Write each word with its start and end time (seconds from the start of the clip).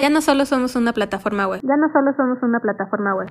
Ya 0.00 0.10
no 0.10 0.20
solo 0.20 0.46
somos 0.46 0.76
una 0.76 0.92
plataforma 0.92 1.48
web. 1.48 1.60
Ya 1.62 1.76
no 1.76 1.88
solo 1.92 2.12
somos 2.16 2.38
una 2.42 2.60
plataforma 2.60 3.16
web. 3.16 3.28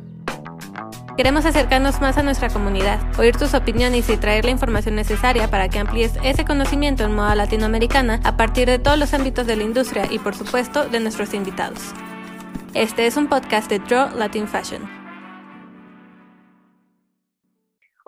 Queremos 1.16 1.46
acercarnos 1.46 2.02
más 2.02 2.18
a 2.18 2.24
nuestra 2.24 2.50
comunidad, 2.50 3.00
oír 3.18 3.36
tus 3.38 3.54
opiniones 3.54 4.10
y 4.10 4.18
traer 4.18 4.46
la 4.46 4.52
información 4.52 4.96
necesaria 4.96 5.50
para 5.50 5.70
que 5.70 5.80
amplíes 5.80 6.18
ese 6.24 6.46
conocimiento 6.46 7.06
en 7.06 7.16
moda 7.16 7.36
latinoamericana 7.36 8.20
a 8.24 8.36
partir 8.36 8.68
de 8.68 8.80
todos 8.80 9.00
los 9.00 9.14
ámbitos 9.14 9.48
de 9.48 9.56
la 9.56 9.64
industria 9.64 10.04
y 10.12 10.20
por 10.20 10.36
supuesto 10.36 10.86
de 10.86 11.00
nuestros 11.00 11.34
invitados. 11.34 11.94
Este 12.74 13.08
es 13.08 13.16
un 13.18 13.28
podcast 13.28 13.70
de 13.70 13.80
Draw 13.80 14.16
Latin 14.16 14.48
Fashion. 14.48 14.97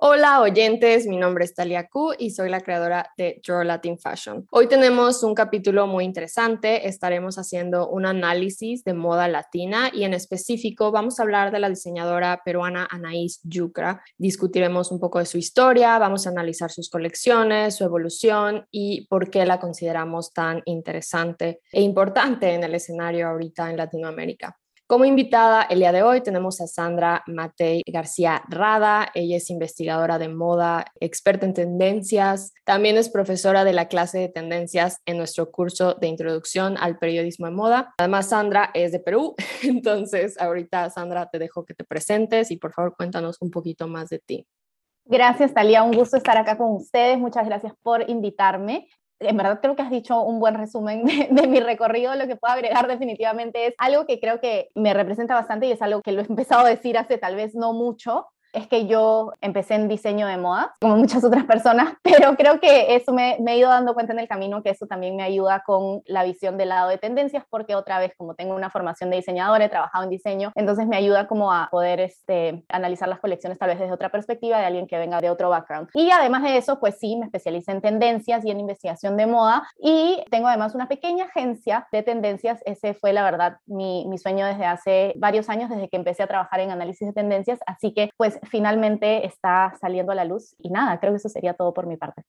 Hola 0.01 0.39
oyentes, 0.39 1.07
mi 1.07 1.17
nombre 1.17 1.43
es 1.43 1.53
Talia 1.53 1.89
Ku 1.89 2.13
y 2.17 2.29
soy 2.29 2.49
la 2.49 2.61
creadora 2.61 3.11
de 3.17 3.41
Draw 3.45 3.63
Latin 3.63 3.99
Fashion. 3.99 4.47
Hoy 4.49 4.67
tenemos 4.67 5.23
un 5.23 5.35
capítulo 5.35 5.87
muy 5.87 6.05
interesante, 6.05 6.87
estaremos 6.87 7.35
haciendo 7.35 7.89
un 7.89 8.05
análisis 8.05 8.85
de 8.85 8.93
moda 8.93 9.27
latina 9.27 9.91
y 9.91 10.05
en 10.05 10.13
específico 10.13 10.93
vamos 10.93 11.19
a 11.19 11.23
hablar 11.23 11.51
de 11.51 11.59
la 11.59 11.67
diseñadora 11.67 12.41
peruana 12.45 12.87
Anaís 12.89 13.41
Yucra. 13.43 14.01
Discutiremos 14.17 14.89
un 14.93 15.01
poco 15.01 15.19
de 15.19 15.25
su 15.25 15.37
historia, 15.37 15.99
vamos 15.99 16.25
a 16.25 16.29
analizar 16.29 16.71
sus 16.71 16.89
colecciones, 16.89 17.75
su 17.75 17.83
evolución 17.83 18.67
y 18.71 19.05
por 19.07 19.29
qué 19.29 19.45
la 19.45 19.59
consideramos 19.59 20.31
tan 20.31 20.61
interesante 20.63 21.59
e 21.73 21.81
importante 21.81 22.53
en 22.53 22.63
el 22.63 22.73
escenario 22.73 23.27
ahorita 23.27 23.69
en 23.69 23.75
Latinoamérica. 23.75 24.58
Como 24.89 25.05
invitada 25.05 25.67
el 25.69 25.77
día 25.77 25.91
de 25.91 26.01
hoy 26.01 26.21
tenemos 26.21 26.59
a 26.61 26.65
Sandra 26.65 27.21
Matei 27.27 27.83
García 27.85 28.41
Rada. 28.49 29.11
Ella 29.13 29.37
es 29.37 29.51
investigadora 29.51 30.17
de 30.17 30.29
moda, 30.29 30.83
experta 30.99 31.45
en 31.45 31.53
tendencias. 31.53 32.55
También 32.63 32.97
es 32.97 33.07
profesora 33.11 33.63
de 33.65 33.73
la 33.73 33.87
clase 33.87 34.17
de 34.17 34.29
tendencias 34.29 34.99
en 35.05 35.17
nuestro 35.17 35.51
curso 35.51 35.93
de 35.93 36.07
introducción 36.07 36.75
al 36.75 36.97
periodismo 36.97 37.45
de 37.45 37.51
moda. 37.51 37.93
Además, 37.99 38.29
Sandra 38.29 38.71
es 38.73 38.91
de 38.91 38.99
Perú. 38.99 39.35
Entonces, 39.61 40.41
ahorita, 40.41 40.89
Sandra, 40.89 41.29
te 41.29 41.37
dejo 41.37 41.65
que 41.65 41.75
te 41.75 41.83
presentes 41.83 42.49
y 42.49 42.57
por 42.57 42.73
favor 42.73 42.95
cuéntanos 42.97 43.37
un 43.41 43.51
poquito 43.51 43.87
más 43.87 44.09
de 44.09 44.17
ti. 44.17 44.47
Gracias, 45.05 45.53
Talía. 45.53 45.83
Un 45.83 45.91
gusto 45.91 46.17
estar 46.17 46.37
acá 46.37 46.57
con 46.57 46.71
ustedes. 46.71 47.19
Muchas 47.19 47.45
gracias 47.45 47.73
por 47.83 48.09
invitarme 48.09 48.87
en 49.19 49.37
verdad 49.37 49.59
creo 49.61 49.75
que 49.75 49.81
has 49.81 49.89
dicho 49.89 50.21
un 50.21 50.39
buen 50.39 50.55
resumen 50.55 51.05
de, 51.05 51.47
mi 51.47 51.59
recorrido. 51.59 52.15
Lo 52.15 52.27
que 52.27 52.35
puedo 52.35 52.53
agregar 52.53 52.87
definitivamente 52.87 53.67
es 53.67 53.73
algo 53.77 54.05
que 54.05 54.19
creo 54.19 54.39
que 54.39 54.69
me 54.75 54.93
representa 54.93 55.33
bastante 55.33 55.67
y 55.67 55.71
es 55.71 55.81
algo 55.81 56.01
que 56.01 56.11
lo 56.11 56.21
he 56.21 56.25
empezado 56.25 56.65
a 56.65 56.69
decir 56.69 56.97
hace 56.97 57.17
tal 57.17 57.35
vez 57.35 57.55
no 57.55 57.73
mucho, 57.73 58.27
es 58.53 58.67
que 58.67 58.87
yo 58.87 59.33
empecé 59.41 59.75
en 59.75 59.87
diseño 59.87 60.27
de 60.27 60.37
moda, 60.37 60.75
como 60.81 60.97
muchas 60.97 61.23
otras 61.23 61.45
personas, 61.45 61.93
pero 62.03 62.35
creo 62.35 62.59
que 62.59 62.95
eso 62.95 63.13
me, 63.13 63.37
me, 63.39 63.53
he 63.53 63.57
ido 63.57 63.69
dando 63.69 63.93
cuenta 63.93 64.13
en 64.13 64.19
el 64.19 64.27
camino 64.27 64.63
que 64.63 64.71
eso 64.71 64.87
también 64.87 65.15
me 65.15 65.23
ayuda 65.23 65.63
con 65.65 66.01
la 66.05 66.23
visión 66.23 66.57
del 66.57 66.69
lado 66.69 66.89
de 66.89 66.97
tendencias, 66.97 67.43
porque 67.49 67.75
otra 67.75 67.99
vez, 67.99 68.13
como 68.17 68.35
tengo 68.35 68.55
una 68.55 68.69
formación 68.69 69.09
de 69.09 69.17
diseñadora, 69.17 69.65
he 69.65 69.69
trabajado 69.69 70.03
en 70.03 70.09
diseño, 70.09 70.51
entonces 70.55 70.87
me 70.87 70.97
ayuda 70.97 71.27
como 71.27 71.51
a 71.51 71.69
poder 71.71 71.99
este, 71.99 72.63
analizar 72.69 73.07
las 73.07 73.19
colecciones 73.19 73.57
tal 73.57 73.69
vez 73.69 73.79
desde 73.79 73.93
otra 73.93 74.09
perspectiva 74.09 74.59
de 74.59 74.65
alguien 74.65 74.87
que 74.87 74.97
venga 74.97 75.21
de 75.21 75.29
otro 75.29 75.49
background. 75.49 75.89
Y 75.93 76.09
además 76.11 76.43
de 76.43 76.57
eso, 76.57 76.79
pues 76.79 76.97
sí, 76.99 77.15
me 77.15 77.25
especialicé 77.25 77.71
en 77.71 77.81
tendencias 77.81 78.45
y 78.45 78.51
en 78.51 78.59
investigación 78.59 79.17
de 79.17 79.27
moda 79.27 79.67
y 79.77 80.23
tengo 80.29 80.47
además 80.47 80.75
una 80.75 80.87
pequeña 80.87 81.25
agencia 81.25 81.87
de 81.91 82.03
tendencias. 82.03 82.61
Ese 82.65 82.93
fue, 82.93 83.13
la 83.13 83.23
verdad, 83.23 83.57
mi, 83.65 84.05
mi 84.07 84.17
sueño 84.17 84.45
desde 84.45 84.65
hace 84.65 85.13
varios 85.17 85.49
años, 85.49 85.69
desde 85.69 85.89
que 85.89 85.97
empecé 85.97 86.23
a 86.23 86.27
trabajar 86.27 86.59
en 86.59 86.71
análisis 86.71 87.07
de 87.07 87.13
tendencias. 87.13 87.59
Así 87.65 87.93
que, 87.93 88.09
pues, 88.17 88.38
finalmente 88.43 89.25
está 89.25 89.73
saliendo 89.79 90.11
a 90.11 90.15
la 90.15 90.25
luz 90.25 90.55
y 90.59 90.69
nada, 90.69 90.99
creo 90.99 91.11
que 91.13 91.17
eso 91.17 91.29
sería 91.29 91.53
todo 91.53 91.73
por 91.73 91.87
mi 91.87 91.97
parte. 91.97 92.23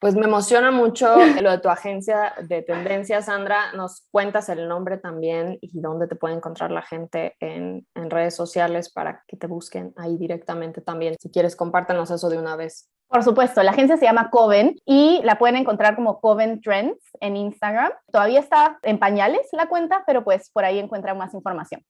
Pues 0.00 0.16
me 0.16 0.24
emociona 0.24 0.70
mucho 0.70 1.14
lo 1.42 1.50
de 1.50 1.58
tu 1.58 1.68
agencia 1.68 2.32
de 2.48 2.62
tendencias, 2.62 3.26
Sandra. 3.26 3.72
Nos 3.74 4.06
cuentas 4.10 4.48
el 4.48 4.66
nombre 4.66 4.96
también 4.96 5.58
y 5.60 5.78
dónde 5.80 6.08
te 6.08 6.16
puede 6.16 6.34
encontrar 6.34 6.70
la 6.70 6.80
gente 6.80 7.36
en, 7.38 7.86
en, 7.94 8.08
redes 8.08 8.34
sociales 8.34 8.90
para 8.90 9.22
que 9.28 9.36
te 9.36 9.46
busquen 9.46 9.92
ahí 9.98 10.16
directamente 10.16 10.80
también. 10.80 11.16
Si 11.20 11.30
quieres, 11.30 11.54
compártanos 11.54 12.10
eso 12.10 12.30
de 12.30 12.38
una 12.38 12.56
vez. 12.56 12.88
Por 13.08 13.22
supuesto, 13.22 13.62
la 13.62 13.72
agencia 13.72 13.98
se 13.98 14.06
llama 14.06 14.30
Coven 14.30 14.76
y 14.86 15.20
la 15.22 15.36
pueden 15.36 15.56
encontrar 15.56 15.96
como 15.96 16.20
Coven 16.20 16.62
Trends 16.62 16.98
en 17.20 17.36
Instagram. 17.36 17.92
Todavía 18.10 18.40
está 18.40 18.78
en 18.82 18.98
pañales 18.98 19.48
la 19.52 19.68
cuenta, 19.68 20.04
pero 20.06 20.24
pues 20.24 20.48
por 20.50 20.64
ahí 20.64 20.78
encuentran 20.78 21.18
más 21.18 21.34
información. 21.34 21.84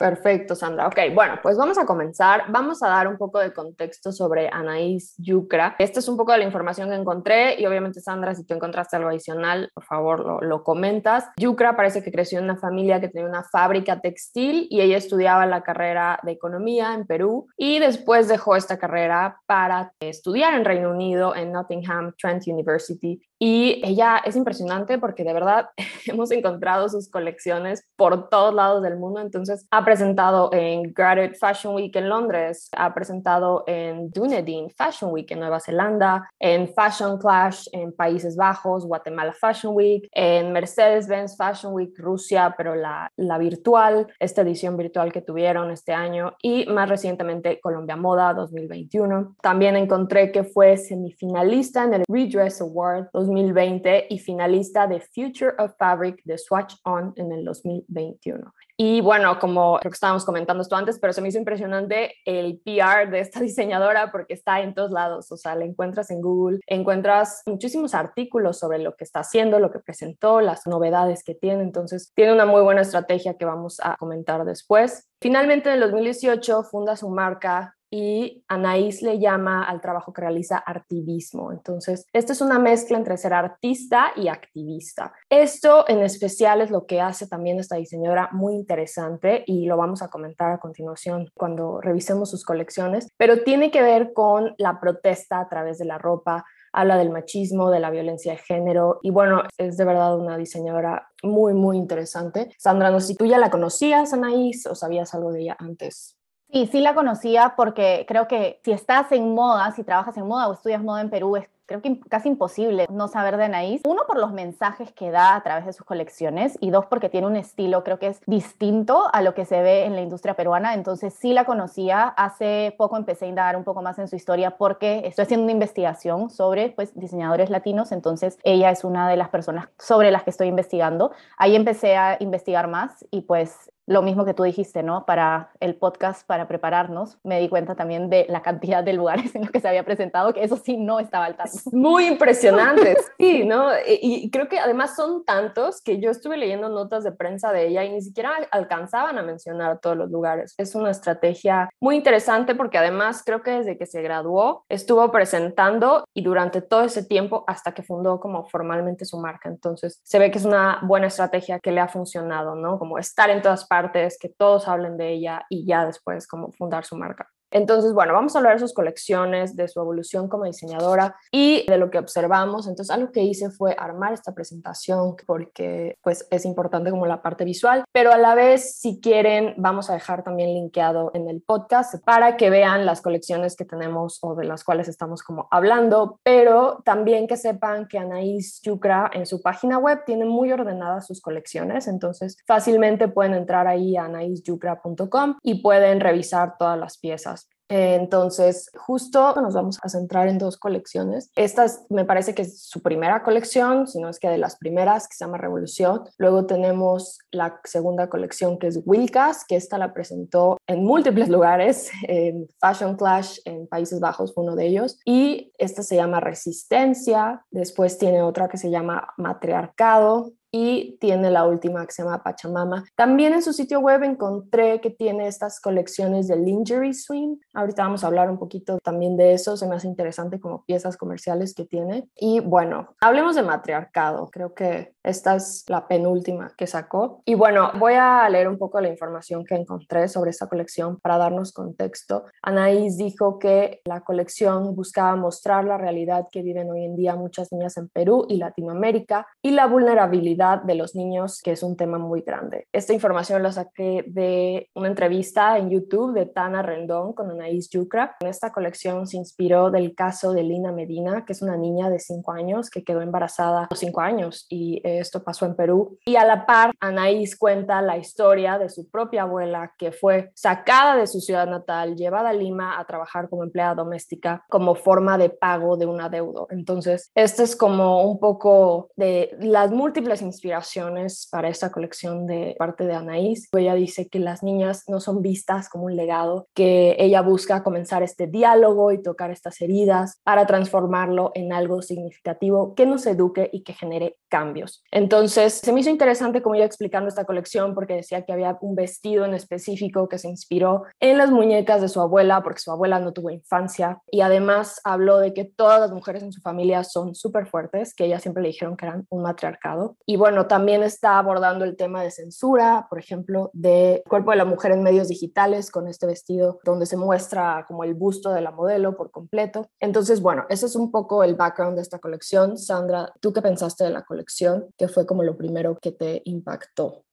Perfecto, 0.00 0.54
Sandra. 0.54 0.86
Ok, 0.86 0.98
bueno, 1.14 1.38
pues 1.42 1.58
vamos 1.58 1.76
a 1.76 1.84
comenzar. 1.84 2.44
Vamos 2.48 2.82
a 2.82 2.88
dar 2.88 3.06
un 3.06 3.18
poco 3.18 3.38
de 3.38 3.52
contexto 3.52 4.12
sobre 4.12 4.48
Anaís 4.50 5.14
Yucra. 5.18 5.76
Esta 5.78 5.98
es 5.98 6.08
un 6.08 6.16
poco 6.16 6.32
de 6.32 6.38
la 6.38 6.44
información 6.44 6.88
que 6.88 6.94
encontré 6.94 7.60
y 7.60 7.66
obviamente, 7.66 8.00
Sandra, 8.00 8.34
si 8.34 8.46
tú 8.46 8.54
encontraste 8.54 8.96
algo 8.96 9.10
adicional, 9.10 9.70
por 9.74 9.84
favor 9.84 10.20
lo, 10.20 10.40
lo 10.40 10.64
comentas. 10.64 11.26
Yucra 11.36 11.76
parece 11.76 12.02
que 12.02 12.10
creció 12.10 12.38
en 12.38 12.44
una 12.44 12.56
familia 12.56 12.98
que 12.98 13.10
tenía 13.10 13.28
una 13.28 13.44
fábrica 13.44 14.00
textil 14.00 14.68
y 14.70 14.80
ella 14.80 14.96
estudiaba 14.96 15.44
la 15.44 15.62
carrera 15.62 16.18
de 16.22 16.32
economía 16.32 16.94
en 16.94 17.06
Perú 17.06 17.48
y 17.58 17.78
después 17.78 18.26
dejó 18.26 18.56
esta 18.56 18.78
carrera 18.78 19.42
para 19.44 19.92
estudiar 20.00 20.54
en 20.54 20.64
Reino 20.64 20.92
Unido 20.92 21.36
en 21.36 21.52
Nottingham 21.52 22.14
Trent 22.18 22.46
University 22.46 23.20
y 23.42 23.80
ella 23.82 24.20
es 24.22 24.36
impresionante 24.36 24.98
porque 24.98 25.24
de 25.24 25.32
verdad 25.32 25.70
hemos 26.06 26.30
encontrado 26.30 26.90
sus 26.90 27.08
colecciones 27.08 27.88
por 27.96 28.28
todos 28.28 28.54
lados 28.54 28.82
del 28.82 28.98
mundo. 28.98 29.20
Entonces, 29.20 29.66
ha 29.70 29.82
presentado 29.82 30.50
en 30.52 30.92
Graduate 30.92 31.34
Fashion 31.34 31.74
Week 31.74 31.96
en 31.96 32.10
Londres, 32.10 32.68
ha 32.76 32.92
presentado 32.92 33.64
en 33.66 34.10
Dunedin 34.10 34.68
Fashion 34.70 35.10
Week 35.10 35.30
en 35.30 35.40
Nueva 35.40 35.58
Zelanda, 35.58 36.30
en 36.38 36.68
Fashion 36.68 37.18
Clash 37.18 37.66
en 37.72 37.92
Países 37.92 38.36
Bajos, 38.36 38.84
Guatemala 38.86 39.32
Fashion 39.32 39.74
Week, 39.74 40.06
en 40.12 40.52
Mercedes-Benz 40.52 41.38
Fashion 41.38 41.72
Week 41.72 41.98
Rusia, 41.98 42.54
pero 42.58 42.74
la, 42.74 43.10
la 43.16 43.38
virtual, 43.38 44.06
esta 44.18 44.42
edición 44.42 44.76
virtual 44.76 45.12
que 45.12 45.22
tuvieron 45.22 45.70
este 45.70 45.94
año, 45.94 46.34
y 46.42 46.66
más 46.66 46.90
recientemente 46.90 47.58
Colombia 47.60 47.96
Moda 47.96 48.34
2021. 48.34 49.36
También 49.40 49.76
encontré 49.76 50.30
que 50.30 50.44
fue 50.44 50.76
semifinalista 50.76 51.84
en 51.84 51.94
el 51.94 52.04
Redress 52.06 52.60
Award 52.60 53.08
2020 53.30 54.06
y 54.10 54.18
finalista 54.18 54.86
de 54.86 55.00
Future 55.00 55.54
of 55.58 55.72
Fabric 55.78 56.20
de 56.24 56.36
Swatch 56.38 56.74
On 56.84 57.12
en 57.16 57.32
el 57.32 57.44
2021. 57.44 58.52
Y 58.76 59.02
bueno, 59.02 59.38
como 59.38 59.78
creo 59.78 59.90
que 59.90 59.94
estábamos 59.94 60.24
comentando 60.24 60.62
esto 60.62 60.74
antes, 60.74 60.98
pero 60.98 61.12
se 61.12 61.20
me 61.20 61.28
hizo 61.28 61.38
impresionante 61.38 62.14
el 62.24 62.60
PR 62.64 63.10
de 63.10 63.20
esta 63.20 63.40
diseñadora 63.40 64.10
porque 64.10 64.34
está 64.34 64.60
en 64.60 64.74
todos 64.74 64.90
lados, 64.90 65.30
o 65.30 65.36
sea, 65.36 65.54
la 65.54 65.66
encuentras 65.66 66.10
en 66.10 66.22
Google, 66.22 66.60
encuentras 66.66 67.42
muchísimos 67.46 67.94
artículos 67.94 68.58
sobre 68.58 68.78
lo 68.78 68.96
que 68.96 69.04
está 69.04 69.20
haciendo, 69.20 69.58
lo 69.58 69.70
que 69.70 69.80
presentó, 69.80 70.40
las 70.40 70.66
novedades 70.66 71.22
que 71.24 71.34
tiene, 71.34 71.62
entonces 71.62 72.12
tiene 72.14 72.32
una 72.32 72.46
muy 72.46 72.62
buena 72.62 72.80
estrategia 72.80 73.34
que 73.34 73.44
vamos 73.44 73.80
a 73.82 73.96
comentar 73.96 74.44
después. 74.44 75.08
Finalmente, 75.20 75.68
en 75.68 75.74
el 75.74 75.80
2018 75.82 76.62
funda 76.64 76.96
su 76.96 77.10
marca 77.10 77.76
y 77.90 78.44
Anaís 78.48 79.02
le 79.02 79.18
llama 79.18 79.64
al 79.64 79.80
trabajo 79.80 80.12
que 80.12 80.22
realiza 80.22 80.62
activismo. 80.64 81.52
Entonces, 81.52 82.06
esto 82.12 82.32
es 82.32 82.40
una 82.40 82.58
mezcla 82.58 82.96
entre 82.96 83.16
ser 83.16 83.34
artista 83.34 84.12
y 84.16 84.28
activista. 84.28 85.12
Esto 85.28 85.84
en 85.88 86.00
especial 86.02 86.60
es 86.60 86.70
lo 86.70 86.86
que 86.86 87.00
hace 87.00 87.26
también 87.26 87.58
esta 87.58 87.76
diseñadora 87.76 88.28
muy 88.32 88.54
interesante 88.54 89.42
y 89.46 89.66
lo 89.66 89.76
vamos 89.76 90.02
a 90.02 90.08
comentar 90.08 90.52
a 90.52 90.58
continuación 90.58 91.30
cuando 91.34 91.80
revisemos 91.80 92.30
sus 92.30 92.44
colecciones, 92.44 93.08
pero 93.16 93.42
tiene 93.42 93.70
que 93.70 93.82
ver 93.82 94.12
con 94.12 94.54
la 94.58 94.80
protesta 94.80 95.40
a 95.40 95.48
través 95.48 95.78
de 95.78 95.84
la 95.84 95.98
ropa, 95.98 96.44
habla 96.72 96.96
del 96.96 97.10
machismo, 97.10 97.70
de 97.70 97.80
la 97.80 97.90
violencia 97.90 98.32
de 98.32 98.38
género 98.38 99.00
y 99.02 99.10
bueno, 99.10 99.42
es 99.58 99.76
de 99.76 99.84
verdad 99.84 100.16
una 100.16 100.36
diseñadora 100.36 101.08
muy, 101.22 101.54
muy 101.54 101.76
interesante. 101.76 102.54
Sandra, 102.58 102.90
no 102.90 103.00
sé 103.00 103.08
si 103.08 103.14
tú 103.16 103.26
ya 103.26 103.38
la 103.38 103.50
conocías, 103.50 104.12
Anaís, 104.12 104.66
o 104.66 104.74
sabías 104.74 105.12
algo 105.14 105.32
de 105.32 105.42
ella 105.42 105.56
antes. 105.58 106.19
Sí, 106.52 106.66
sí 106.66 106.80
la 106.80 106.94
conocía 106.94 107.54
porque 107.56 108.04
creo 108.08 108.26
que 108.26 108.60
si 108.64 108.72
estás 108.72 109.12
en 109.12 109.34
moda, 109.34 109.70
si 109.72 109.84
trabajas 109.84 110.16
en 110.16 110.26
moda 110.26 110.48
o 110.48 110.52
estudias 110.52 110.82
moda 110.82 111.00
en 111.00 111.10
Perú, 111.10 111.36
es 111.36 111.48
creo 111.70 111.82
que 111.82 112.00
casi 112.08 112.28
imposible 112.28 112.86
no 112.90 113.06
saber 113.06 113.36
de 113.36 113.44
Anaís. 113.44 113.80
Uno, 113.86 114.02
por 114.04 114.18
los 114.18 114.32
mensajes 114.32 114.90
que 114.90 115.12
da 115.12 115.36
a 115.36 115.42
través 115.44 115.66
de 115.66 115.72
sus 115.72 115.86
colecciones 115.86 116.58
y 116.60 116.70
dos, 116.70 116.86
porque 116.86 117.08
tiene 117.08 117.28
un 117.28 117.36
estilo, 117.36 117.84
creo 117.84 118.00
que 118.00 118.08
es 118.08 118.20
distinto 118.26 119.04
a 119.12 119.22
lo 119.22 119.34
que 119.34 119.44
se 119.44 119.62
ve 119.62 119.84
en 119.84 119.94
la 119.94 120.00
industria 120.00 120.34
peruana. 120.34 120.74
Entonces 120.74 121.14
sí 121.14 121.32
la 121.32 121.44
conocía. 121.44 122.08
Hace 122.08 122.74
poco 122.76 122.96
empecé 122.96 123.26
a 123.26 123.28
indagar 123.28 123.56
un 123.56 123.62
poco 123.62 123.82
más 123.82 124.00
en 124.00 124.08
su 124.08 124.16
historia 124.16 124.56
porque 124.56 125.02
estoy 125.04 125.22
haciendo 125.22 125.44
una 125.44 125.52
investigación 125.52 126.28
sobre 126.28 126.70
pues, 126.70 126.92
diseñadores 126.98 127.50
latinos. 127.50 127.92
Entonces 127.92 128.36
ella 128.42 128.70
es 128.70 128.82
una 128.82 129.08
de 129.08 129.16
las 129.16 129.28
personas 129.28 129.68
sobre 129.78 130.10
las 130.10 130.24
que 130.24 130.30
estoy 130.30 130.48
investigando. 130.48 131.12
Ahí 131.36 131.54
empecé 131.54 131.96
a 131.96 132.16
investigar 132.18 132.66
más 132.66 133.06
y 133.12 133.20
pues 133.20 133.69
lo 133.90 134.02
mismo 134.02 134.24
que 134.24 134.34
tú 134.34 134.44
dijiste, 134.44 134.84
¿no? 134.84 135.04
Para 135.04 135.50
el 135.58 135.74
podcast, 135.74 136.24
para 136.24 136.46
prepararnos, 136.46 137.18
me 137.24 137.40
di 137.40 137.48
cuenta 137.48 137.74
también 137.74 138.08
de 138.08 138.24
la 138.28 138.40
cantidad 138.40 138.84
de 138.84 138.92
lugares 138.92 139.34
en 139.34 139.42
los 139.42 139.50
que 139.50 139.58
se 139.58 139.66
había 139.66 139.84
presentado, 139.84 140.32
que 140.32 140.44
eso 140.44 140.56
sí 140.56 140.76
no 140.76 141.00
estaba 141.00 141.24
al 141.24 141.36
tanto. 141.36 141.58
Muy 141.72 142.06
impresionante, 142.06 142.96
sí, 143.18 143.44
¿no? 143.44 143.68
Y, 143.84 144.30
creo 144.30 144.48
que 144.48 144.60
además 144.60 144.94
son 144.94 145.24
tantos 145.24 145.82
que 145.82 145.98
yo 145.98 146.12
estuve 146.12 146.36
leyendo 146.36 146.68
notas 146.68 147.02
de 147.02 147.10
prensa 147.10 147.52
de 147.52 147.66
ella 147.66 147.82
y 147.82 147.90
ni 147.90 148.00
siquiera 148.00 148.30
alcanzaban 148.52 149.18
a 149.18 149.24
mencionar 149.24 149.80
todos 149.80 149.96
los 149.96 150.08
lugares. 150.08 150.54
Es 150.56 150.76
una 150.76 150.92
estrategia 150.92 151.68
muy 151.80 151.96
interesante 151.96 152.54
porque 152.54 152.78
además 152.78 153.24
creo 153.26 153.42
que 153.42 153.50
desde 153.50 153.76
que 153.76 153.86
se 153.86 154.02
graduó 154.02 154.66
estuvo 154.68 155.10
presentando 155.10 156.04
y 156.14 156.22
durante 156.22 156.62
todo 156.62 156.84
ese 156.84 157.04
tiempo 157.04 157.42
hasta 157.48 157.72
que 157.72 157.82
fundó 157.82 158.20
como 158.20 158.48
formalmente 158.48 159.04
su 159.04 159.18
marca. 159.18 159.48
Entonces 159.48 159.98
se 160.04 160.20
ve 160.20 160.30
que 160.30 160.38
es 160.38 160.44
una 160.44 160.78
buena 160.82 161.08
estrategia 161.08 161.58
que 161.58 161.72
le 161.72 161.80
ha 161.80 161.88
funcionado, 161.88 162.54
¿no? 162.54 162.78
Como 162.78 162.96
estar 162.96 163.30
en 163.30 163.42
todas 163.42 163.66
partes 163.66 163.79
que 164.20 164.28
todos 164.28 164.68
hablen 164.68 164.96
de 164.96 165.12
ella 165.12 165.42
y 165.48 165.66
ya 165.66 165.86
después 165.86 166.26
como 166.26 166.52
fundar 166.52 166.84
su 166.84 166.96
marca. 166.96 167.28
Entonces, 167.50 167.92
bueno, 167.92 168.12
vamos 168.12 168.34
a 168.34 168.38
hablar 168.38 168.54
de 168.54 168.60
sus 168.60 168.74
colecciones, 168.74 169.56
de 169.56 169.68
su 169.68 169.80
evolución 169.80 170.28
como 170.28 170.44
diseñadora 170.44 171.16
y 171.30 171.66
de 171.66 171.78
lo 171.78 171.90
que 171.90 171.98
observamos. 171.98 172.66
Entonces, 172.66 172.94
algo 172.94 173.12
que 173.12 173.22
hice 173.22 173.50
fue 173.50 173.74
armar 173.78 174.12
esta 174.12 174.32
presentación 174.32 175.16
porque 175.26 175.98
pues 176.02 176.26
es 176.30 176.44
importante 176.44 176.90
como 176.90 177.06
la 177.06 177.22
parte 177.22 177.44
visual, 177.44 177.84
pero 177.92 178.12
a 178.12 178.18
la 178.18 178.34
vez, 178.34 178.78
si 178.78 179.00
quieren, 179.00 179.54
vamos 179.56 179.90
a 179.90 179.94
dejar 179.94 180.22
también 180.22 180.54
linkeado 180.54 181.10
en 181.14 181.28
el 181.28 181.42
podcast 181.42 181.94
para 182.04 182.36
que 182.36 182.50
vean 182.50 182.86
las 182.86 183.00
colecciones 183.00 183.56
que 183.56 183.64
tenemos 183.64 184.18
o 184.22 184.34
de 184.34 184.44
las 184.44 184.64
cuales 184.64 184.88
estamos 184.88 185.22
como 185.22 185.48
hablando, 185.50 186.20
pero 186.22 186.82
también 186.84 187.26
que 187.26 187.36
sepan 187.36 187.86
que 187.88 187.98
Anaís 187.98 188.60
Yucra 188.62 189.10
en 189.12 189.26
su 189.26 189.42
página 189.42 189.78
web 189.78 190.02
tiene 190.04 190.24
muy 190.24 190.52
ordenadas 190.52 191.06
sus 191.06 191.20
colecciones, 191.20 191.88
entonces 191.88 192.36
fácilmente 192.46 193.08
pueden 193.08 193.34
entrar 193.34 193.66
ahí 193.66 193.96
a 193.96 194.04
anaísyucra.com 194.04 195.36
y 195.42 195.62
pueden 195.62 196.00
revisar 196.00 196.56
todas 196.58 196.78
las 196.78 196.98
piezas. 196.98 197.39
Entonces, 197.70 198.68
justo 198.76 199.34
nos 199.40 199.54
vamos 199.54 199.78
a 199.82 199.88
centrar 199.88 200.28
en 200.28 200.38
dos 200.38 200.56
colecciones. 200.56 201.30
Esta 201.36 201.66
me 201.88 202.04
parece 202.04 202.34
que 202.34 202.42
es 202.42 202.62
su 202.62 202.82
primera 202.82 203.22
colección, 203.22 203.86
si 203.86 204.00
no 204.00 204.08
es 204.08 204.18
que 204.18 204.28
de 204.28 204.38
las 204.38 204.56
primeras, 204.56 205.06
que 205.06 205.14
se 205.14 205.24
llama 205.24 205.38
Revolución. 205.38 206.02
Luego 206.18 206.46
tenemos 206.46 207.20
la 207.30 207.60
segunda 207.64 208.08
colección, 208.08 208.58
que 208.58 208.66
es 208.66 208.80
Wilkas, 208.84 209.44
que 209.46 209.54
esta 209.54 209.78
la 209.78 209.94
presentó 209.94 210.58
en 210.66 210.84
múltiples 210.84 211.28
lugares, 211.30 211.90
en 212.02 212.48
Fashion 212.60 212.96
Clash 212.96 213.38
en 213.44 213.68
Países 213.68 214.00
Bajos 214.00 214.34
fue 214.34 214.42
uno 214.42 214.56
de 214.56 214.66
ellos. 214.66 214.98
Y 215.04 215.52
esta 215.58 215.82
se 215.84 215.94
llama 215.94 216.18
Resistencia. 216.18 217.44
Después 217.50 217.98
tiene 217.98 218.22
otra 218.22 218.48
que 218.48 218.58
se 218.58 218.70
llama 218.70 219.08
Matriarcado, 219.16 220.32
y 220.52 220.96
tiene 221.00 221.30
la 221.30 221.46
última 221.46 221.86
que 221.86 221.92
se 221.92 222.02
llama 222.02 222.22
Pachamama. 222.22 222.84
También 222.94 223.32
en 223.32 223.42
su 223.42 223.52
sitio 223.52 223.80
web 223.80 224.02
encontré 224.02 224.80
que 224.80 224.90
tiene 224.90 225.26
estas 225.26 225.60
colecciones 225.60 226.28
de 226.28 226.36
lingerie 226.36 226.94
swing. 226.94 227.36
Ahorita 227.54 227.82
vamos 227.82 228.04
a 228.04 228.08
hablar 228.08 228.30
un 228.30 228.38
poquito 228.38 228.78
también 228.82 229.16
de 229.16 229.32
eso, 229.32 229.56
se 229.56 229.66
me 229.66 229.76
hace 229.76 229.86
interesante 229.86 230.40
como 230.40 230.64
piezas 230.64 230.96
comerciales 230.96 231.54
que 231.54 231.64
tiene. 231.64 232.08
Y 232.16 232.40
bueno, 232.40 232.94
hablemos 233.00 233.36
de 233.36 233.42
matriarcado, 233.42 234.28
creo 234.30 234.54
que 234.54 234.94
esta 235.02 235.36
es 235.36 235.64
la 235.68 235.86
penúltima 235.86 236.52
que 236.56 236.66
sacó. 236.66 237.22
Y 237.24 237.34
bueno, 237.34 237.70
voy 237.78 237.94
a 237.94 238.28
leer 238.28 238.48
un 238.48 238.58
poco 238.58 238.80
la 238.80 238.88
información 238.88 239.44
que 239.44 239.54
encontré 239.54 240.08
sobre 240.08 240.30
esta 240.30 240.48
colección 240.48 240.98
para 241.00 241.18
darnos 241.18 241.52
contexto. 241.52 242.24
Anaís 242.42 242.96
dijo 242.96 243.38
que 243.38 243.80
la 243.84 244.00
colección 244.00 244.74
buscaba 244.74 245.16
mostrar 245.16 245.64
la 245.64 245.78
realidad 245.78 246.26
que 246.30 246.42
viven 246.42 246.70
hoy 246.70 246.84
en 246.84 246.96
día 246.96 247.14
muchas 247.14 247.52
niñas 247.52 247.76
en 247.76 247.88
Perú 247.88 248.26
y 248.28 248.36
Latinoamérica 248.36 249.26
y 249.42 249.52
la 249.52 249.66
vulnerabilidad 249.66 250.39
de 250.64 250.74
los 250.74 250.94
niños, 250.94 251.42
que 251.42 251.52
es 251.52 251.62
un 251.62 251.76
tema 251.76 251.98
muy 251.98 252.22
grande. 252.22 252.66
Esta 252.72 252.94
información 252.94 253.42
la 253.42 253.52
saqué 253.52 254.04
de 254.06 254.70
una 254.74 254.88
entrevista 254.88 255.58
en 255.58 255.68
YouTube 255.68 256.14
de 256.14 256.24
Tana 256.24 256.62
Rendón 256.62 257.12
con 257.12 257.30
Anaís 257.30 257.68
Yucra. 257.68 258.16
En 258.20 258.28
esta 258.28 258.50
colección 258.50 259.06
se 259.06 259.18
inspiró 259.18 259.70
del 259.70 259.94
caso 259.94 260.32
de 260.32 260.42
Lina 260.42 260.72
Medina, 260.72 261.26
que 261.26 261.34
es 261.34 261.42
una 261.42 261.58
niña 261.58 261.90
de 261.90 261.98
5 261.98 262.32
años 262.32 262.70
que 262.70 262.84
quedó 262.84 263.02
embarazada 263.02 263.64
a 263.64 263.68
los 263.68 263.78
5 263.78 264.00
años 264.00 264.46
y 264.48 264.80
esto 264.82 265.22
pasó 265.22 265.44
en 265.44 265.56
Perú. 265.56 265.98
Y 266.06 266.16
a 266.16 266.24
la 266.24 266.46
par, 266.46 266.72
Anaís 266.80 267.36
cuenta 267.36 267.82
la 267.82 267.98
historia 267.98 268.58
de 268.58 268.70
su 268.70 268.88
propia 268.90 269.22
abuela 269.22 269.74
que 269.76 269.92
fue 269.92 270.30
sacada 270.34 270.96
de 270.96 271.06
su 271.06 271.20
ciudad 271.20 271.46
natal, 271.46 271.96
llevada 271.96 272.30
a 272.30 272.32
Lima 272.32 272.80
a 272.80 272.86
trabajar 272.86 273.28
como 273.28 273.44
empleada 273.44 273.74
doméstica 273.74 274.42
como 274.48 274.74
forma 274.74 275.18
de 275.18 275.28
pago 275.28 275.76
de 275.76 275.84
un 275.84 276.00
adeudo. 276.00 276.46
Entonces, 276.48 277.10
este 277.14 277.42
es 277.42 277.56
como 277.56 278.04
un 278.04 278.18
poco 278.18 278.88
de 278.96 279.36
las 279.38 279.70
múltiples 279.70 280.22
inspiraciones 280.30 281.28
para 281.30 281.48
esta 281.48 281.70
colección 281.70 282.26
de 282.26 282.54
parte 282.58 282.86
de 282.86 282.94
Anaís. 282.94 283.48
Ella 283.52 283.74
dice 283.74 284.08
que 284.08 284.18
las 284.18 284.42
niñas 284.42 284.84
no 284.88 285.00
son 285.00 285.22
vistas 285.22 285.68
como 285.68 285.84
un 285.84 285.96
legado, 285.96 286.46
que 286.54 286.96
ella 286.98 287.22
busca 287.22 287.62
comenzar 287.62 288.02
este 288.02 288.26
diálogo 288.26 288.92
y 288.92 289.02
tocar 289.02 289.30
estas 289.30 289.60
heridas 289.60 290.20
para 290.24 290.46
transformarlo 290.46 291.32
en 291.34 291.52
algo 291.52 291.82
significativo 291.82 292.74
que 292.74 292.86
nos 292.86 293.06
eduque 293.06 293.50
y 293.52 293.62
que 293.62 293.72
genere 293.72 294.16
cambios. 294.28 294.82
Entonces, 294.90 295.54
se 295.54 295.72
me 295.72 295.80
hizo 295.80 295.90
interesante 295.90 296.42
como 296.42 296.54
iba 296.54 296.64
explicando 296.64 297.08
esta 297.08 297.24
colección 297.24 297.74
porque 297.74 297.94
decía 297.94 298.24
que 298.24 298.32
había 298.32 298.56
un 298.60 298.74
vestido 298.74 299.24
en 299.24 299.34
específico 299.34 300.08
que 300.08 300.18
se 300.18 300.28
inspiró 300.28 300.84
en 301.00 301.18
las 301.18 301.30
muñecas 301.30 301.80
de 301.80 301.88
su 301.88 302.00
abuela 302.00 302.42
porque 302.42 302.60
su 302.60 302.70
abuela 302.70 303.00
no 303.00 303.12
tuvo 303.12 303.30
infancia 303.30 304.00
y 304.10 304.20
además 304.20 304.80
habló 304.84 305.18
de 305.18 305.34
que 305.34 305.44
todas 305.44 305.80
las 305.80 305.90
mujeres 305.90 306.22
en 306.22 306.32
su 306.32 306.40
familia 306.40 306.84
son 306.84 307.14
súper 307.14 307.46
fuertes, 307.46 307.94
que 307.94 308.04
ella 308.04 308.20
siempre 308.20 308.42
le 308.42 308.48
dijeron 308.48 308.76
que 308.76 308.86
eran 308.86 309.06
un 309.10 309.22
matriarcado 309.22 309.96
y 310.06 310.16
bueno, 310.20 310.46
también 310.46 310.82
está 310.82 311.18
abordando 311.18 311.64
el 311.64 311.76
tema 311.76 312.02
de 312.02 312.10
censura, 312.10 312.86
por 312.90 312.98
ejemplo, 312.98 313.50
de 313.54 314.04
cuerpo 314.06 314.30
de 314.30 314.36
la 314.36 314.44
mujer 314.44 314.70
en 314.72 314.82
medios 314.82 315.08
digitales 315.08 315.70
con 315.70 315.88
este 315.88 316.06
vestido 316.06 316.60
donde 316.62 316.84
se 316.84 316.98
muestra 316.98 317.64
como 317.66 317.84
el 317.84 317.94
busto 317.94 318.30
de 318.30 318.42
la 318.42 318.50
modelo 318.50 318.96
por 318.96 319.10
completo. 319.10 319.66
Entonces, 319.80 320.20
bueno, 320.20 320.44
ese 320.50 320.66
es 320.66 320.76
un 320.76 320.90
poco 320.90 321.24
el 321.24 321.36
background 321.36 321.76
de 321.76 321.82
esta 321.82 321.98
colección. 321.98 322.58
Sandra, 322.58 323.10
¿tú 323.20 323.32
qué 323.32 323.40
pensaste 323.40 323.82
de 323.82 323.90
la 323.90 324.02
colección? 324.02 324.68
¿Qué 324.76 324.88
fue 324.88 325.06
como 325.06 325.22
lo 325.22 325.38
primero 325.38 325.78
que 325.80 325.92
te 325.92 326.20
impactó? 326.26 327.04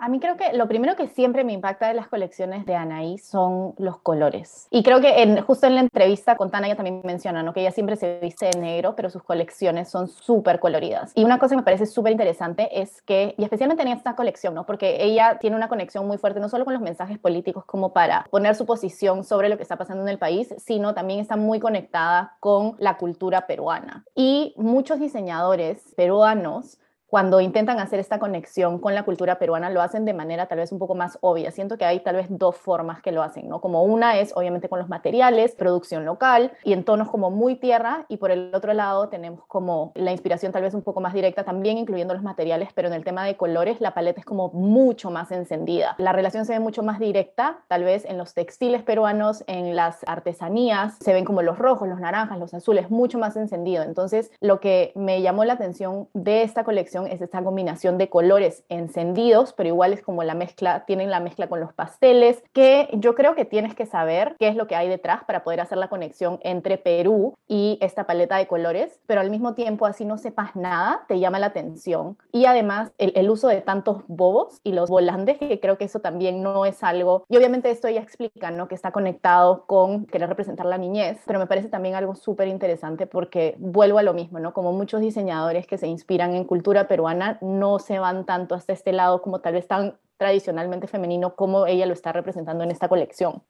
A 0.00 0.08
mí 0.08 0.20
creo 0.20 0.36
que 0.36 0.52
lo 0.52 0.68
primero 0.68 0.94
que 0.94 1.08
siempre 1.08 1.42
me 1.42 1.52
impacta 1.52 1.88
de 1.88 1.94
las 1.94 2.06
colecciones 2.06 2.64
de 2.66 2.76
Anaí 2.76 3.18
son 3.18 3.74
los 3.78 3.98
colores. 3.98 4.68
Y 4.70 4.84
creo 4.84 5.00
que 5.00 5.22
en, 5.22 5.42
justo 5.42 5.66
en 5.66 5.74
la 5.74 5.80
entrevista 5.80 6.36
con 6.36 6.52
Tana 6.52 6.68
ella 6.68 6.76
también 6.76 7.00
menciona 7.02 7.42
¿no? 7.42 7.52
que 7.52 7.62
ella 7.62 7.72
siempre 7.72 7.96
se 7.96 8.20
viste 8.20 8.46
de 8.46 8.60
negro, 8.60 8.94
pero 8.94 9.10
sus 9.10 9.24
colecciones 9.24 9.88
son 9.88 10.06
súper 10.06 10.60
coloridas. 10.60 11.10
Y 11.16 11.24
una 11.24 11.40
cosa 11.40 11.54
que 11.54 11.56
me 11.56 11.62
parece 11.64 11.84
súper 11.86 12.12
interesante 12.12 12.80
es 12.80 13.02
que, 13.02 13.34
y 13.36 13.42
especialmente 13.42 13.82
en 13.82 13.88
esta 13.88 14.14
colección, 14.14 14.54
¿no? 14.54 14.66
porque 14.66 15.02
ella 15.02 15.38
tiene 15.40 15.56
una 15.56 15.68
conexión 15.68 16.06
muy 16.06 16.16
fuerte 16.16 16.38
no 16.38 16.48
solo 16.48 16.64
con 16.64 16.74
los 16.74 16.82
mensajes 16.82 17.18
políticos 17.18 17.64
como 17.64 17.92
para 17.92 18.24
poner 18.30 18.54
su 18.54 18.66
posición 18.66 19.24
sobre 19.24 19.48
lo 19.48 19.56
que 19.56 19.64
está 19.64 19.76
pasando 19.76 20.04
en 20.04 20.08
el 20.10 20.18
país, 20.18 20.54
sino 20.58 20.94
también 20.94 21.18
está 21.18 21.36
muy 21.36 21.58
conectada 21.58 22.36
con 22.38 22.76
la 22.78 22.98
cultura 22.98 23.48
peruana. 23.48 24.04
Y 24.14 24.54
muchos 24.56 25.00
diseñadores 25.00 25.82
peruanos 25.96 26.78
cuando 27.08 27.40
intentan 27.40 27.80
hacer 27.80 28.00
esta 28.00 28.18
conexión 28.18 28.78
con 28.78 28.94
la 28.94 29.04
cultura 29.04 29.38
peruana, 29.38 29.70
lo 29.70 29.80
hacen 29.80 30.04
de 30.04 30.12
manera 30.12 30.46
tal 30.46 30.58
vez 30.58 30.72
un 30.72 30.78
poco 30.78 30.94
más 30.94 31.18
obvia. 31.22 31.50
Siento 31.50 31.78
que 31.78 31.86
hay 31.86 32.00
tal 32.00 32.16
vez 32.16 32.26
dos 32.28 32.56
formas 32.56 33.00
que 33.00 33.12
lo 33.12 33.22
hacen, 33.22 33.48
¿no? 33.48 33.60
Como 33.60 33.82
una 33.82 34.18
es 34.18 34.36
obviamente 34.36 34.68
con 34.68 34.78
los 34.78 34.88
materiales, 34.88 35.54
producción 35.54 36.04
local 36.04 36.52
y 36.64 36.74
en 36.74 36.84
tonos 36.84 37.08
como 37.08 37.30
muy 37.30 37.56
tierra, 37.56 38.04
y 38.08 38.18
por 38.18 38.30
el 38.30 38.54
otro 38.54 38.74
lado 38.74 39.08
tenemos 39.08 39.46
como 39.46 39.92
la 39.94 40.12
inspiración 40.12 40.52
tal 40.52 40.62
vez 40.62 40.74
un 40.74 40.82
poco 40.82 41.00
más 41.00 41.14
directa, 41.14 41.44
también 41.44 41.78
incluyendo 41.78 42.12
los 42.12 42.22
materiales, 42.22 42.68
pero 42.74 42.88
en 42.88 42.94
el 42.94 43.04
tema 43.04 43.24
de 43.24 43.36
colores 43.36 43.80
la 43.80 43.94
paleta 43.94 44.20
es 44.20 44.26
como 44.26 44.50
mucho 44.50 45.10
más 45.10 45.32
encendida. 45.32 45.94
La 45.98 46.12
relación 46.12 46.44
se 46.44 46.52
ve 46.52 46.60
mucho 46.60 46.82
más 46.82 46.98
directa, 46.98 47.60
tal 47.68 47.84
vez 47.84 48.04
en 48.04 48.18
los 48.18 48.34
textiles 48.34 48.82
peruanos, 48.82 49.44
en 49.46 49.76
las 49.76 50.04
artesanías, 50.06 50.96
se 51.00 51.12
ven 51.14 51.24
como 51.24 51.40
los 51.40 51.58
rojos, 51.58 51.88
los 51.88 52.00
naranjas, 52.00 52.38
los 52.38 52.52
azules, 52.52 52.90
mucho 52.90 53.18
más 53.18 53.36
encendido. 53.36 53.82
Entonces, 53.82 54.30
lo 54.40 54.60
que 54.60 54.92
me 54.94 55.22
llamó 55.22 55.44
la 55.44 55.54
atención 55.54 56.08
de 56.12 56.42
esta 56.42 56.64
colección 56.64 56.97
es 57.06 57.20
esta 57.20 57.42
combinación 57.42 57.98
de 57.98 58.08
colores 58.08 58.64
encendidos, 58.68 59.52
pero 59.52 59.68
igual 59.68 59.92
es 59.92 60.02
como 60.02 60.22
la 60.22 60.34
mezcla, 60.34 60.84
tienen 60.86 61.10
la 61.10 61.20
mezcla 61.20 61.48
con 61.48 61.60
los 61.60 61.72
pasteles, 61.72 62.42
que 62.52 62.88
yo 62.92 63.14
creo 63.14 63.34
que 63.34 63.44
tienes 63.44 63.74
que 63.74 63.86
saber 63.86 64.36
qué 64.38 64.48
es 64.48 64.56
lo 64.56 64.66
que 64.66 64.76
hay 64.76 64.88
detrás 64.88 65.24
para 65.24 65.44
poder 65.44 65.60
hacer 65.60 65.78
la 65.78 65.88
conexión 65.88 66.38
entre 66.42 66.78
Perú 66.78 67.34
y 67.46 67.78
esta 67.80 68.04
paleta 68.04 68.36
de 68.36 68.46
colores, 68.46 69.00
pero 69.06 69.20
al 69.20 69.30
mismo 69.30 69.54
tiempo 69.54 69.86
así 69.86 70.04
no 70.04 70.18
sepas 70.18 70.56
nada, 70.56 71.04
te 71.08 71.18
llama 71.18 71.38
la 71.38 71.46
atención. 71.46 72.16
Y 72.32 72.46
además 72.46 72.92
el, 72.98 73.12
el 73.14 73.30
uso 73.30 73.48
de 73.48 73.60
tantos 73.60 74.02
bobos 74.08 74.60
y 74.64 74.72
los 74.72 74.90
volantes, 74.90 75.38
que 75.38 75.60
creo 75.60 75.78
que 75.78 75.84
eso 75.84 76.00
también 76.00 76.42
no 76.42 76.64
es 76.66 76.82
algo, 76.82 77.24
y 77.28 77.36
obviamente 77.36 77.70
esto 77.70 77.88
ya 77.88 78.00
explica, 78.00 78.50
¿no? 78.50 78.68
Que 78.68 78.74
está 78.74 78.92
conectado 78.92 79.64
con 79.66 80.06
querer 80.06 80.28
representar 80.28 80.66
la 80.66 80.78
niñez, 80.78 81.20
pero 81.26 81.38
me 81.38 81.46
parece 81.46 81.68
también 81.68 81.94
algo 81.94 82.14
súper 82.14 82.48
interesante 82.48 83.06
porque 83.06 83.56
vuelvo 83.58 83.98
a 83.98 84.02
lo 84.02 84.14
mismo, 84.14 84.38
¿no? 84.38 84.52
Como 84.52 84.72
muchos 84.72 85.00
diseñadores 85.00 85.66
que 85.66 85.78
se 85.78 85.86
inspiran 85.86 86.34
en 86.34 86.44
cultura 86.44 86.87
peruana 86.88 87.38
no 87.40 87.78
se 87.78 87.98
van 87.98 88.26
tanto 88.26 88.54
hasta 88.54 88.72
este 88.72 88.92
lado 88.92 89.22
como 89.22 89.40
tal 89.40 89.54
vez 89.54 89.68
tan 89.68 89.98
tradicionalmente 90.16 90.88
femenino 90.88 91.36
como 91.36 91.66
ella 91.66 91.86
lo 91.86 91.92
está 91.92 92.12
representando 92.12 92.64
en 92.64 92.70
esta 92.70 92.88
colección. 92.88 93.42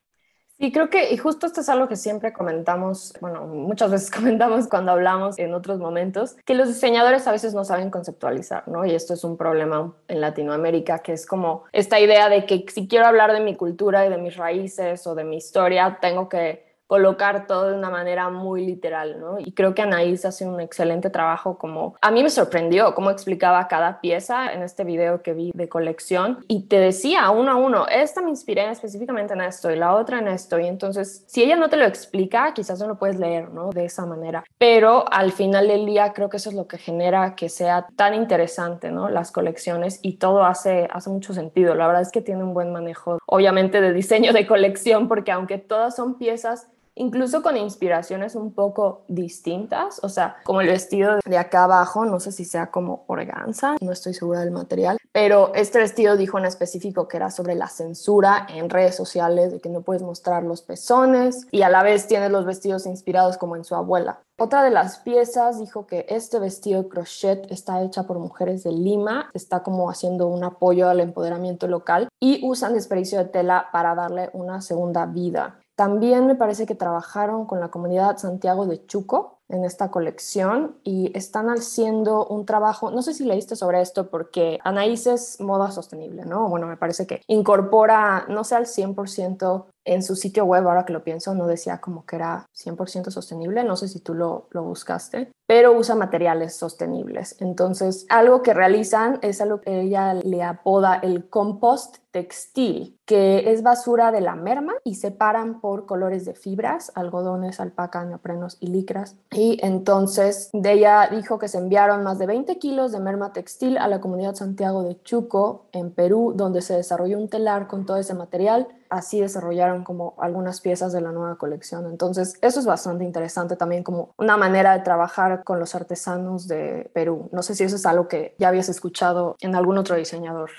Sí, 0.60 0.72
creo 0.72 0.90
que, 0.90 1.12
y 1.12 1.16
justo 1.16 1.46
esto 1.46 1.60
es 1.60 1.68
algo 1.68 1.86
que 1.86 1.94
siempre 1.94 2.32
comentamos, 2.32 3.14
bueno, 3.20 3.46
muchas 3.46 3.92
veces 3.92 4.10
comentamos 4.14 4.66
cuando 4.66 4.90
hablamos 4.90 5.38
en 5.38 5.54
otros 5.54 5.78
momentos, 5.78 6.34
que 6.44 6.54
los 6.54 6.66
diseñadores 6.66 7.28
a 7.28 7.32
veces 7.32 7.54
no 7.54 7.64
saben 7.64 7.90
conceptualizar, 7.90 8.66
¿no? 8.66 8.84
Y 8.84 8.92
esto 8.92 9.14
es 9.14 9.22
un 9.22 9.36
problema 9.36 9.94
en 10.08 10.20
Latinoamérica, 10.20 10.98
que 10.98 11.12
es 11.12 11.26
como 11.26 11.62
esta 11.70 12.00
idea 12.00 12.28
de 12.28 12.44
que 12.44 12.66
si 12.74 12.88
quiero 12.88 13.06
hablar 13.06 13.32
de 13.32 13.40
mi 13.40 13.54
cultura 13.54 14.04
y 14.04 14.10
de 14.10 14.18
mis 14.18 14.36
raíces 14.36 15.06
o 15.06 15.14
de 15.14 15.22
mi 15.22 15.36
historia, 15.36 15.98
tengo 16.00 16.28
que 16.28 16.67
colocar 16.88 17.46
todo 17.46 17.68
de 17.68 17.74
una 17.74 17.90
manera 17.90 18.30
muy 18.30 18.64
literal, 18.64 19.20
¿no? 19.20 19.38
Y 19.38 19.52
creo 19.52 19.74
que 19.74 19.82
Anaís 19.82 20.24
hace 20.24 20.46
un 20.46 20.58
excelente 20.58 21.10
trabajo 21.10 21.58
como... 21.58 21.94
A 22.00 22.10
mí 22.10 22.22
me 22.22 22.30
sorprendió 22.30 22.94
cómo 22.94 23.10
explicaba 23.10 23.68
cada 23.68 24.00
pieza 24.00 24.50
en 24.52 24.62
este 24.62 24.84
video 24.84 25.22
que 25.22 25.34
vi 25.34 25.52
de 25.54 25.68
colección 25.68 26.44
y 26.48 26.62
te 26.62 26.78
decía 26.80 27.28
uno 27.30 27.52
a 27.52 27.56
uno, 27.56 27.86
esta 27.88 28.22
me 28.22 28.30
inspiré 28.30 28.70
específicamente 28.70 29.34
en 29.34 29.42
esto 29.42 29.70
y 29.70 29.76
la 29.76 29.94
otra 29.94 30.18
en 30.18 30.28
esto. 30.28 30.58
Y 30.58 30.66
entonces, 30.66 31.24
si 31.26 31.42
ella 31.42 31.56
no 31.56 31.68
te 31.68 31.76
lo 31.76 31.84
explica, 31.84 32.54
quizás 32.54 32.80
no 32.80 32.88
lo 32.88 32.98
puedes 32.98 33.18
leer, 33.18 33.50
¿no? 33.50 33.68
De 33.68 33.84
esa 33.84 34.06
manera. 34.06 34.42
Pero 34.56 35.04
al 35.12 35.32
final 35.32 35.68
del 35.68 35.84
día 35.84 36.14
creo 36.14 36.30
que 36.30 36.38
eso 36.38 36.48
es 36.48 36.56
lo 36.56 36.68
que 36.68 36.78
genera 36.78 37.34
que 37.34 37.50
sea 37.50 37.86
tan 37.96 38.14
interesante, 38.14 38.90
¿no? 38.90 39.10
Las 39.10 39.30
colecciones 39.30 40.00
y 40.00 40.14
todo 40.14 40.42
hace, 40.42 40.88
hace 40.90 41.10
mucho 41.10 41.34
sentido. 41.34 41.74
La 41.74 41.86
verdad 41.86 42.00
es 42.00 42.10
que 42.10 42.22
tiene 42.22 42.42
un 42.42 42.54
buen 42.54 42.72
manejo, 42.72 43.18
obviamente, 43.26 43.82
de 43.82 43.92
diseño 43.92 44.32
de 44.32 44.46
colección, 44.46 45.06
porque 45.06 45.32
aunque 45.32 45.58
todas 45.58 45.94
son 45.94 46.16
piezas 46.16 46.68
incluso 46.98 47.42
con 47.42 47.56
inspiraciones 47.56 48.34
un 48.34 48.52
poco 48.52 49.04
distintas, 49.08 50.00
o 50.02 50.08
sea, 50.08 50.36
como 50.44 50.60
el 50.60 50.68
vestido 50.68 51.18
de 51.24 51.38
acá 51.38 51.64
abajo, 51.64 52.04
no 52.04 52.20
sé 52.20 52.32
si 52.32 52.44
sea 52.44 52.70
como 52.70 53.04
organza, 53.06 53.76
no 53.80 53.92
estoy 53.92 54.14
segura 54.14 54.40
del 54.40 54.50
material, 54.50 54.98
pero 55.12 55.52
este 55.54 55.78
vestido 55.78 56.16
dijo 56.16 56.38
en 56.38 56.44
específico 56.44 57.08
que 57.08 57.16
era 57.16 57.30
sobre 57.30 57.54
la 57.54 57.68
censura 57.68 58.46
en 58.48 58.68
redes 58.68 58.96
sociales, 58.96 59.52
de 59.52 59.60
que 59.60 59.68
no 59.68 59.82
puedes 59.82 60.02
mostrar 60.02 60.42
los 60.42 60.62
pezones 60.62 61.46
y 61.50 61.62
a 61.62 61.68
la 61.68 61.82
vez 61.82 62.06
tiene 62.06 62.28
los 62.28 62.44
vestidos 62.44 62.86
inspirados 62.86 63.38
como 63.38 63.56
en 63.56 63.64
su 63.64 63.74
abuela. 63.74 64.20
Otra 64.40 64.62
de 64.62 64.70
las 64.70 65.00
piezas 65.00 65.58
dijo 65.58 65.86
que 65.86 66.06
este 66.08 66.38
vestido 66.38 66.82
de 66.82 66.88
crochet 66.88 67.50
está 67.50 67.82
hecha 67.82 68.04
por 68.04 68.20
mujeres 68.20 68.62
de 68.62 68.70
Lima, 68.70 69.30
está 69.34 69.64
como 69.64 69.90
haciendo 69.90 70.28
un 70.28 70.44
apoyo 70.44 70.88
al 70.88 71.00
empoderamiento 71.00 71.66
local 71.66 72.08
y 72.20 72.46
usan 72.46 72.74
desperdicio 72.74 73.18
de 73.18 73.24
tela 73.24 73.68
para 73.72 73.96
darle 73.96 74.30
una 74.32 74.60
segunda 74.60 75.06
vida. 75.06 75.58
También 75.78 76.26
me 76.26 76.34
parece 76.34 76.66
que 76.66 76.74
trabajaron 76.74 77.46
con 77.46 77.60
la 77.60 77.70
comunidad 77.70 78.16
Santiago 78.16 78.66
de 78.66 78.84
Chuco 78.86 79.37
en 79.48 79.64
esta 79.64 79.90
colección 79.90 80.76
y 80.84 81.10
están 81.16 81.48
haciendo 81.48 82.26
un 82.26 82.44
trabajo, 82.46 82.90
no 82.90 83.02
sé 83.02 83.14
si 83.14 83.24
leíste 83.24 83.56
sobre 83.56 83.80
esto 83.80 84.10
porque 84.10 84.58
Anaís 84.64 85.06
es 85.06 85.40
moda 85.40 85.70
sostenible, 85.70 86.24
¿no? 86.24 86.48
Bueno, 86.48 86.66
me 86.66 86.76
parece 86.76 87.06
que 87.06 87.22
incorpora, 87.26 88.26
no 88.28 88.44
sé 88.44 88.56
al 88.56 88.66
100% 88.66 89.66
en 89.88 90.02
su 90.02 90.16
sitio 90.16 90.44
web, 90.44 90.68
ahora 90.68 90.84
que 90.84 90.92
lo 90.92 91.02
pienso, 91.02 91.34
no 91.34 91.46
decía 91.46 91.80
como 91.80 92.04
que 92.04 92.16
era 92.16 92.46
100% 92.54 93.10
sostenible, 93.10 93.64
no 93.64 93.74
sé 93.76 93.88
si 93.88 94.00
tú 94.00 94.14
lo, 94.14 94.46
lo, 94.50 94.62
buscaste, 94.62 95.32
pero 95.46 95.72
usa 95.72 95.94
materiales 95.94 96.54
sostenibles. 96.54 97.36
Entonces, 97.40 98.04
algo 98.10 98.42
que 98.42 98.52
realizan 98.52 99.18
es 99.22 99.40
algo 99.40 99.62
que 99.62 99.80
ella 99.80 100.12
le 100.12 100.42
apoda 100.42 100.96
el 101.02 101.30
compost 101.30 101.96
textil, 102.10 102.98
que 103.06 103.50
es 103.50 103.62
basura 103.62 104.12
de 104.12 104.20
la 104.20 104.34
merma 104.34 104.74
y 104.84 104.96
separan 104.96 105.60
por 105.60 105.86
colores 105.86 106.24
de 106.26 106.34
fibras, 106.34 106.92
algodones, 106.94 107.60
alpaca, 107.60 108.04
neoprenos 108.04 108.58
y 108.60 108.66
licras. 108.66 109.16
Y 109.38 109.56
entonces 109.62 110.50
de 110.52 110.72
ella 110.72 111.08
dijo 111.12 111.38
que 111.38 111.46
se 111.46 111.58
enviaron 111.58 112.02
más 112.02 112.18
de 112.18 112.26
20 112.26 112.58
kilos 112.58 112.90
de 112.90 112.98
merma 112.98 113.32
textil 113.32 113.78
a 113.78 113.86
la 113.86 114.00
comunidad 114.00 114.34
Santiago 114.34 114.82
de 114.82 115.00
Chuco, 115.04 115.66
en 115.70 115.92
Perú, 115.92 116.32
donde 116.34 116.60
se 116.60 116.74
desarrolló 116.74 117.16
un 117.18 117.28
telar 117.28 117.68
con 117.68 117.86
todo 117.86 117.98
ese 117.98 118.14
material 118.14 118.66
así 118.90 119.20
desarrollaron 119.20 119.84
como 119.84 120.14
algunas 120.18 120.60
piezas 120.60 120.92
de 120.92 121.00
la 121.00 121.12
nueva 121.12 121.36
colección. 121.36 121.86
Entonces, 121.86 122.38
eso 122.40 122.60
es 122.60 122.66
bastante 122.66 123.04
interesante 123.04 123.54
también 123.54 123.82
como 123.82 124.14
una 124.16 124.36
manera 124.36 124.76
de 124.76 124.82
trabajar 124.82 125.44
con 125.44 125.60
los 125.60 125.74
artesanos 125.74 126.48
de 126.48 126.90
Perú. 126.94 127.28
No 127.32 127.42
sé 127.42 127.54
si 127.54 127.64
eso 127.64 127.76
es 127.76 127.86
algo 127.86 128.08
que 128.08 128.34
ya 128.38 128.48
habías 128.48 128.68
escuchado 128.68 129.36
en 129.40 129.54
algún 129.54 129.78
otro 129.78 129.96
diseñador. 129.96 130.50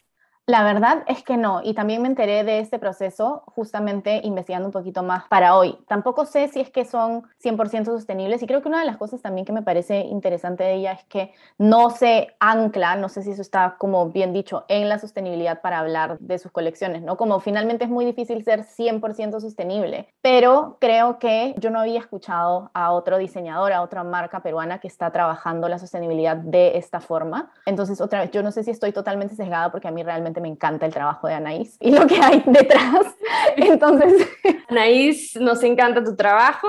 La 0.50 0.64
verdad 0.64 1.04
es 1.06 1.22
que 1.22 1.38
no, 1.38 1.62
y 1.64 1.76
también 1.76 2.02
me 2.02 2.08
enteré 2.08 2.44
de 2.44 2.58
este 2.58 2.80
proceso 2.80 3.44
justamente 3.46 4.22
investigando 4.24 4.68
un 4.68 4.72
poquito 4.72 5.04
más 5.04 5.28
para 5.28 5.56
hoy. 5.56 5.78
Tampoco 5.88 6.26
sé 6.26 6.48
si 6.48 6.60
es 6.60 6.72
que 6.72 6.86
son 6.86 7.28
100% 7.38 7.86
sostenibles 7.86 8.42
y 8.42 8.48
creo 8.48 8.64
que 8.64 8.68
una 8.68 8.80
de 8.80 8.88
las 8.88 8.98
cosas 8.98 9.22
también 9.22 9.46
que 9.46 9.54
me 9.54 9.62
parece 9.62 10.00
interesante 10.00 10.64
de 10.64 10.74
ella 10.74 10.94
es 10.94 11.04
que 11.04 11.34
no 11.60 11.92
se 11.92 12.30
ancla, 12.40 12.96
no 12.96 13.10
sé 13.10 13.22
si 13.22 13.30
eso 13.30 13.44
está 13.44 13.76
como 13.78 14.10
bien 14.10 14.34
dicho, 14.34 14.66
en 14.70 14.90
la 14.90 14.98
sostenibilidad 14.98 15.62
para 15.62 15.78
hablar 15.78 16.18
de 16.18 16.40
sus 16.40 16.52
colecciones, 16.52 17.04
¿no? 17.04 17.16
Como 17.16 17.40
finalmente 17.42 17.84
es 17.84 17.92
muy 17.92 18.04
difícil 18.04 18.44
ser 18.44 18.64
100% 18.64 19.42
sostenible, 19.42 20.08
pero 20.24 20.78
creo 20.82 21.20
que 21.20 21.54
yo 21.60 21.70
no 21.70 21.80
había 21.80 22.00
escuchado 22.00 22.72
a 22.74 22.92
otro 22.94 23.20
diseñador, 23.20 23.72
a 23.72 23.84
otra 23.84 24.04
marca 24.04 24.42
peruana 24.42 24.80
que 24.80 24.88
está 24.88 25.12
trabajando 25.12 25.70
la 25.70 25.78
sostenibilidad 25.78 26.38
de 26.38 26.76
esta 26.80 27.02
forma. 27.02 27.52
Entonces, 27.68 28.02
otra 28.02 28.22
vez, 28.22 28.32
yo 28.32 28.42
no 28.42 28.50
sé 28.50 28.64
si 28.64 28.72
estoy 28.72 28.94
totalmente 28.94 29.36
sesgada 29.36 29.72
porque 29.72 29.88
a 29.88 29.92
mí 29.92 30.02
realmente 30.02 30.39
me 30.42 30.48
encanta 30.48 30.86
el 30.86 30.94
trabajo 30.94 31.28
de 31.28 31.34
Anaís 31.34 31.78
y 31.80 31.92
lo 31.92 32.08
que 32.08 32.20
hay 32.20 32.44
detrás. 32.46 33.16
Entonces, 33.58 34.28
Anaís, 34.68 35.36
nos 35.36 35.64
encanta 35.64 36.04
tu 36.04 36.16
trabajo. 36.16 36.68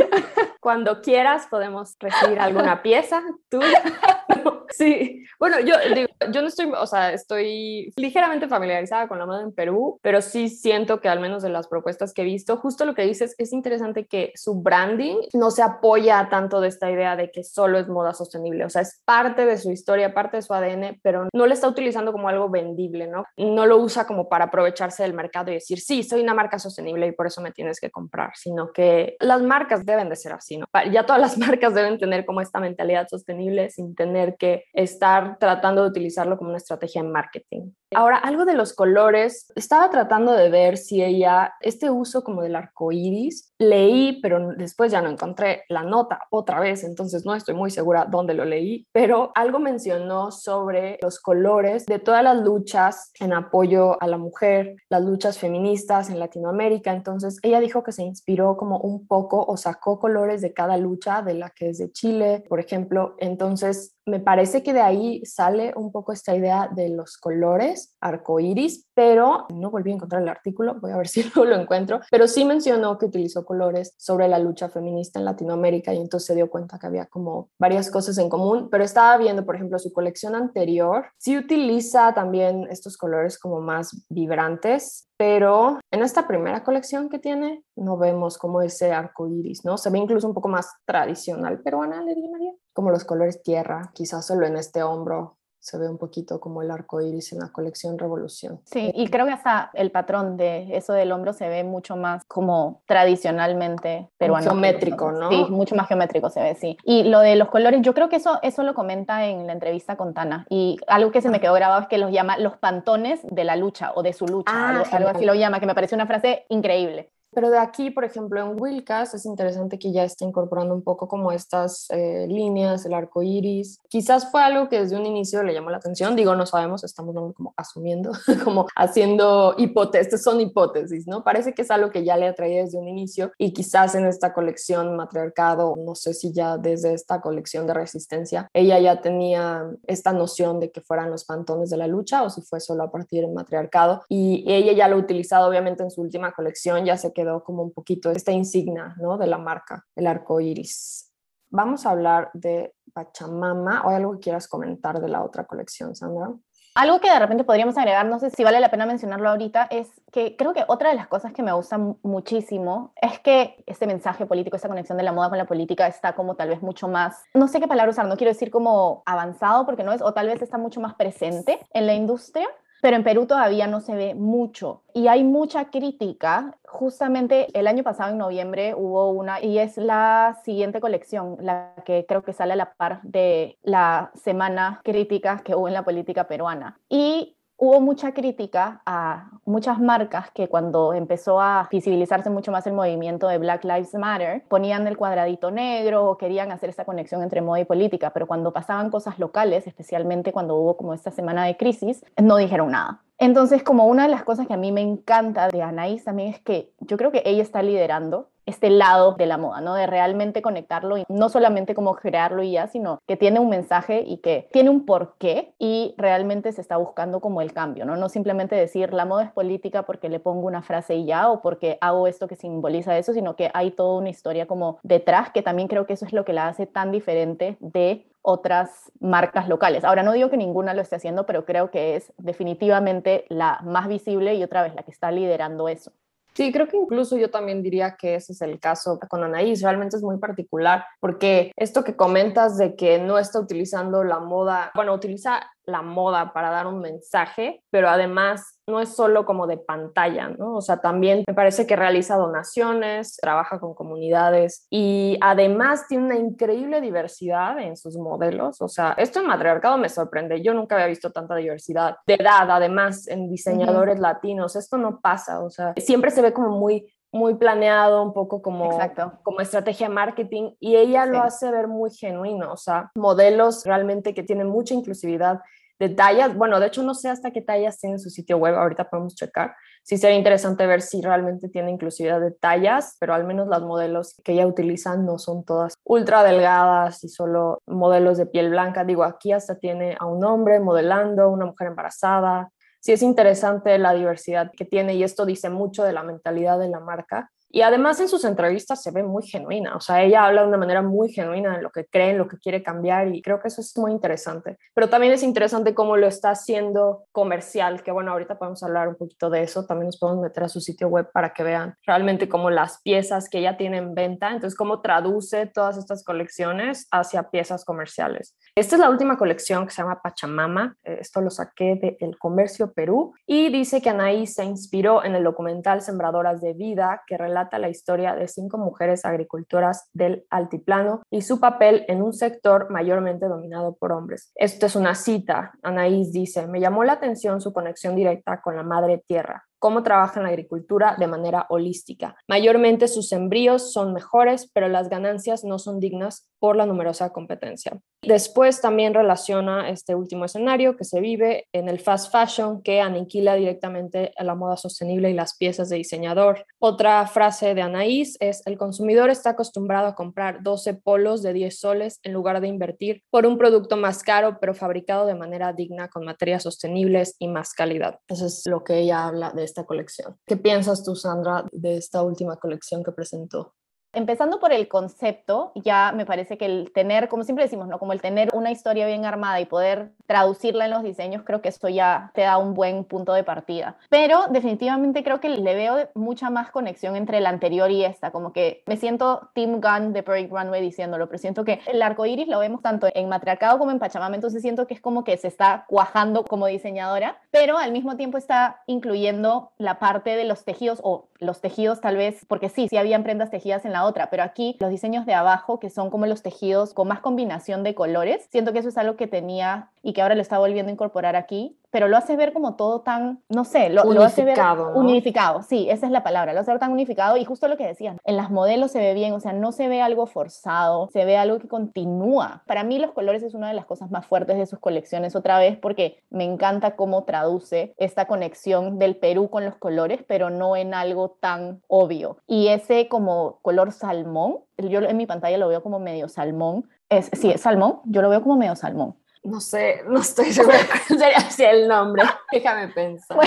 Cuando 0.60 1.00
quieras 1.00 1.46
podemos 1.48 1.96
recibir 2.00 2.40
alguna 2.40 2.82
pieza 2.82 3.22
tuya. 3.48 3.82
Sí, 4.76 5.24
bueno, 5.38 5.60
yo 5.60 5.74
digo, 5.94 6.08
yo 6.30 6.42
no 6.42 6.48
estoy, 6.48 6.66
o 6.66 6.86
sea, 6.86 7.12
estoy 7.12 7.92
ligeramente 7.96 8.48
familiarizada 8.48 9.08
con 9.08 9.18
la 9.18 9.26
moda 9.26 9.42
en 9.42 9.52
Perú, 9.52 9.98
pero 10.02 10.20
sí 10.20 10.48
siento 10.48 11.00
que 11.00 11.08
al 11.08 11.20
menos 11.20 11.42
de 11.42 11.48
las 11.48 11.68
propuestas 11.68 12.12
que 12.12 12.22
he 12.22 12.24
visto, 12.24 12.56
justo 12.56 12.84
lo 12.84 12.94
que 12.94 13.02
dices, 13.02 13.34
es 13.38 13.52
interesante 13.52 14.06
que 14.06 14.32
su 14.34 14.62
branding 14.62 15.16
no 15.34 15.50
se 15.50 15.62
apoya 15.62 16.28
tanto 16.30 16.60
de 16.60 16.68
esta 16.68 16.90
idea 16.90 17.16
de 17.16 17.30
que 17.30 17.44
solo 17.44 17.78
es 17.78 17.88
moda 17.88 18.14
sostenible, 18.14 18.64
o 18.64 18.70
sea, 18.70 18.82
es 18.82 19.00
parte 19.04 19.46
de 19.46 19.58
su 19.58 19.70
historia, 19.70 20.14
parte 20.14 20.38
de 20.38 20.42
su 20.42 20.52
ADN, 20.52 21.00
pero 21.02 21.28
no 21.32 21.46
le 21.46 21.54
está 21.54 21.68
utilizando 21.68 22.12
como 22.12 22.28
algo 22.28 22.48
vendible, 22.48 23.06
¿no? 23.06 23.24
No 23.36 23.66
lo 23.66 23.78
usa 23.78 24.06
como 24.06 24.28
para 24.28 24.46
aprovecharse 24.46 25.02
del 25.02 25.14
mercado 25.14 25.50
y 25.50 25.54
decir, 25.54 25.80
sí, 25.80 26.02
soy 26.02 26.20
una 26.22 26.34
marca 26.34 26.58
sostenible 26.58 27.06
y 27.06 27.12
por 27.12 27.26
eso 27.26 27.40
me 27.40 27.52
tienes 27.52 27.80
que 27.80 27.90
comprar, 27.90 28.32
sino 28.34 28.72
que 28.72 29.16
las 29.20 29.42
marcas 29.42 29.84
deben 29.84 30.08
de 30.08 30.16
ser 30.16 30.32
así, 30.32 30.58
¿no? 30.58 30.66
Ya 30.90 31.06
todas 31.06 31.20
las 31.20 31.38
marcas 31.46 31.74
deben 31.74 31.98
tener 31.98 32.24
como 32.24 32.40
esta 32.40 32.60
mentalidad 32.60 33.08
sostenible 33.08 33.70
sin 33.70 33.94
tener 33.94 34.36
que 34.36 34.55
estar 34.72 35.38
tratando 35.38 35.82
de 35.82 35.88
utilizarlo 35.88 36.36
como 36.36 36.50
una 36.50 36.58
estrategia 36.58 37.00
en 37.00 37.12
marketing. 37.12 37.70
Ahora, 37.94 38.16
algo 38.16 38.44
de 38.44 38.54
los 38.54 38.74
colores, 38.74 39.52
estaba 39.54 39.88
tratando 39.90 40.32
de 40.32 40.50
ver 40.50 40.76
si 40.76 41.02
ella, 41.02 41.54
este 41.60 41.88
uso 41.88 42.24
como 42.24 42.42
del 42.42 42.56
arco 42.56 42.90
iris, 42.90 43.54
leí, 43.58 44.20
pero 44.20 44.52
después 44.56 44.90
ya 44.90 45.00
no 45.00 45.08
encontré 45.08 45.62
la 45.68 45.82
nota 45.82 46.20
otra 46.30 46.60
vez, 46.60 46.84
entonces 46.84 47.24
no 47.24 47.34
estoy 47.34 47.54
muy 47.54 47.70
segura 47.70 48.04
dónde 48.04 48.34
lo 48.34 48.44
leí, 48.44 48.86
pero 48.92 49.30
algo 49.34 49.60
mencionó 49.60 50.30
sobre 50.30 50.98
los 51.00 51.20
colores 51.20 51.86
de 51.86 51.98
todas 51.98 52.24
las 52.24 52.36
luchas 52.38 53.12
en 53.20 53.32
apoyo 53.32 54.02
a 54.02 54.06
la 54.08 54.18
mujer, 54.18 54.76
las 54.90 55.02
luchas 55.02 55.38
feministas 55.38 56.10
en 56.10 56.18
Latinoamérica, 56.18 56.92
entonces 56.92 57.38
ella 57.42 57.60
dijo 57.60 57.82
que 57.82 57.92
se 57.92 58.02
inspiró 58.02 58.56
como 58.56 58.78
un 58.78 59.06
poco 59.06 59.44
o 59.46 59.56
sacó 59.56 59.98
colores 59.98 60.42
de 60.42 60.52
cada 60.52 60.76
lucha, 60.76 61.22
de 61.22 61.34
la 61.34 61.50
que 61.50 61.70
es 61.70 61.78
de 61.78 61.90
Chile, 61.92 62.44
por 62.48 62.60
ejemplo, 62.60 63.14
entonces 63.18 63.95
me 64.06 64.20
parece 64.20 64.62
que 64.62 64.72
de 64.72 64.80
ahí 64.80 65.24
sale 65.24 65.72
un 65.76 65.90
poco 65.90 66.12
esta 66.12 66.34
idea 66.34 66.68
de 66.72 66.88
los 66.88 67.16
colores 67.16 67.94
arcoíris, 68.00 68.85
pero 68.96 69.46
no 69.50 69.70
volví 69.70 69.90
a 69.90 69.94
encontrar 69.94 70.22
el 70.22 70.28
artículo, 70.30 70.80
voy 70.80 70.90
a 70.90 70.96
ver 70.96 71.06
si 71.08 71.22
lo 71.34 71.54
encuentro, 71.54 72.00
pero 72.10 72.26
sí 72.26 72.46
mencionó 72.46 72.96
que 72.96 73.04
utilizó 73.04 73.44
colores 73.44 73.94
sobre 73.98 74.26
la 74.26 74.38
lucha 74.38 74.70
feminista 74.70 75.18
en 75.18 75.26
Latinoamérica 75.26 75.92
y 75.92 75.98
entonces 75.98 76.26
se 76.26 76.34
dio 76.34 76.48
cuenta 76.48 76.78
que 76.78 76.86
había 76.86 77.04
como 77.04 77.50
varias 77.58 77.90
cosas 77.90 78.16
en 78.16 78.30
común, 78.30 78.68
pero 78.70 78.82
estaba 78.82 79.18
viendo, 79.18 79.44
por 79.44 79.54
ejemplo, 79.54 79.78
su 79.78 79.92
colección 79.92 80.34
anterior, 80.34 81.08
sí 81.18 81.36
utiliza 81.36 82.14
también 82.14 82.66
estos 82.70 82.96
colores 82.96 83.38
como 83.38 83.60
más 83.60 84.06
vibrantes, 84.08 85.08
pero 85.18 85.78
en 85.90 86.02
esta 86.02 86.26
primera 86.26 86.64
colección 86.64 87.10
que 87.10 87.18
tiene 87.18 87.64
no 87.76 87.98
vemos 87.98 88.38
como 88.38 88.62
ese 88.62 88.92
arco 88.92 89.28
iris, 89.28 89.62
¿no? 89.64 89.76
Se 89.76 89.90
ve 89.90 89.98
incluso 89.98 90.26
un 90.26 90.34
poco 90.34 90.48
más 90.48 90.72
tradicional 90.86 91.60
peruana, 91.60 92.02
le 92.02 92.14
María, 92.30 92.52
como 92.72 92.90
los 92.90 93.04
colores 93.04 93.42
tierra, 93.42 93.90
quizás 93.94 94.26
solo 94.26 94.46
en 94.46 94.56
este 94.56 94.82
hombro 94.82 95.36
se 95.66 95.78
ve 95.78 95.88
un 95.88 95.98
poquito 95.98 96.38
como 96.38 96.62
el 96.62 96.70
arco 96.70 97.00
iris 97.00 97.32
en 97.32 97.40
la 97.40 97.48
colección 97.48 97.98
Revolución. 97.98 98.60
Sí, 98.66 98.92
y 98.94 99.08
creo 99.08 99.26
que 99.26 99.32
hasta 99.32 99.70
el 99.74 99.90
patrón 99.90 100.36
de 100.36 100.76
eso 100.76 100.92
del 100.92 101.10
hombro 101.10 101.32
se 101.32 101.48
ve 101.48 101.64
mucho 101.64 101.96
más 101.96 102.22
como 102.28 102.82
tradicionalmente 102.86 104.08
peruano. 104.16 104.44
Geométrico, 104.44 105.10
¿no? 105.10 105.28
Sí, 105.28 105.44
mucho 105.50 105.74
más 105.74 105.88
geométrico 105.88 106.30
se 106.30 106.40
ve, 106.40 106.54
sí. 106.54 106.76
Y 106.84 107.02
lo 107.02 107.18
de 107.18 107.34
los 107.34 107.48
colores, 107.48 107.82
yo 107.82 107.94
creo 107.94 108.08
que 108.08 108.14
eso, 108.14 108.38
eso 108.42 108.62
lo 108.62 108.74
comenta 108.74 109.26
en 109.26 109.48
la 109.48 109.54
entrevista 109.54 109.96
con 109.96 110.14
Tana. 110.14 110.46
Y 110.50 110.78
algo 110.86 111.10
que 111.10 111.20
se 111.20 111.30
me 111.30 111.38
ah. 111.38 111.40
quedó 111.40 111.54
grabado 111.54 111.82
es 111.82 111.88
que 111.88 111.98
los 111.98 112.12
llama 112.12 112.38
los 112.38 112.56
pantones 112.58 113.18
de 113.24 113.42
la 113.42 113.56
lucha 113.56 113.90
o 113.96 114.04
de 114.04 114.12
su 114.12 114.28
lucha, 114.28 114.52
ah, 114.54 114.84
algo, 114.92 115.08
así 115.08 115.24
lo 115.24 115.34
llama, 115.34 115.58
que 115.58 115.66
me 115.66 115.74
parece 115.74 115.96
una 115.96 116.06
frase 116.06 116.46
increíble. 116.48 117.10
Pero 117.32 117.50
de 117.50 117.58
aquí, 117.58 117.90
por 117.90 118.04
ejemplo, 118.04 118.40
en 118.40 118.60
Wilcas 118.60 119.14
es 119.14 119.26
interesante 119.26 119.78
que 119.78 119.92
ya 119.92 120.04
esté 120.04 120.24
incorporando 120.24 120.74
un 120.74 120.82
poco 120.82 121.08
como 121.08 121.32
estas 121.32 121.86
eh, 121.90 122.26
líneas, 122.28 122.86
el 122.86 122.94
arco 122.94 123.22
iris. 123.22 123.80
Quizás 123.88 124.30
fue 124.30 124.42
algo 124.42 124.68
que 124.68 124.80
desde 124.80 124.96
un 124.96 125.06
inicio 125.06 125.42
le 125.42 125.52
llamó 125.52 125.70
la 125.70 125.76
atención. 125.76 126.16
Digo, 126.16 126.34
no 126.34 126.46
sabemos, 126.46 126.84
estamos 126.84 127.14
como 127.34 127.54
asumiendo, 127.56 128.12
como 128.44 128.66
haciendo 128.74 129.54
hipótesis, 129.58 130.22
son 130.22 130.40
hipótesis, 130.40 131.06
¿no? 131.06 131.24
Parece 131.24 131.52
que 131.52 131.62
es 131.62 131.70
algo 131.70 131.90
que 131.90 132.04
ya 132.04 132.16
le 132.16 132.26
atraía 132.26 132.62
desde 132.62 132.78
un 132.78 132.88
inicio 132.88 133.32
y 133.38 133.52
quizás 133.52 133.94
en 133.94 134.06
esta 134.06 134.32
colección 134.32 134.96
matriarcado, 134.96 135.74
no 135.76 135.94
sé 135.94 136.14
si 136.14 136.32
ya 136.32 136.56
desde 136.56 136.94
esta 136.94 137.20
colección 137.20 137.66
de 137.66 137.74
resistencia, 137.74 138.48
ella 138.54 138.78
ya 138.78 139.00
tenía 139.00 139.70
esta 139.86 140.12
noción 140.12 140.60
de 140.60 140.70
que 140.70 140.80
fueran 140.80 141.10
los 141.10 141.24
pantones 141.24 141.70
de 141.70 141.76
la 141.76 141.86
lucha 141.86 142.22
o 142.22 142.30
si 142.30 142.40
fue 142.42 142.60
solo 142.60 142.84
a 142.84 142.90
partir 142.90 143.22
del 143.22 143.32
matriarcado. 143.32 144.02
Y 144.08 144.44
ella 144.46 144.72
ya 144.72 144.88
lo 144.88 144.96
ha 144.96 144.98
utilizado 144.98 145.48
obviamente 145.48 145.82
en 145.82 145.90
su 145.90 146.00
última 146.00 146.32
colección, 146.32 146.84
ya 146.84 146.96
se 146.96 147.12
quedó 147.12 147.25
como 147.44 147.62
un 147.62 147.72
poquito 147.72 148.10
esta 148.10 148.32
insignia, 148.32 148.94
¿no? 148.98 149.18
De 149.18 149.26
la 149.26 149.38
marca, 149.38 149.84
el 149.94 150.06
arco 150.06 150.40
iris. 150.40 151.12
Vamos 151.50 151.86
a 151.86 151.90
hablar 151.90 152.30
de 152.34 152.74
Pachamama. 152.92 153.82
¿O 153.84 153.90
hay 153.90 153.96
algo 153.96 154.12
que 154.14 154.20
quieras 154.20 154.48
comentar 154.48 155.00
de 155.00 155.08
la 155.08 155.22
otra 155.22 155.44
colección, 155.44 155.94
Sandra? 155.94 156.30
Algo 156.76 157.00
que 157.00 157.08
de 157.08 157.18
repente 157.18 157.44
podríamos 157.44 157.78
agregar, 157.78 158.04
no 158.04 158.18
sé 158.18 158.28
si 158.28 158.44
vale 158.44 158.60
la 158.60 158.70
pena 158.70 158.84
mencionarlo 158.84 159.30
ahorita, 159.30 159.66
es 159.70 159.88
que 160.12 160.36
creo 160.36 160.52
que 160.52 160.62
otra 160.68 160.90
de 160.90 160.94
las 160.94 161.06
cosas 161.06 161.32
que 161.32 161.42
me 161.42 161.50
gusta 161.52 161.78
muchísimo 161.78 162.92
es 163.00 163.18
que 163.20 163.64
este 163.64 163.86
mensaje 163.86 164.26
político, 164.26 164.56
esta 164.56 164.68
conexión 164.68 164.98
de 164.98 165.04
la 165.04 165.12
moda 165.12 165.30
con 165.30 165.38
la 165.38 165.46
política 165.46 165.86
está 165.86 166.14
como 166.14 166.36
tal 166.36 166.50
vez 166.50 166.60
mucho 166.60 166.86
más, 166.86 167.24
no 167.32 167.48
sé 167.48 167.60
qué 167.60 167.66
palabra 167.66 167.92
usar, 167.92 168.04
no 168.04 168.18
quiero 168.18 168.30
decir 168.30 168.50
como 168.50 169.02
avanzado 169.06 169.64
porque 169.64 169.84
no 169.84 169.92
es, 169.94 170.02
o 170.02 170.12
tal 170.12 170.26
vez 170.26 170.42
está 170.42 170.58
mucho 170.58 170.82
más 170.82 170.94
presente 170.96 171.66
en 171.72 171.86
la 171.86 171.94
industria 171.94 172.46
pero 172.82 172.96
en 172.96 173.04
Perú 173.04 173.26
todavía 173.26 173.66
no 173.66 173.80
se 173.80 173.94
ve 173.94 174.14
mucho 174.14 174.82
y 174.94 175.08
hay 175.08 175.24
mucha 175.24 175.70
crítica. 175.70 176.56
Justamente 176.64 177.48
el 177.58 177.66
año 177.66 177.82
pasado, 177.82 178.12
en 178.12 178.18
noviembre, 178.18 178.74
hubo 178.74 179.10
una 179.10 179.42
y 179.42 179.58
es 179.58 179.76
la 179.76 180.38
siguiente 180.44 180.80
colección, 180.80 181.36
la 181.40 181.74
que 181.84 182.06
creo 182.06 182.22
que 182.22 182.32
sale 182.32 182.52
a 182.52 182.56
la 182.56 182.74
par 182.74 183.00
de 183.02 183.58
la 183.62 184.10
semana 184.14 184.80
crítica 184.84 185.42
que 185.44 185.54
hubo 185.54 185.68
en 185.68 185.74
la 185.74 185.84
política 185.84 186.28
peruana. 186.28 186.78
Y 186.88 187.36
hubo 187.58 187.80
mucha 187.80 188.12
crítica 188.12 188.82
a 188.84 189.30
muchas 189.44 189.80
marcas 189.80 190.30
que 190.32 190.48
cuando 190.48 190.92
empezó 190.92 191.40
a 191.40 191.68
visibilizarse 191.70 192.30
mucho 192.30 192.52
más 192.52 192.66
el 192.66 192.74
movimiento 192.74 193.28
de 193.28 193.38
Black 193.38 193.64
Lives 193.64 193.94
Matter, 193.94 194.44
ponían 194.48 194.86
el 194.86 194.96
cuadradito 194.96 195.50
negro 195.50 196.10
o 196.10 196.18
querían 196.18 196.52
hacer 196.52 196.68
esta 196.68 196.84
conexión 196.84 197.22
entre 197.22 197.40
moda 197.40 197.60
y 197.60 197.64
política, 197.64 198.10
pero 198.10 198.26
cuando 198.26 198.52
pasaban 198.52 198.90
cosas 198.90 199.18
locales, 199.18 199.66
especialmente 199.66 200.32
cuando 200.32 200.56
hubo 200.56 200.76
como 200.76 200.92
esta 200.92 201.10
semana 201.10 201.44
de 201.44 201.56
crisis, 201.56 202.04
no 202.20 202.36
dijeron 202.36 202.70
nada. 202.72 203.02
Entonces, 203.18 203.62
como 203.62 203.86
una 203.86 204.02
de 204.02 204.10
las 204.10 204.24
cosas 204.24 204.46
que 204.46 204.52
a 204.52 204.58
mí 204.58 204.72
me 204.72 204.82
encanta 204.82 205.48
de 205.48 205.62
Anaís 205.62 206.04
también 206.04 206.28
es 206.28 206.40
que 206.40 206.72
yo 206.80 206.98
creo 206.98 207.10
que 207.12 207.22
ella 207.24 207.42
está 207.42 207.62
liderando 207.62 208.28
este 208.46 208.70
lado 208.70 209.12
de 209.12 209.26
la 209.26 209.36
moda, 209.36 209.60
¿no? 209.60 209.74
De 209.74 209.86
realmente 209.86 210.40
conectarlo 210.40 210.98
y 210.98 211.04
no 211.08 211.28
solamente 211.28 211.74
como 211.74 211.94
crearlo 211.96 212.42
y 212.42 212.52
ya, 212.52 212.68
sino 212.68 213.00
que 213.06 213.16
tiene 213.16 213.40
un 213.40 213.48
mensaje 213.48 214.02
y 214.06 214.18
que 214.18 214.48
tiene 214.52 214.70
un 214.70 214.86
porqué 214.86 215.54
y 215.58 215.94
realmente 215.98 216.52
se 216.52 216.60
está 216.60 216.76
buscando 216.76 217.20
como 217.20 217.42
el 217.42 217.52
cambio, 217.52 217.84
¿no? 217.84 217.96
No 217.96 218.08
simplemente 218.08 218.54
decir 218.54 218.92
la 218.94 219.04
moda 219.04 219.24
es 219.24 219.32
política 219.32 219.82
porque 219.82 220.08
le 220.08 220.20
pongo 220.20 220.46
una 220.46 220.62
frase 220.62 220.94
y 220.94 221.06
ya 221.06 221.30
o 221.30 221.42
porque 221.42 221.78
hago 221.80 222.06
esto 222.06 222.28
que 222.28 222.36
simboliza 222.36 222.96
eso, 222.96 223.12
sino 223.12 223.36
que 223.36 223.50
hay 223.52 223.72
toda 223.72 223.98
una 223.98 224.10
historia 224.10 224.46
como 224.46 224.78
detrás 224.82 225.30
que 225.30 225.42
también 225.42 225.68
creo 225.68 225.86
que 225.86 225.94
eso 225.94 226.06
es 226.06 226.12
lo 226.12 226.24
que 226.24 226.32
la 226.32 226.48
hace 226.48 226.66
tan 226.66 226.92
diferente 226.92 227.56
de 227.60 228.06
otras 228.22 228.90
marcas 228.98 229.48
locales. 229.48 229.84
Ahora, 229.84 230.02
no 230.02 230.12
digo 230.12 230.30
que 230.30 230.36
ninguna 230.36 230.74
lo 230.74 230.82
esté 230.82 230.96
haciendo, 230.96 231.26
pero 231.26 231.44
creo 231.44 231.70
que 231.70 231.94
es 231.94 232.12
definitivamente 232.18 233.24
la 233.28 233.60
más 233.62 233.86
visible 233.86 234.34
y 234.34 234.42
otra 234.42 234.62
vez 234.62 234.74
la 234.74 234.82
que 234.82 234.90
está 234.90 235.12
liderando 235.12 235.68
eso. 235.68 235.92
Sí, 236.36 236.52
creo 236.52 236.68
que 236.68 236.76
incluso 236.76 237.16
yo 237.16 237.30
también 237.30 237.62
diría 237.62 237.96
que 237.96 238.16
ese 238.16 238.32
es 238.32 238.42
el 238.42 238.60
caso 238.60 239.00
con 239.08 239.24
Anaís, 239.24 239.62
realmente 239.62 239.96
es 239.96 240.02
muy 240.02 240.18
particular, 240.18 240.84
porque 241.00 241.50
esto 241.56 241.82
que 241.82 241.96
comentas 241.96 242.58
de 242.58 242.76
que 242.76 242.98
no 242.98 243.18
está 243.18 243.40
utilizando 243.40 244.04
la 244.04 244.20
moda, 244.20 244.70
bueno, 244.74 244.92
utiliza 244.92 245.50
la 245.64 245.80
moda 245.80 246.34
para 246.34 246.50
dar 246.50 246.66
un 246.66 246.80
mensaje, 246.80 247.62
pero 247.70 247.88
además 247.88 248.55
no 248.68 248.80
es 248.80 248.94
solo 248.94 249.24
como 249.24 249.46
de 249.46 249.58
pantalla, 249.58 250.28
¿no? 250.28 250.56
O 250.56 250.60
sea, 250.60 250.78
también 250.78 251.22
me 251.26 251.34
parece 251.34 251.66
que 251.66 251.76
realiza 251.76 252.16
donaciones, 252.16 253.16
trabaja 253.16 253.60
con 253.60 253.74
comunidades 253.74 254.66
y 254.70 255.18
además 255.20 255.86
tiene 255.88 256.04
una 256.04 256.16
increíble 256.16 256.80
diversidad 256.80 257.58
en 257.60 257.76
sus 257.76 257.96
modelos. 257.96 258.60
O 258.60 258.68
sea, 258.68 258.94
esto 258.98 259.20
en 259.20 259.26
matriarcado 259.26 259.78
me 259.78 259.88
sorprende. 259.88 260.42
Yo 260.42 260.52
nunca 260.52 260.74
había 260.74 260.88
visto 260.88 261.12
tanta 261.12 261.36
diversidad 261.36 261.96
de 262.06 262.14
edad, 262.14 262.50
además, 262.50 263.06
en 263.08 263.30
diseñadores 263.30 264.00
latinos. 264.00 264.56
Esto 264.56 264.78
no 264.78 265.00
pasa, 265.00 265.42
o 265.42 265.50
sea, 265.50 265.74
siempre 265.76 266.10
se 266.10 266.22
ve 266.22 266.32
como 266.32 266.50
muy 266.50 266.92
muy 267.12 267.34
planeado, 267.36 268.02
un 268.02 268.12
poco 268.12 268.42
como, 268.42 268.78
como 269.22 269.40
estrategia 269.40 269.88
marketing, 269.88 270.50
y 270.60 270.76
ella 270.76 271.06
lo 271.06 271.22
hace 271.22 271.50
ver 271.50 271.66
muy 271.66 271.90
genuino, 271.90 272.52
o 272.52 272.56
sea, 272.56 272.90
modelos 272.94 273.64
realmente 273.64 274.12
que 274.12 274.22
tienen 274.22 274.48
mucha 274.48 274.74
inclusividad 274.74 275.40
de 275.78 275.88
tallas. 275.90 276.34
Bueno, 276.34 276.60
de 276.60 276.66
hecho 276.66 276.82
no 276.82 276.94
sé 276.94 277.08
hasta 277.08 277.30
qué 277.30 277.42
tallas 277.42 277.78
tiene 277.78 277.98
su 277.98 278.10
sitio 278.10 278.38
web, 278.38 278.54
ahorita 278.54 278.88
podemos 278.88 279.14
checar. 279.14 279.54
Sí 279.82 279.98
sería 279.98 280.16
interesante 280.16 280.66
ver 280.66 280.82
si 280.82 281.00
realmente 281.00 281.48
tiene 281.48 281.70
inclusividad 281.70 282.20
de 282.20 282.32
tallas, 282.32 282.96
pero 282.98 283.14
al 283.14 283.24
menos 283.24 283.46
las 283.48 283.62
modelos 283.62 284.20
que 284.24 284.32
ella 284.32 284.46
utiliza 284.46 284.96
no 284.96 285.18
son 285.18 285.44
todas 285.44 285.74
ultra 285.84 286.24
delgadas 286.24 287.04
y 287.04 287.08
solo 287.08 287.62
modelos 287.66 288.18
de 288.18 288.26
piel 288.26 288.50
blanca. 288.50 288.84
Digo, 288.84 289.04
aquí 289.04 289.32
hasta 289.32 289.58
tiene 289.58 289.96
a 290.00 290.06
un 290.06 290.24
hombre 290.24 290.58
modelando, 290.60 291.28
una 291.30 291.46
mujer 291.46 291.68
embarazada, 291.68 292.50
sí 292.80 292.92
es 292.92 293.02
interesante 293.02 293.78
la 293.78 293.94
diversidad 293.94 294.50
que 294.56 294.64
tiene 294.64 294.94
y 294.94 295.04
esto 295.04 295.26
dice 295.26 295.50
mucho 295.50 295.84
de 295.84 295.92
la 295.92 296.02
mentalidad 296.02 296.58
de 296.58 296.68
la 296.68 296.80
marca 296.80 297.30
y 297.50 297.62
además 297.62 298.00
en 298.00 298.08
sus 298.08 298.24
entrevistas 298.24 298.82
se 298.82 298.90
ve 298.90 299.02
muy 299.02 299.22
genuina, 299.22 299.76
o 299.76 299.80
sea, 299.80 300.02
ella 300.02 300.24
habla 300.24 300.42
de 300.42 300.48
una 300.48 300.56
manera 300.56 300.82
muy 300.82 301.10
genuina 301.10 301.56
de 301.56 301.62
lo 301.62 301.70
que 301.70 301.86
cree, 301.86 302.10
en 302.10 302.18
lo 302.18 302.28
que 302.28 302.38
quiere 302.38 302.62
cambiar 302.62 303.14
y 303.14 303.22
creo 303.22 303.40
que 303.40 303.48
eso 303.48 303.60
es 303.60 303.76
muy 303.78 303.92
interesante. 303.92 304.58
Pero 304.74 304.88
también 304.88 305.12
es 305.12 305.22
interesante 305.22 305.74
cómo 305.74 305.96
lo 305.96 306.06
está 306.06 306.30
haciendo 306.30 307.04
comercial, 307.12 307.82
que 307.82 307.92
bueno, 307.92 308.12
ahorita 308.12 308.38
podemos 308.38 308.62
hablar 308.62 308.88
un 308.88 308.96
poquito 308.96 309.30
de 309.30 309.42
eso, 309.42 309.64
también 309.64 309.86
nos 309.86 309.98
podemos 309.98 310.22
meter 310.22 310.44
a 310.44 310.48
su 310.48 310.60
sitio 310.60 310.88
web 310.88 311.10
para 311.12 311.32
que 311.32 311.42
vean 311.42 311.74
realmente 311.86 312.28
cómo 312.28 312.50
las 312.50 312.82
piezas 312.82 313.28
que 313.28 313.38
ella 313.38 313.56
tiene 313.56 313.78
en 313.78 313.94
venta, 313.94 314.28
entonces 314.32 314.56
cómo 314.56 314.80
traduce 314.80 315.46
todas 315.46 315.78
estas 315.78 316.04
colecciones 316.04 316.88
hacia 316.90 317.30
piezas 317.30 317.64
comerciales. 317.64 318.36
Esta 318.54 318.76
es 318.76 318.80
la 318.80 318.90
última 318.90 319.16
colección 319.16 319.66
que 319.66 319.70
se 319.72 319.82
llama 319.82 320.00
Pachamama, 320.02 320.76
eh, 320.82 320.98
esto 321.00 321.20
lo 321.20 321.30
saqué 321.30 321.76
de 321.76 321.96
El 322.00 322.18
Comercio 322.18 322.72
Perú 322.72 323.14
y 323.26 323.50
dice 323.50 323.80
que 323.80 323.90
Anaí 323.90 324.26
se 324.26 324.44
inspiró 324.44 325.04
en 325.04 325.14
el 325.14 325.24
documental 325.24 325.80
Sembradoras 325.80 326.40
de 326.40 326.54
Vida 326.54 327.02
que 327.06 327.16
relata 327.16 327.35
la 327.58 327.68
historia 327.68 328.14
de 328.14 328.28
cinco 328.28 328.58
mujeres 328.58 329.04
agricultoras 329.04 329.88
del 329.92 330.26
altiplano 330.30 331.02
y 331.10 331.22
su 331.22 331.38
papel 331.38 331.84
en 331.88 332.02
un 332.02 332.12
sector 332.12 332.70
mayormente 332.70 333.26
dominado 333.26 333.76
por 333.76 333.92
hombres. 333.92 334.32
Esto 334.34 334.66
es 334.66 334.76
una 334.76 334.94
cita. 334.94 335.52
Anaís 335.62 336.12
dice, 336.12 336.46
me 336.46 336.60
llamó 336.60 336.84
la 336.84 336.94
atención 336.94 337.40
su 337.40 337.52
conexión 337.52 337.94
directa 337.94 338.40
con 338.40 338.56
la 338.56 338.62
madre 338.62 339.02
tierra 339.06 339.44
cómo 339.66 339.82
trabaja 339.82 340.20
en 340.20 340.22
la 340.22 340.28
agricultura 340.28 340.94
de 340.96 341.08
manera 341.08 341.44
holística. 341.48 342.14
Mayormente 342.28 342.86
sus 342.86 343.08
sembríos 343.08 343.72
son 343.72 343.92
mejores, 343.92 344.48
pero 344.54 344.68
las 344.68 344.88
ganancias 344.88 345.42
no 345.42 345.58
son 345.58 345.80
dignas 345.80 346.30
por 346.38 346.54
la 346.54 346.66
numerosa 346.66 347.12
competencia. 347.12 347.80
Después 348.02 348.60
también 348.60 348.94
relaciona 348.94 349.68
este 349.68 349.96
último 349.96 350.26
escenario 350.26 350.76
que 350.76 350.84
se 350.84 351.00
vive 351.00 351.48
en 351.52 351.68
el 351.68 351.80
fast 351.80 352.12
fashion 352.12 352.62
que 352.62 352.80
aniquila 352.80 353.34
directamente 353.34 354.12
a 354.16 354.22
la 354.22 354.36
moda 354.36 354.56
sostenible 354.56 355.10
y 355.10 355.14
las 355.14 355.36
piezas 355.36 355.68
de 355.68 355.78
diseñador. 355.78 356.46
Otra 356.60 357.04
frase 357.08 357.54
de 357.54 357.62
Anaís 357.62 358.16
es, 358.20 358.46
el 358.46 358.58
consumidor 358.58 359.10
está 359.10 359.30
acostumbrado 359.30 359.88
a 359.88 359.96
comprar 359.96 360.44
12 360.44 360.74
polos 360.74 361.24
de 361.24 361.32
10 361.32 361.58
soles 361.58 361.98
en 362.04 362.12
lugar 362.12 362.40
de 362.40 362.46
invertir 362.46 363.02
por 363.10 363.26
un 363.26 363.38
producto 363.38 363.76
más 363.76 364.04
caro 364.04 364.38
pero 364.40 364.54
fabricado 364.54 365.06
de 365.06 365.16
manera 365.16 365.52
digna 365.52 365.88
con 365.88 366.04
materias 366.04 366.44
sostenibles 366.44 367.16
y 367.18 367.26
más 367.26 367.54
calidad. 367.54 367.98
Eso 368.06 368.26
es 368.26 368.44
lo 368.46 368.62
que 368.62 368.78
ella 368.78 369.06
habla 369.06 369.32
de 369.32 369.42
colección. 369.64 370.18
¿Qué 370.26 370.36
piensas 370.36 370.84
tú, 370.84 370.94
Sandra, 370.94 371.44
de 371.52 371.76
esta 371.76 372.02
última 372.02 372.36
colección 372.36 372.84
que 372.84 372.92
presentó? 372.92 373.54
Empezando 373.96 374.38
por 374.38 374.52
el 374.52 374.68
concepto, 374.68 375.52
ya 375.54 375.92
me 375.92 376.04
parece 376.04 376.36
que 376.36 376.44
el 376.44 376.70
tener, 376.72 377.08
como 377.08 377.24
siempre 377.24 377.44
decimos, 377.44 377.66
¿no? 377.66 377.78
Como 377.78 377.92
el 377.92 378.02
tener 378.02 378.28
una 378.34 378.50
historia 378.50 378.86
bien 378.86 379.06
armada 379.06 379.40
y 379.40 379.46
poder 379.46 379.90
traducirla 380.06 380.66
en 380.66 380.70
los 380.70 380.82
diseños, 380.82 381.22
creo 381.24 381.40
que 381.40 381.48
eso 381.48 381.68
ya 381.68 382.10
te 382.14 382.20
da 382.22 382.36
un 382.36 382.54
buen 382.54 382.84
punto 382.84 383.14
de 383.14 383.24
partida. 383.24 383.76
Pero 383.88 384.26
definitivamente 384.28 385.02
creo 385.02 385.18
que 385.18 385.30
le 385.30 385.54
veo 385.54 385.88
mucha 385.94 386.28
más 386.28 386.50
conexión 386.50 386.94
entre 386.94 387.20
la 387.20 387.30
anterior 387.30 387.70
y 387.70 387.84
esta, 387.84 388.10
como 388.10 388.32
que 388.32 388.62
me 388.66 388.76
siento 388.76 389.30
Tim 389.32 389.60
Gunn 389.60 389.94
de 389.94 390.02
Break 390.02 390.30
Runway 390.30 390.60
diciéndolo, 390.60 391.06
pero 391.06 391.18
siento 391.18 391.44
que 391.44 391.60
el 391.66 391.80
arco 391.80 392.04
iris 392.04 392.28
lo 392.28 392.38
vemos 392.38 392.60
tanto 392.60 392.88
en 392.94 393.08
Matriarcado 393.08 393.58
como 393.58 393.70
en 393.70 393.78
Pachamama, 393.78 394.14
entonces 394.14 394.42
siento 394.42 394.66
que 394.66 394.74
es 394.74 394.80
como 394.80 395.04
que 395.04 395.16
se 395.16 395.28
está 395.28 395.64
cuajando 395.68 396.24
como 396.24 396.46
diseñadora, 396.46 397.16
pero 397.30 397.56
al 397.56 397.72
mismo 397.72 397.96
tiempo 397.96 398.18
está 398.18 398.62
incluyendo 398.66 399.52
la 399.56 399.78
parte 399.78 400.16
de 400.16 400.24
los 400.24 400.44
tejidos 400.44 400.80
o 400.82 401.08
los 401.18 401.40
tejidos 401.40 401.80
tal 401.80 401.96
vez, 401.96 402.26
porque 402.28 402.50
sí, 402.50 402.68
sí 402.68 402.76
habían 402.76 403.02
prendas 403.02 403.30
tejidas 403.30 403.64
en 403.64 403.72
la 403.72 403.85
otra, 403.86 404.10
pero 404.10 404.22
aquí 404.22 404.56
los 404.60 404.70
diseños 404.70 405.06
de 405.06 405.14
abajo, 405.14 405.58
que 405.58 405.70
son 405.70 405.90
como 405.90 406.06
los 406.06 406.22
tejidos 406.22 406.74
con 406.74 406.88
más 406.88 407.00
combinación 407.00 407.62
de 407.62 407.74
colores, 407.74 408.26
siento 408.30 408.52
que 408.52 408.58
eso 408.58 408.68
es 408.68 408.76
algo 408.78 408.96
que 408.96 409.06
tenía 409.06 409.70
y 409.86 409.92
que 409.92 410.02
ahora 410.02 410.16
lo 410.16 410.20
está 410.20 410.40
volviendo 410.40 410.68
a 410.68 410.72
incorporar 410.72 411.14
aquí, 411.14 411.56
pero 411.70 411.86
lo 411.86 411.96
hace 411.96 412.16
ver 412.16 412.32
como 412.32 412.56
todo 412.56 412.80
tan, 412.80 413.22
no 413.28 413.44
sé, 413.44 413.68
lo, 413.68 413.84
lo 413.84 414.02
hace 414.02 414.24
ver 414.24 414.36
unificado, 414.74 415.42
sí, 415.42 415.68
esa 415.70 415.86
es 415.86 415.92
la 415.92 416.02
palabra, 416.02 416.32
lo 416.32 416.40
hace 416.40 416.50
ver 416.50 416.58
tan 416.58 416.72
unificado 416.72 417.16
y 417.16 417.24
justo 417.24 417.46
lo 417.46 417.56
que 417.56 417.68
decían, 417.68 417.98
en 418.02 418.16
las 418.16 418.32
modelos 418.32 418.72
se 418.72 418.80
ve 418.80 418.94
bien, 418.94 419.12
o 419.12 419.20
sea, 419.20 419.32
no 419.32 419.52
se 419.52 419.68
ve 419.68 419.82
algo 419.82 420.08
forzado, 420.08 420.88
se 420.92 421.04
ve 421.04 421.16
algo 421.16 421.38
que 421.38 421.46
continúa. 421.46 422.42
Para 422.48 422.64
mí 422.64 422.80
los 422.80 422.90
colores 422.90 423.22
es 423.22 423.34
una 423.34 423.46
de 423.46 423.54
las 423.54 423.64
cosas 423.64 423.92
más 423.92 424.04
fuertes 424.06 424.38
de 424.38 424.46
sus 424.46 424.58
colecciones 424.58 425.14
otra 425.14 425.38
vez 425.38 425.56
porque 425.56 426.02
me 426.10 426.24
encanta 426.24 426.74
cómo 426.74 427.04
traduce 427.04 427.72
esta 427.76 428.06
conexión 428.06 428.80
del 428.80 428.96
Perú 428.96 429.30
con 429.30 429.44
los 429.44 429.54
colores, 429.54 430.00
pero 430.08 430.30
no 430.30 430.56
en 430.56 430.74
algo 430.74 431.10
tan 431.20 431.62
obvio. 431.68 432.16
Y 432.26 432.48
ese 432.48 432.88
como 432.88 433.38
color 433.42 433.70
salmón, 433.70 434.38
yo 434.58 434.80
en 434.80 434.96
mi 434.96 435.06
pantalla 435.06 435.38
lo 435.38 435.46
veo 435.46 435.62
como 435.62 435.78
medio 435.78 436.08
salmón, 436.08 436.68
es, 436.88 437.08
sí, 437.12 437.30
es 437.30 437.40
salmón, 437.40 437.82
yo 437.84 438.02
lo 438.02 438.08
veo 438.08 438.20
como 438.20 438.36
medio 438.36 438.56
salmón 438.56 438.96
no 439.26 439.40
sé, 439.40 439.82
no 439.88 440.00
estoy 440.00 440.32
segura 440.32 440.58
cuál 440.66 440.98
sería 441.00 441.16
así 441.18 441.44
el 441.44 441.68
nombre. 441.68 442.04
Déjame 442.32 442.68
pensar. 442.68 443.18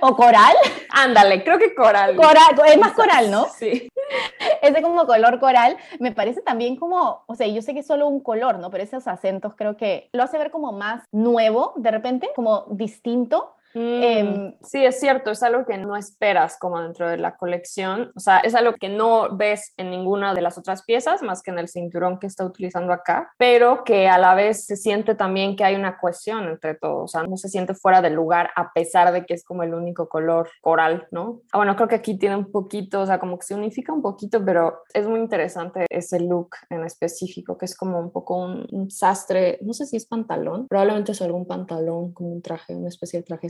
¿O 0.00 0.16
coral? 0.16 0.56
Ándale, 0.90 1.44
creo 1.44 1.58
que 1.58 1.74
coral. 1.74 2.16
Coral, 2.16 2.54
es 2.66 2.78
más 2.78 2.92
coral, 2.92 3.30
¿no? 3.30 3.46
Sí. 3.56 3.88
Ese 4.62 4.82
como 4.82 5.06
color 5.06 5.38
coral 5.38 5.76
me 6.00 6.12
parece 6.12 6.40
también 6.40 6.76
como, 6.76 7.24
o 7.26 7.34
sea, 7.34 7.46
yo 7.46 7.62
sé 7.62 7.74
que 7.74 7.80
es 7.80 7.86
solo 7.86 8.08
un 8.08 8.20
color, 8.20 8.58
¿no? 8.58 8.70
Pero 8.70 8.84
esos 8.84 9.06
acentos 9.06 9.54
creo 9.54 9.76
que 9.76 10.08
lo 10.12 10.22
hace 10.22 10.38
ver 10.38 10.50
como 10.50 10.72
más 10.72 11.04
nuevo, 11.12 11.74
de 11.76 11.90
repente, 11.90 12.30
como 12.34 12.64
distinto 12.70 13.54
Mm, 13.74 14.54
sí, 14.62 14.84
es 14.84 15.00
cierto, 15.00 15.30
es 15.30 15.42
algo 15.42 15.64
que 15.64 15.78
no 15.78 15.96
esperas 15.96 16.58
como 16.58 16.80
dentro 16.80 17.08
de 17.08 17.16
la 17.16 17.36
colección, 17.36 18.12
o 18.14 18.20
sea, 18.20 18.38
es 18.38 18.54
algo 18.54 18.74
que 18.74 18.88
no 18.88 19.36
ves 19.36 19.72
en 19.76 19.90
ninguna 19.90 20.34
de 20.34 20.42
las 20.42 20.58
otras 20.58 20.84
piezas 20.84 21.22
más 21.22 21.42
que 21.42 21.50
en 21.50 21.58
el 21.58 21.68
cinturón 21.68 22.18
que 22.18 22.26
está 22.26 22.44
utilizando 22.44 22.92
acá, 22.92 23.32
pero 23.38 23.84
que 23.84 24.08
a 24.08 24.18
la 24.18 24.34
vez 24.34 24.66
se 24.66 24.76
siente 24.76 25.14
también 25.14 25.56
que 25.56 25.64
hay 25.64 25.74
una 25.74 25.98
cohesión 25.98 26.44
entre 26.44 26.74
todos, 26.74 27.04
o 27.04 27.08
sea, 27.08 27.22
no 27.26 27.36
se 27.36 27.48
siente 27.48 27.74
fuera 27.74 28.02
del 28.02 28.14
lugar 28.14 28.50
a 28.56 28.72
pesar 28.72 29.12
de 29.12 29.24
que 29.24 29.34
es 29.34 29.44
como 29.44 29.62
el 29.62 29.74
único 29.74 30.08
color 30.08 30.50
coral, 30.60 31.06
¿no? 31.10 31.40
Ah, 31.52 31.58
bueno, 31.58 31.76
creo 31.76 31.88
que 31.88 31.96
aquí 31.96 32.18
tiene 32.18 32.36
un 32.36 32.50
poquito, 32.50 33.00
o 33.00 33.06
sea, 33.06 33.18
como 33.18 33.38
que 33.38 33.46
se 33.46 33.54
unifica 33.54 33.92
un 33.92 34.02
poquito, 34.02 34.44
pero 34.44 34.82
es 34.92 35.06
muy 35.06 35.20
interesante 35.20 35.86
ese 35.88 36.20
look 36.20 36.50
en 36.68 36.84
específico, 36.84 37.56
que 37.56 37.64
es 37.64 37.76
como 37.76 37.98
un 37.98 38.10
poco 38.10 38.36
un, 38.36 38.66
un 38.70 38.90
sastre, 38.90 39.58
no 39.62 39.72
sé 39.72 39.86
si 39.86 39.96
es 39.96 40.06
pantalón, 40.06 40.68
probablemente 40.68 41.12
es 41.12 41.22
algún 41.22 41.46
pantalón, 41.46 42.12
como 42.12 42.30
un 42.30 42.42
traje, 42.42 42.74
una 42.74 42.88
especie 42.88 43.20
de 43.20 43.24
traje 43.24 43.48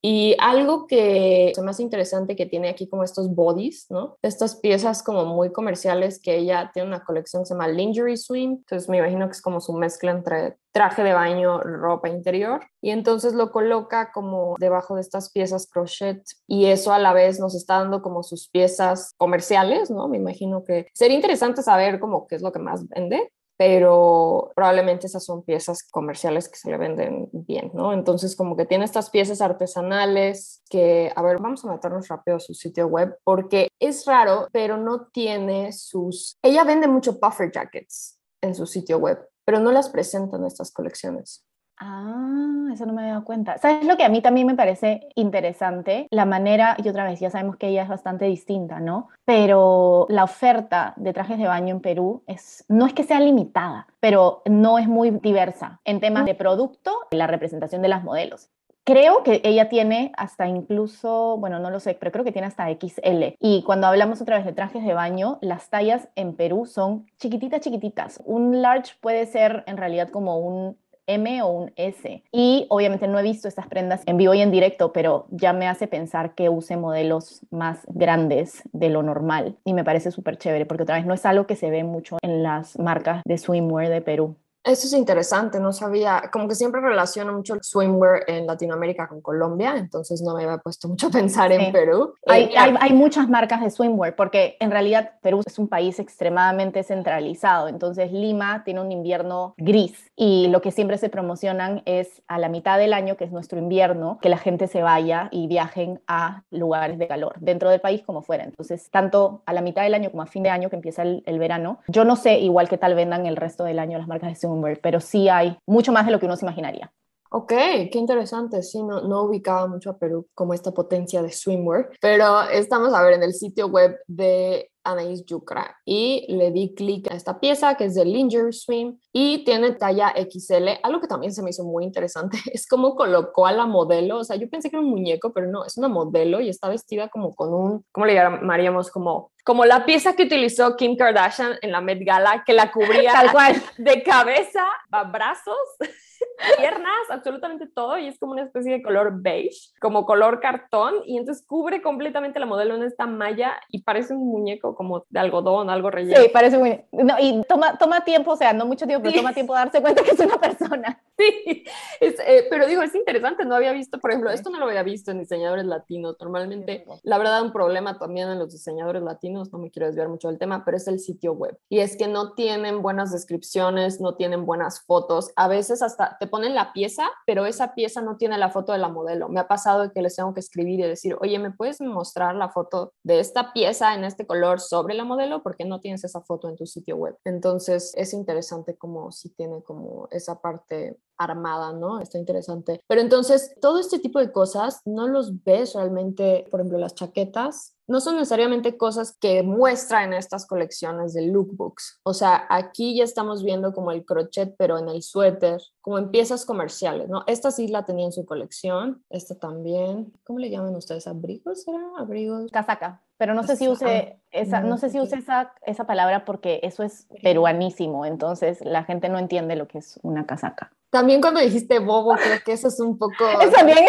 y 0.00 0.36
algo 0.38 0.86
que 0.86 1.50
es 1.50 1.58
más 1.58 1.80
interesante 1.80 2.36
que 2.36 2.46
tiene 2.46 2.68
aquí 2.68 2.88
como 2.88 3.02
estos 3.02 3.34
bodies, 3.34 3.86
¿no? 3.90 4.16
Estas 4.22 4.56
piezas 4.56 5.02
como 5.02 5.24
muy 5.24 5.50
comerciales 5.52 6.20
que 6.20 6.36
ella 6.36 6.70
tiene 6.72 6.88
una 6.88 7.04
colección 7.04 7.42
que 7.42 7.46
se 7.46 7.54
llama 7.54 7.68
Lingerie 7.68 8.16
Swim, 8.16 8.52
entonces 8.58 8.88
me 8.88 8.98
imagino 8.98 9.26
que 9.26 9.32
es 9.32 9.42
como 9.42 9.60
su 9.60 9.72
mezcla 9.72 10.12
entre 10.12 10.56
traje 10.72 11.02
de 11.02 11.12
baño, 11.12 11.60
ropa 11.60 12.08
interior, 12.08 12.64
y 12.80 12.90
entonces 12.90 13.34
lo 13.34 13.50
coloca 13.50 14.12
como 14.12 14.54
debajo 14.60 14.94
de 14.94 15.00
estas 15.00 15.32
piezas 15.32 15.68
crochet. 15.68 16.22
Y 16.46 16.66
eso 16.66 16.92
a 16.92 17.00
la 17.00 17.12
vez 17.12 17.40
nos 17.40 17.56
está 17.56 17.78
dando 17.80 18.00
como 18.00 18.22
sus 18.22 18.48
piezas 18.48 19.14
comerciales, 19.16 19.90
¿no? 19.90 20.06
Me 20.06 20.18
imagino 20.18 20.64
que 20.64 20.86
sería 20.94 21.16
interesante 21.16 21.62
saber 21.62 21.98
como 21.98 22.28
qué 22.28 22.36
es 22.36 22.42
lo 22.42 22.52
que 22.52 22.60
más 22.60 22.86
vende, 22.88 23.32
pero 23.58 24.52
probablemente 24.54 25.08
esas 25.08 25.24
son 25.24 25.42
piezas 25.42 25.82
comerciales 25.90 26.48
que 26.48 26.56
se 26.56 26.70
le 26.70 26.78
venden 26.78 27.28
bien, 27.32 27.72
¿no? 27.74 27.92
Entonces, 27.92 28.36
como 28.36 28.56
que 28.56 28.66
tiene 28.66 28.84
estas 28.84 29.10
piezas 29.10 29.40
artesanales 29.40 30.62
que, 30.70 31.12
a 31.14 31.22
ver, 31.22 31.38
vamos 31.40 31.64
a 31.64 31.72
meternos 31.72 32.06
rápido 32.06 32.36
a 32.36 32.40
su 32.40 32.54
sitio 32.54 32.86
web 32.86 33.18
porque 33.24 33.68
es 33.80 34.06
raro, 34.06 34.46
pero 34.52 34.76
no 34.76 35.08
tiene 35.08 35.72
sus... 35.72 36.38
Ella 36.40 36.62
vende 36.62 36.86
mucho 36.86 37.18
puffer 37.18 37.50
jackets 37.50 38.20
en 38.40 38.54
su 38.54 38.64
sitio 38.64 38.98
web, 38.98 39.18
pero 39.44 39.58
no 39.58 39.72
las 39.72 39.90
presenta 39.90 40.36
en 40.36 40.46
estas 40.46 40.70
colecciones. 40.70 41.44
Ah, 41.80 42.68
eso 42.72 42.86
no 42.86 42.92
me 42.92 43.02
había 43.02 43.14
dado 43.14 43.24
cuenta. 43.24 43.56
¿Sabes 43.58 43.86
lo 43.86 43.96
que 43.96 44.04
a 44.04 44.08
mí 44.08 44.20
también 44.20 44.46
me 44.46 44.54
parece 44.54 45.08
interesante? 45.14 46.08
La 46.10 46.24
manera, 46.24 46.76
y 46.82 46.88
otra 46.88 47.04
vez, 47.04 47.20
ya 47.20 47.30
sabemos 47.30 47.56
que 47.56 47.68
ella 47.68 47.84
es 47.84 47.88
bastante 47.88 48.24
distinta, 48.24 48.80
¿no? 48.80 49.08
Pero 49.24 50.06
la 50.08 50.24
oferta 50.24 50.94
de 50.96 51.12
trajes 51.12 51.38
de 51.38 51.46
baño 51.46 51.76
en 51.76 51.80
Perú 51.80 52.24
es, 52.26 52.64
no 52.68 52.86
es 52.86 52.94
que 52.94 53.04
sea 53.04 53.20
limitada, 53.20 53.86
pero 54.00 54.42
no 54.46 54.78
es 54.78 54.88
muy 54.88 55.10
diversa 55.10 55.80
en 55.84 56.00
temas 56.00 56.24
de 56.26 56.34
producto 56.34 56.92
la 57.10 57.26
representación 57.26 57.82
de 57.82 57.88
las 57.88 58.02
modelos. 58.02 58.50
Creo 58.84 59.22
que 59.22 59.42
ella 59.44 59.68
tiene 59.68 60.12
hasta 60.16 60.48
incluso, 60.48 61.36
bueno, 61.36 61.58
no 61.58 61.68
lo 61.68 61.78
sé, 61.78 61.94
pero 61.94 62.10
creo 62.10 62.24
que 62.24 62.32
tiene 62.32 62.48
hasta 62.48 62.70
XL. 62.70 63.34
Y 63.38 63.62
cuando 63.64 63.86
hablamos 63.86 64.22
otra 64.22 64.38
vez 64.38 64.46
de 64.46 64.54
trajes 64.54 64.82
de 64.82 64.94
baño, 64.94 65.38
las 65.42 65.68
tallas 65.68 66.08
en 66.14 66.34
Perú 66.34 66.64
son 66.64 67.06
chiquititas, 67.18 67.60
chiquititas. 67.60 68.22
Un 68.24 68.62
large 68.62 68.94
puede 69.02 69.26
ser 69.26 69.62
en 69.66 69.76
realidad 69.76 70.08
como 70.08 70.38
un 70.38 70.78
M 71.08 71.42
o 71.42 71.48
un 71.48 71.72
S. 71.74 72.22
Y 72.30 72.66
obviamente 72.68 73.08
no 73.08 73.18
he 73.18 73.22
visto 73.24 73.48
estas 73.48 73.66
prendas 73.66 74.02
en 74.06 74.16
vivo 74.16 74.34
y 74.34 74.40
en 74.40 74.52
directo, 74.52 74.92
pero 74.92 75.26
ya 75.30 75.52
me 75.52 75.66
hace 75.66 75.88
pensar 75.88 76.34
que 76.34 76.48
use 76.48 76.76
modelos 76.76 77.40
más 77.50 77.80
grandes 77.88 78.62
de 78.72 78.90
lo 78.90 79.02
normal. 79.02 79.56
Y 79.64 79.74
me 79.74 79.84
parece 79.84 80.12
súper 80.12 80.38
chévere, 80.38 80.66
porque 80.66 80.84
otra 80.84 80.96
vez 80.96 81.06
no 81.06 81.14
es 81.14 81.26
algo 81.26 81.46
que 81.46 81.56
se 81.56 81.70
ve 81.70 81.82
mucho 81.82 82.18
en 82.22 82.42
las 82.42 82.78
marcas 82.78 83.22
de 83.24 83.38
swimwear 83.38 83.88
de 83.88 84.02
Perú. 84.02 84.36
Eso 84.68 84.86
es 84.86 84.92
interesante, 84.92 85.58
no 85.60 85.72
sabía, 85.72 86.24
como 86.30 86.46
que 86.46 86.54
siempre 86.54 86.82
relaciono 86.82 87.32
mucho 87.32 87.54
el 87.54 87.62
swimwear 87.62 88.24
en 88.26 88.46
Latinoamérica 88.46 89.08
con 89.08 89.22
Colombia, 89.22 89.74
entonces 89.78 90.20
no 90.20 90.34
me 90.34 90.44
había 90.44 90.58
puesto 90.58 90.88
mucho 90.88 91.06
a 91.06 91.10
pensar 91.10 91.50
en 91.52 91.72
Perú. 91.72 92.12
Hay, 92.26 92.44
eh, 92.44 92.54
hay, 92.54 92.74
hay, 92.78 92.92
muchas 92.92 93.30
marcas 93.30 93.62
de 93.62 93.70
swimwear, 93.70 94.14
porque 94.14 94.58
en 94.60 94.70
realidad 94.70 95.12
Perú 95.22 95.40
es 95.46 95.58
un 95.58 95.68
país 95.68 95.98
extremadamente 95.98 96.82
centralizado, 96.82 97.68
entonces 97.68 98.12
Lima 98.12 98.62
tiene 98.62 98.82
un 98.82 98.92
invierno 98.92 99.54
gris 99.56 100.10
y 100.16 100.48
lo 100.48 100.60
que 100.60 100.70
siempre 100.70 100.98
se 100.98 101.08
promocionan 101.08 101.80
es 101.86 102.22
a 102.28 102.38
la 102.38 102.50
mitad 102.50 102.76
del 102.76 102.92
año, 102.92 103.16
que 103.16 103.24
es 103.24 103.32
nuestro 103.32 103.58
invierno, 103.58 104.18
que 104.20 104.28
la 104.28 104.36
gente 104.36 104.66
se 104.66 104.82
vaya 104.82 105.28
y 105.30 105.46
viajen 105.46 106.02
a 106.06 106.42
lugares 106.50 106.98
de 106.98 107.08
calor, 107.08 107.36
dentro 107.40 107.70
del 107.70 107.80
país 107.80 108.02
como 108.04 108.20
fuera. 108.20 108.44
Entonces, 108.44 108.90
tanto 108.90 109.40
a 109.46 109.54
la 109.54 109.62
mitad 109.62 109.82
del 109.82 109.94
año 109.94 110.10
como 110.10 110.24
a 110.24 110.26
fin 110.26 110.42
de 110.42 110.50
año, 110.50 110.68
que 110.68 110.76
empieza 110.76 111.00
el, 111.00 111.22
el 111.24 111.38
verano, 111.38 111.78
yo 111.88 112.04
no 112.04 112.16
sé 112.16 112.38
igual 112.40 112.68
que 112.68 112.76
tal 112.76 112.94
vendan 112.94 113.24
el 113.24 113.36
resto 113.36 113.64
del 113.64 113.78
año 113.78 113.96
las 113.96 114.08
marcas 114.08 114.28
de 114.28 114.36
swimwear 114.36 114.57
pero 114.82 115.00
sí 115.00 115.28
hay 115.28 115.56
mucho 115.66 115.92
más 115.92 116.06
de 116.06 116.12
lo 116.12 116.20
que 116.20 116.26
uno 116.26 116.36
se 116.36 116.44
imaginaría. 116.44 116.92
Ok, 117.30 117.48
qué 117.48 117.90
interesante. 117.94 118.62
Sí, 118.62 118.82
no, 118.82 119.02
no 119.02 119.24
ubicaba 119.24 119.66
mucho 119.66 119.90
a 119.90 119.98
Perú 119.98 120.26
como 120.34 120.54
esta 120.54 120.72
potencia 120.72 121.22
de 121.22 121.30
swimwear, 121.30 121.90
pero 122.00 122.42
estamos 122.48 122.94
a 122.94 123.02
ver 123.02 123.14
en 123.14 123.22
el 123.22 123.34
sitio 123.34 123.66
web 123.66 123.98
de 124.06 124.70
Anaís 124.92 125.24
Yucra 125.24 125.76
y 125.84 126.26
le 126.28 126.50
di 126.50 126.74
clic 126.74 127.10
a 127.10 127.14
esta 127.14 127.40
pieza 127.40 127.76
que 127.76 127.84
es 127.84 127.94
de 127.94 128.04
Linger 128.04 128.52
Swim 128.52 128.98
y 129.12 129.44
tiene 129.44 129.72
talla 129.72 130.14
XL. 130.16 130.80
Algo 130.82 131.00
que 131.00 131.06
también 131.06 131.32
se 131.32 131.42
me 131.42 131.50
hizo 131.50 131.64
muy 131.64 131.84
interesante 131.84 132.38
es 132.52 132.66
cómo 132.66 132.94
colocó 132.94 133.46
a 133.46 133.52
la 133.52 133.66
modelo. 133.66 134.18
O 134.18 134.24
sea, 134.24 134.36
yo 134.36 134.48
pensé 134.48 134.70
que 134.70 134.76
era 134.76 134.84
un 134.84 134.90
muñeco, 134.90 135.32
pero 135.32 135.46
no, 135.46 135.64
es 135.64 135.76
una 135.76 135.88
modelo 135.88 136.40
y 136.40 136.48
está 136.48 136.68
vestida 136.68 137.08
como 137.08 137.34
con 137.34 137.52
un, 137.52 137.84
¿cómo 137.92 138.06
le 138.06 138.14
llamaríamos? 138.14 138.90
Como 138.90 139.32
como 139.48 139.64
la 139.64 139.86
pieza 139.86 140.14
que 140.14 140.24
utilizó 140.24 140.76
Kim 140.76 140.94
Kardashian 140.94 141.54
en 141.62 141.72
la 141.72 141.80
Met 141.80 142.04
Gala, 142.04 142.44
que 142.44 142.52
la 142.52 142.70
cubría 142.70 143.12
Tal 143.12 143.32
cual. 143.32 143.54
de 143.78 144.02
cabeza 144.02 144.62
a 144.90 145.04
brazos, 145.04 145.56
piernas, 146.58 147.08
absolutamente 147.08 147.66
todo, 147.66 147.96
y 147.96 148.08
es 148.08 148.18
como 148.18 148.32
una 148.32 148.42
especie 148.42 148.72
de 148.72 148.82
color 148.82 149.22
beige, 149.22 149.70
como 149.80 150.04
color 150.04 150.40
cartón, 150.40 150.96
y 151.06 151.16
entonces 151.16 151.46
cubre 151.46 151.80
completamente 151.80 152.38
la 152.38 152.44
modelo 152.44 152.74
en 152.74 152.82
esta 152.82 153.06
malla 153.06 153.58
y 153.70 153.84
parece 153.84 154.12
un 154.12 154.28
muñeco 154.28 154.74
como 154.78 155.04
de 155.10 155.18
algodón, 155.18 155.70
algo 155.70 155.90
relleno. 155.90 156.22
Sí, 156.22 156.30
parece 156.32 156.56
muy... 156.56 156.84
No, 156.92 157.16
y 157.18 157.42
toma, 157.48 157.76
toma 157.76 158.04
tiempo, 158.04 158.30
o 158.30 158.36
sea, 158.36 158.52
no 158.52 158.64
mucho 158.64 158.86
tiempo, 158.86 159.02
pero 159.02 159.16
toma 159.16 159.34
tiempo 159.34 159.52
darse 159.52 159.82
cuenta 159.82 160.04
que 160.04 160.12
es 160.12 160.20
una 160.20 160.38
persona. 160.38 161.02
Sí, 161.18 161.64
eh, 162.00 162.46
pero 162.48 162.66
digo, 162.66 162.82
es 162.82 162.94
interesante, 162.94 163.44
no 163.44 163.56
había 163.56 163.72
visto, 163.72 163.98
por 163.98 164.10
ejemplo, 164.10 164.30
esto 164.30 164.50
no 164.50 164.58
lo 164.60 164.66
había 164.66 164.84
visto 164.84 165.10
en 165.10 165.18
diseñadores 165.18 165.66
latinos, 165.66 166.16
normalmente, 166.20 166.84
la 167.02 167.18
verdad, 167.18 167.42
un 167.42 167.52
problema 167.52 167.98
también 167.98 168.28
en 168.28 168.38
los 168.38 168.52
diseñadores 168.52 169.02
latinos, 169.02 169.52
no 169.52 169.58
me 169.58 169.70
quiero 169.72 169.86
desviar 169.86 170.08
mucho 170.08 170.28
del 170.28 170.38
tema, 170.38 170.64
pero 170.64 170.76
es 170.76 170.86
el 170.86 171.00
sitio 171.00 171.32
web. 171.32 171.58
Y 171.68 171.80
es 171.80 171.96
que 171.96 172.06
no 172.06 172.34
tienen 172.34 172.82
buenas 172.82 173.10
descripciones, 173.10 174.00
no 174.00 174.14
tienen 174.14 174.46
buenas 174.46 174.80
fotos, 174.82 175.32
a 175.34 175.48
veces 175.48 175.82
hasta 175.82 176.16
te 176.20 176.28
ponen 176.28 176.54
la 176.54 176.72
pieza, 176.72 177.10
pero 177.26 177.46
esa 177.46 177.74
pieza 177.74 178.00
no 178.00 178.16
tiene 178.16 178.38
la 178.38 178.50
foto 178.50 178.72
de 178.72 178.78
la 178.78 178.88
modelo. 178.88 179.28
Me 179.28 179.40
ha 179.40 179.48
pasado 179.48 179.92
que 179.92 180.02
les 180.02 180.14
tengo 180.14 180.34
que 180.34 180.40
escribir 180.40 180.78
y 180.78 180.84
decir, 180.84 181.16
oye, 181.20 181.38
¿me 181.40 181.50
puedes 181.50 181.80
mostrar 181.80 182.36
la 182.36 182.50
foto 182.50 182.92
de 183.02 183.18
esta 183.18 183.52
pieza 183.52 183.94
en 183.94 184.04
este 184.04 184.24
color 184.24 184.60
sobre 184.60 184.94
la 184.94 185.04
modelo? 185.04 185.42
Porque 185.42 185.64
no 185.64 185.80
tienes 185.80 186.04
esa 186.04 186.20
foto 186.20 186.48
en 186.48 186.56
tu 186.56 186.66
sitio 186.66 186.96
web. 186.96 187.16
Entonces, 187.24 187.92
es 187.96 188.12
interesante 188.12 188.76
como 188.76 189.10
si 189.10 189.30
tiene 189.30 189.62
como 189.62 190.06
esa 190.12 190.40
parte 190.40 190.96
armada, 191.18 191.72
¿no? 191.72 192.00
Está 192.00 192.18
interesante. 192.18 192.80
Pero 192.86 193.00
entonces, 193.00 193.54
todo 193.60 193.78
este 193.78 193.98
tipo 193.98 194.18
de 194.18 194.32
cosas 194.32 194.80
no 194.84 195.08
los 195.08 195.42
ves 195.44 195.74
realmente, 195.74 196.46
por 196.50 196.60
ejemplo, 196.60 196.78
las 196.78 196.94
chaquetas, 196.94 197.74
no 197.88 198.00
son 198.00 198.16
necesariamente 198.16 198.76
cosas 198.76 199.16
que 199.18 199.42
muestra 199.42 200.04
en 200.04 200.12
estas 200.12 200.46
colecciones 200.46 201.14
de 201.14 201.26
lookbooks. 201.26 202.00
O 202.02 202.12
sea, 202.12 202.46
aquí 202.50 202.96
ya 202.96 203.04
estamos 203.04 203.42
viendo 203.42 203.72
como 203.72 203.92
el 203.92 204.04
crochet, 204.04 204.54
pero 204.58 204.78
en 204.78 204.88
el 204.88 205.02
suéter, 205.02 205.60
como 205.80 205.98
en 205.98 206.10
piezas 206.10 206.44
comerciales, 206.44 207.08
¿no? 207.08 207.24
Esta 207.26 207.50
sí 207.50 207.66
la 207.68 207.86
tenía 207.86 208.04
en 208.04 208.12
su 208.12 208.26
colección, 208.26 209.04
esta 209.08 209.34
también. 209.34 210.12
¿Cómo 210.24 210.38
le 210.38 210.50
llaman 210.50 210.76
ustedes? 210.76 211.06
¿Abrigos? 211.06 211.62
¿Será? 211.62 211.80
¿Abrigos? 211.96 212.50
Casaca. 212.52 213.07
Pero 213.18 213.34
no 213.34 213.42
sé 213.42 213.56
si 213.56 213.68
use 213.68 214.20
esa, 214.30 214.60
no 214.60 214.78
sé 214.78 214.90
si 214.90 215.00
use 215.00 215.16
esa, 215.16 215.52
esa 215.66 215.84
palabra 215.84 216.24
porque 216.24 216.60
eso 216.62 216.84
es 216.84 217.06
peruanísimo, 217.22 218.06
entonces 218.06 218.60
la 218.62 218.84
gente 218.84 219.08
no 219.08 219.18
entiende 219.18 219.56
lo 219.56 219.66
que 219.66 219.78
es 219.78 219.98
una 220.02 220.24
casaca. 220.24 220.70
También 220.90 221.20
cuando 221.20 221.40
dijiste 221.40 221.80
bobo, 221.80 222.14
creo 222.14 222.38
que 222.44 222.52
eso 222.52 222.68
es 222.68 222.80
un 222.80 222.96
poco... 222.96 223.28
¿Eso 223.40 223.66
bien? 223.66 223.84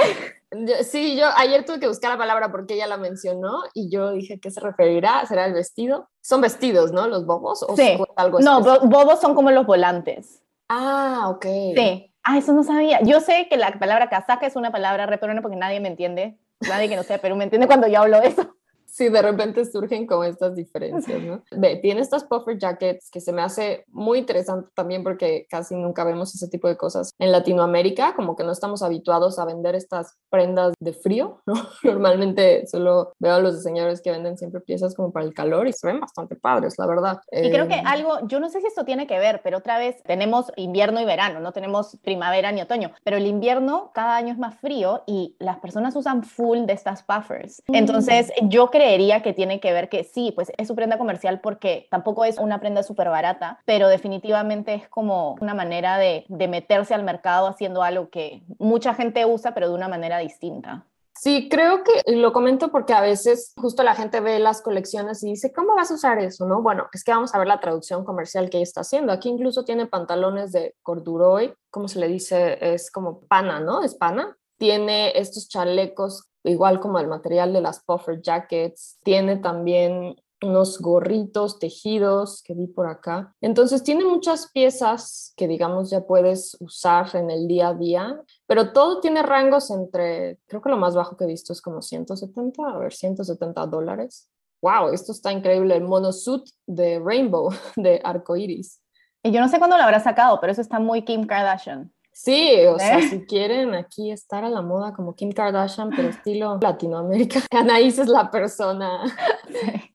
sí, 0.84 1.16
yo 1.16 1.28
ayer 1.38 1.64
tuve 1.64 1.80
que 1.80 1.88
buscar 1.88 2.12
la 2.12 2.18
palabra 2.18 2.52
porque 2.52 2.74
ella 2.74 2.88
la 2.88 2.98
mencionó 2.98 3.62
y 3.74 3.90
yo 3.90 4.12
dije, 4.12 4.40
¿qué 4.40 4.50
se 4.50 4.60
referirá? 4.60 5.26
¿Será 5.28 5.46
el 5.46 5.54
vestido? 5.54 6.10
Son 6.22 6.42
vestidos, 6.42 6.92
¿no? 6.92 7.08
Los 7.08 7.26
bobos. 7.26 7.64
¿O 7.64 7.76
sí. 7.76 7.98
Algo 8.16 8.40
no, 8.40 8.62
bobos 8.62 9.22
son 9.22 9.36
como 9.36 9.52
los 9.52 9.66
volantes. 9.66 10.42
Ah, 10.68 11.28
ok. 11.30 11.46
Sí. 11.76 12.14
Ah, 12.24 12.38
eso 12.38 12.54
no 12.54 12.64
sabía. 12.64 13.00
Yo 13.02 13.22
sé 13.22 13.48
que 13.50 13.58
la 13.58 13.72
palabra 13.80 14.10
casaca 14.10 14.46
es 14.46 14.56
una 14.56 14.72
palabra 14.72 15.06
re 15.06 15.18
porque 15.18 15.56
nadie 15.56 15.80
me 15.80 15.88
entiende. 15.88 16.38
Nadie 16.68 16.90
que 16.90 16.96
no 16.96 17.04
sea 17.04 17.20
Perú 17.20 17.36
me 17.36 17.46
entiende 17.46 17.68
cuando 17.68 17.88
yo 17.88 18.00
hablo 18.00 18.20
de 18.20 18.28
eso. 18.28 18.56
Sí, 18.92 19.10
de 19.10 19.22
repente 19.22 19.66
surgen 19.66 20.08
como 20.08 20.24
estas 20.24 20.56
diferencias, 20.56 21.22
¿no? 21.22 21.44
Ve, 21.52 21.78
tiene 21.78 22.02
estas 22.02 22.24
puffer 22.24 22.58
jackets 22.58 23.10
que 23.12 23.22
se 23.22 23.32
me 23.32 23.42
hace 23.42 23.86
muy 23.88 24.20
interesante 24.20 24.70
también 24.74 25.04
porque 25.04 25.46
casi 25.50 25.76
nunca 25.76 26.04
vemos 26.04 26.34
ese 26.34 26.48
tipo 26.48 26.68
de 26.68 26.76
cosas 26.76 27.12
en 27.20 27.32
Latinoamérica, 27.32 28.16
como 28.16 28.36
que 28.36 28.44
no 28.44 28.52
estamos 28.52 28.82
habituados 28.82 29.40
a 29.40 29.46
vender 29.46 29.76
estas 29.76 30.18
prendas 30.30 30.74
de 30.80 30.94
frío, 30.94 31.42
¿no? 31.46 31.54
Normalmente 31.84 32.68
solo 32.68 33.14
veo 33.20 33.36
a 33.36 33.40
los 33.40 33.58
diseñadores 33.58 34.02
que 34.02 34.12
venden 34.12 34.38
siempre 34.38 34.60
piezas 34.62 34.96
como 34.96 35.12
para 35.12 35.26
el 35.26 35.34
calor 35.34 35.68
y 35.68 35.74
se 35.74 35.88
ven 35.88 36.00
bastante 36.00 36.36
padres, 36.36 36.76
la 36.78 36.88
verdad. 36.88 37.22
Y 37.32 37.50
creo 37.52 37.68
que 37.68 37.76
em, 37.76 37.88
algo, 37.88 38.28
yo 38.28 38.40
no 38.40 38.50
sé 38.50 38.60
si 38.62 38.68
esto 38.68 38.86
tiene 38.86 39.08
que 39.08 39.20
ver, 39.20 39.42
pero 39.44 39.60
otra 39.60 39.78
vez 39.78 40.02
tenemos 40.04 40.52
invierno 40.56 41.00
y 41.00 41.06
verano, 41.06 41.40
no 41.40 41.52
tenemos 41.52 41.98
primavera 42.04 42.52
ni 42.52 42.62
otoño, 42.62 42.92
pero 43.04 43.18
el 43.18 43.28
invierno 43.28 43.92
cada 43.94 44.16
año 44.16 44.34
es 44.34 44.40
más 44.40 44.56
frío 44.56 45.04
y 45.06 45.36
las 45.40 45.60
personas 45.60 45.96
usan 45.96 46.24
full 46.24 46.66
de 46.66 46.74
estas 46.74 47.04
puffers. 47.04 47.62
Mm. 47.68 47.76
Entonces, 47.76 48.32
yo 48.44 48.70
creo 48.70 48.79
creería 48.80 49.22
que 49.22 49.34
tiene 49.34 49.60
que 49.60 49.74
ver 49.74 49.90
que 49.90 50.06
sí, 50.06 50.32
pues 50.34 50.54
es 50.58 50.70
su 50.70 50.74
prenda 50.74 50.98
comercial 50.98 51.42
porque 51.42 51.90
tampoco 51.92 52.24
es 52.24 52.38
una 52.38 52.62
prenda 52.62 52.82
súper 52.82 53.10
barata, 53.10 53.60
pero 53.66 53.90
definitivamente 53.90 54.74
es 54.74 54.88
como 54.88 55.36
una 55.42 55.54
manera 55.54 55.98
de, 55.98 56.24
de 56.30 56.48
meterse 56.48 56.94
al 56.94 57.04
mercado 57.04 57.48
haciendo 57.48 57.84
algo 57.84 58.10
que 58.10 58.42
mucha 58.58 58.94
gente 58.94 59.26
usa, 59.26 59.54
pero 59.54 59.68
de 59.68 59.76
una 59.76 59.90
manera 59.90 60.20
distinta. 60.20 60.86
Sí, 61.14 61.50
creo 61.52 61.84
que 61.84 62.16
lo 62.16 62.32
comento 62.32 62.72
porque 62.72 62.94
a 62.94 63.02
veces 63.02 63.52
justo 63.58 63.84
la 63.84 63.96
gente 63.96 64.22
ve 64.22 64.40
las 64.40 64.62
colecciones 64.62 65.22
y 65.24 65.32
dice, 65.32 65.52
¿cómo 65.52 65.76
vas 65.76 65.92
a 65.92 65.96
usar 65.96 66.18
eso? 66.20 66.46
¿No? 66.46 66.62
Bueno, 66.62 66.88
es 66.94 67.04
que 67.04 67.12
vamos 67.12 67.36
a 67.36 67.38
ver 67.38 67.48
la 67.48 67.60
traducción 67.60 68.06
comercial 68.06 68.50
que 68.50 68.56
ella 68.56 68.64
está 68.64 68.82
haciendo. 68.82 69.12
Aquí 69.12 69.28
incluso 69.28 69.66
tiene 69.66 69.88
pantalones 69.88 70.54
de 70.54 70.76
corduroy, 70.84 71.54
¿cómo 71.70 71.90
se 71.90 72.00
le 72.00 72.08
dice? 72.08 72.58
Es 72.62 72.90
como 72.90 73.20
pana, 73.28 73.60
¿no? 73.60 73.84
Es 73.84 73.96
pana. 73.96 74.38
Tiene 74.58 75.12
estos 75.20 75.50
chalecos 75.50 76.29
igual 76.44 76.80
como 76.80 77.00
el 77.00 77.08
material 77.08 77.54
de 77.54 77.62
las 77.62 77.84
puffer 77.84 78.22
jackets, 78.22 79.00
tiene 79.04 79.38
también 79.38 80.16
unos 80.42 80.80
gorritos 80.80 81.60
tejidos 81.60 82.42
que 82.44 82.54
vi 82.54 82.68
por 82.68 82.88
acá. 82.88 83.36
Entonces 83.42 83.84
tiene 83.84 84.06
muchas 84.06 84.52
piezas 84.52 85.34
que 85.36 85.48
digamos 85.48 85.90
ya 85.90 86.02
puedes 86.02 86.56
usar 86.60 87.14
en 87.16 87.30
el 87.30 87.48
día 87.48 87.70
a 87.70 87.74
día, 87.74 88.22
pero 88.48 88.72
todo 88.72 89.02
tiene 89.02 89.22
rangos 89.22 89.70
entre, 89.72 90.40
creo 90.48 90.62
que 90.62 90.70
lo 90.70 90.78
más 90.78 90.96
bajo 90.96 91.18
que 91.18 91.26
he 91.26 91.28
visto 91.28 91.54
es 91.54 91.62
como 91.62 91.82
170, 91.82 92.64
a 92.64 92.78
ver, 92.78 92.94
170 92.94 93.66
dólares. 93.68 94.30
Wow, 94.62 94.90
esto 94.90 95.12
está 95.12 95.32
increíble, 95.32 95.76
el 95.76 95.84
monosuit 95.84 96.44
de 96.66 97.00
Rainbow, 97.00 97.50
de 97.76 98.02
arcoiris. 98.04 98.82
Y 99.24 99.32
yo 99.32 99.42
no 99.42 99.50
sé 99.50 99.58
cuándo 99.58 99.78
lo 99.78 99.84
habrá 99.84 100.00
sacado, 100.00 100.40
pero 100.40 100.52
eso 100.52 100.62
está 100.62 100.80
muy 100.80 101.04
Kim 101.04 101.26
Kardashian. 101.26 101.92
Sí, 102.22 102.66
o 102.68 102.78
sea, 102.78 103.02
si 103.02 103.26
quieren 103.26 103.74
aquí 103.74 104.12
estar 104.12 104.44
a 104.44 104.50
la 104.50 104.62
moda 104.62 104.92
como 104.92 105.16
Kim 105.16 105.32
Kardashian, 105.32 105.90
pero 105.96 106.10
estilo 106.10 106.60
Latinoamérica, 106.62 107.40
Anaís 107.52 107.98
es 107.98 108.10
la 108.10 108.30
persona 108.30 109.06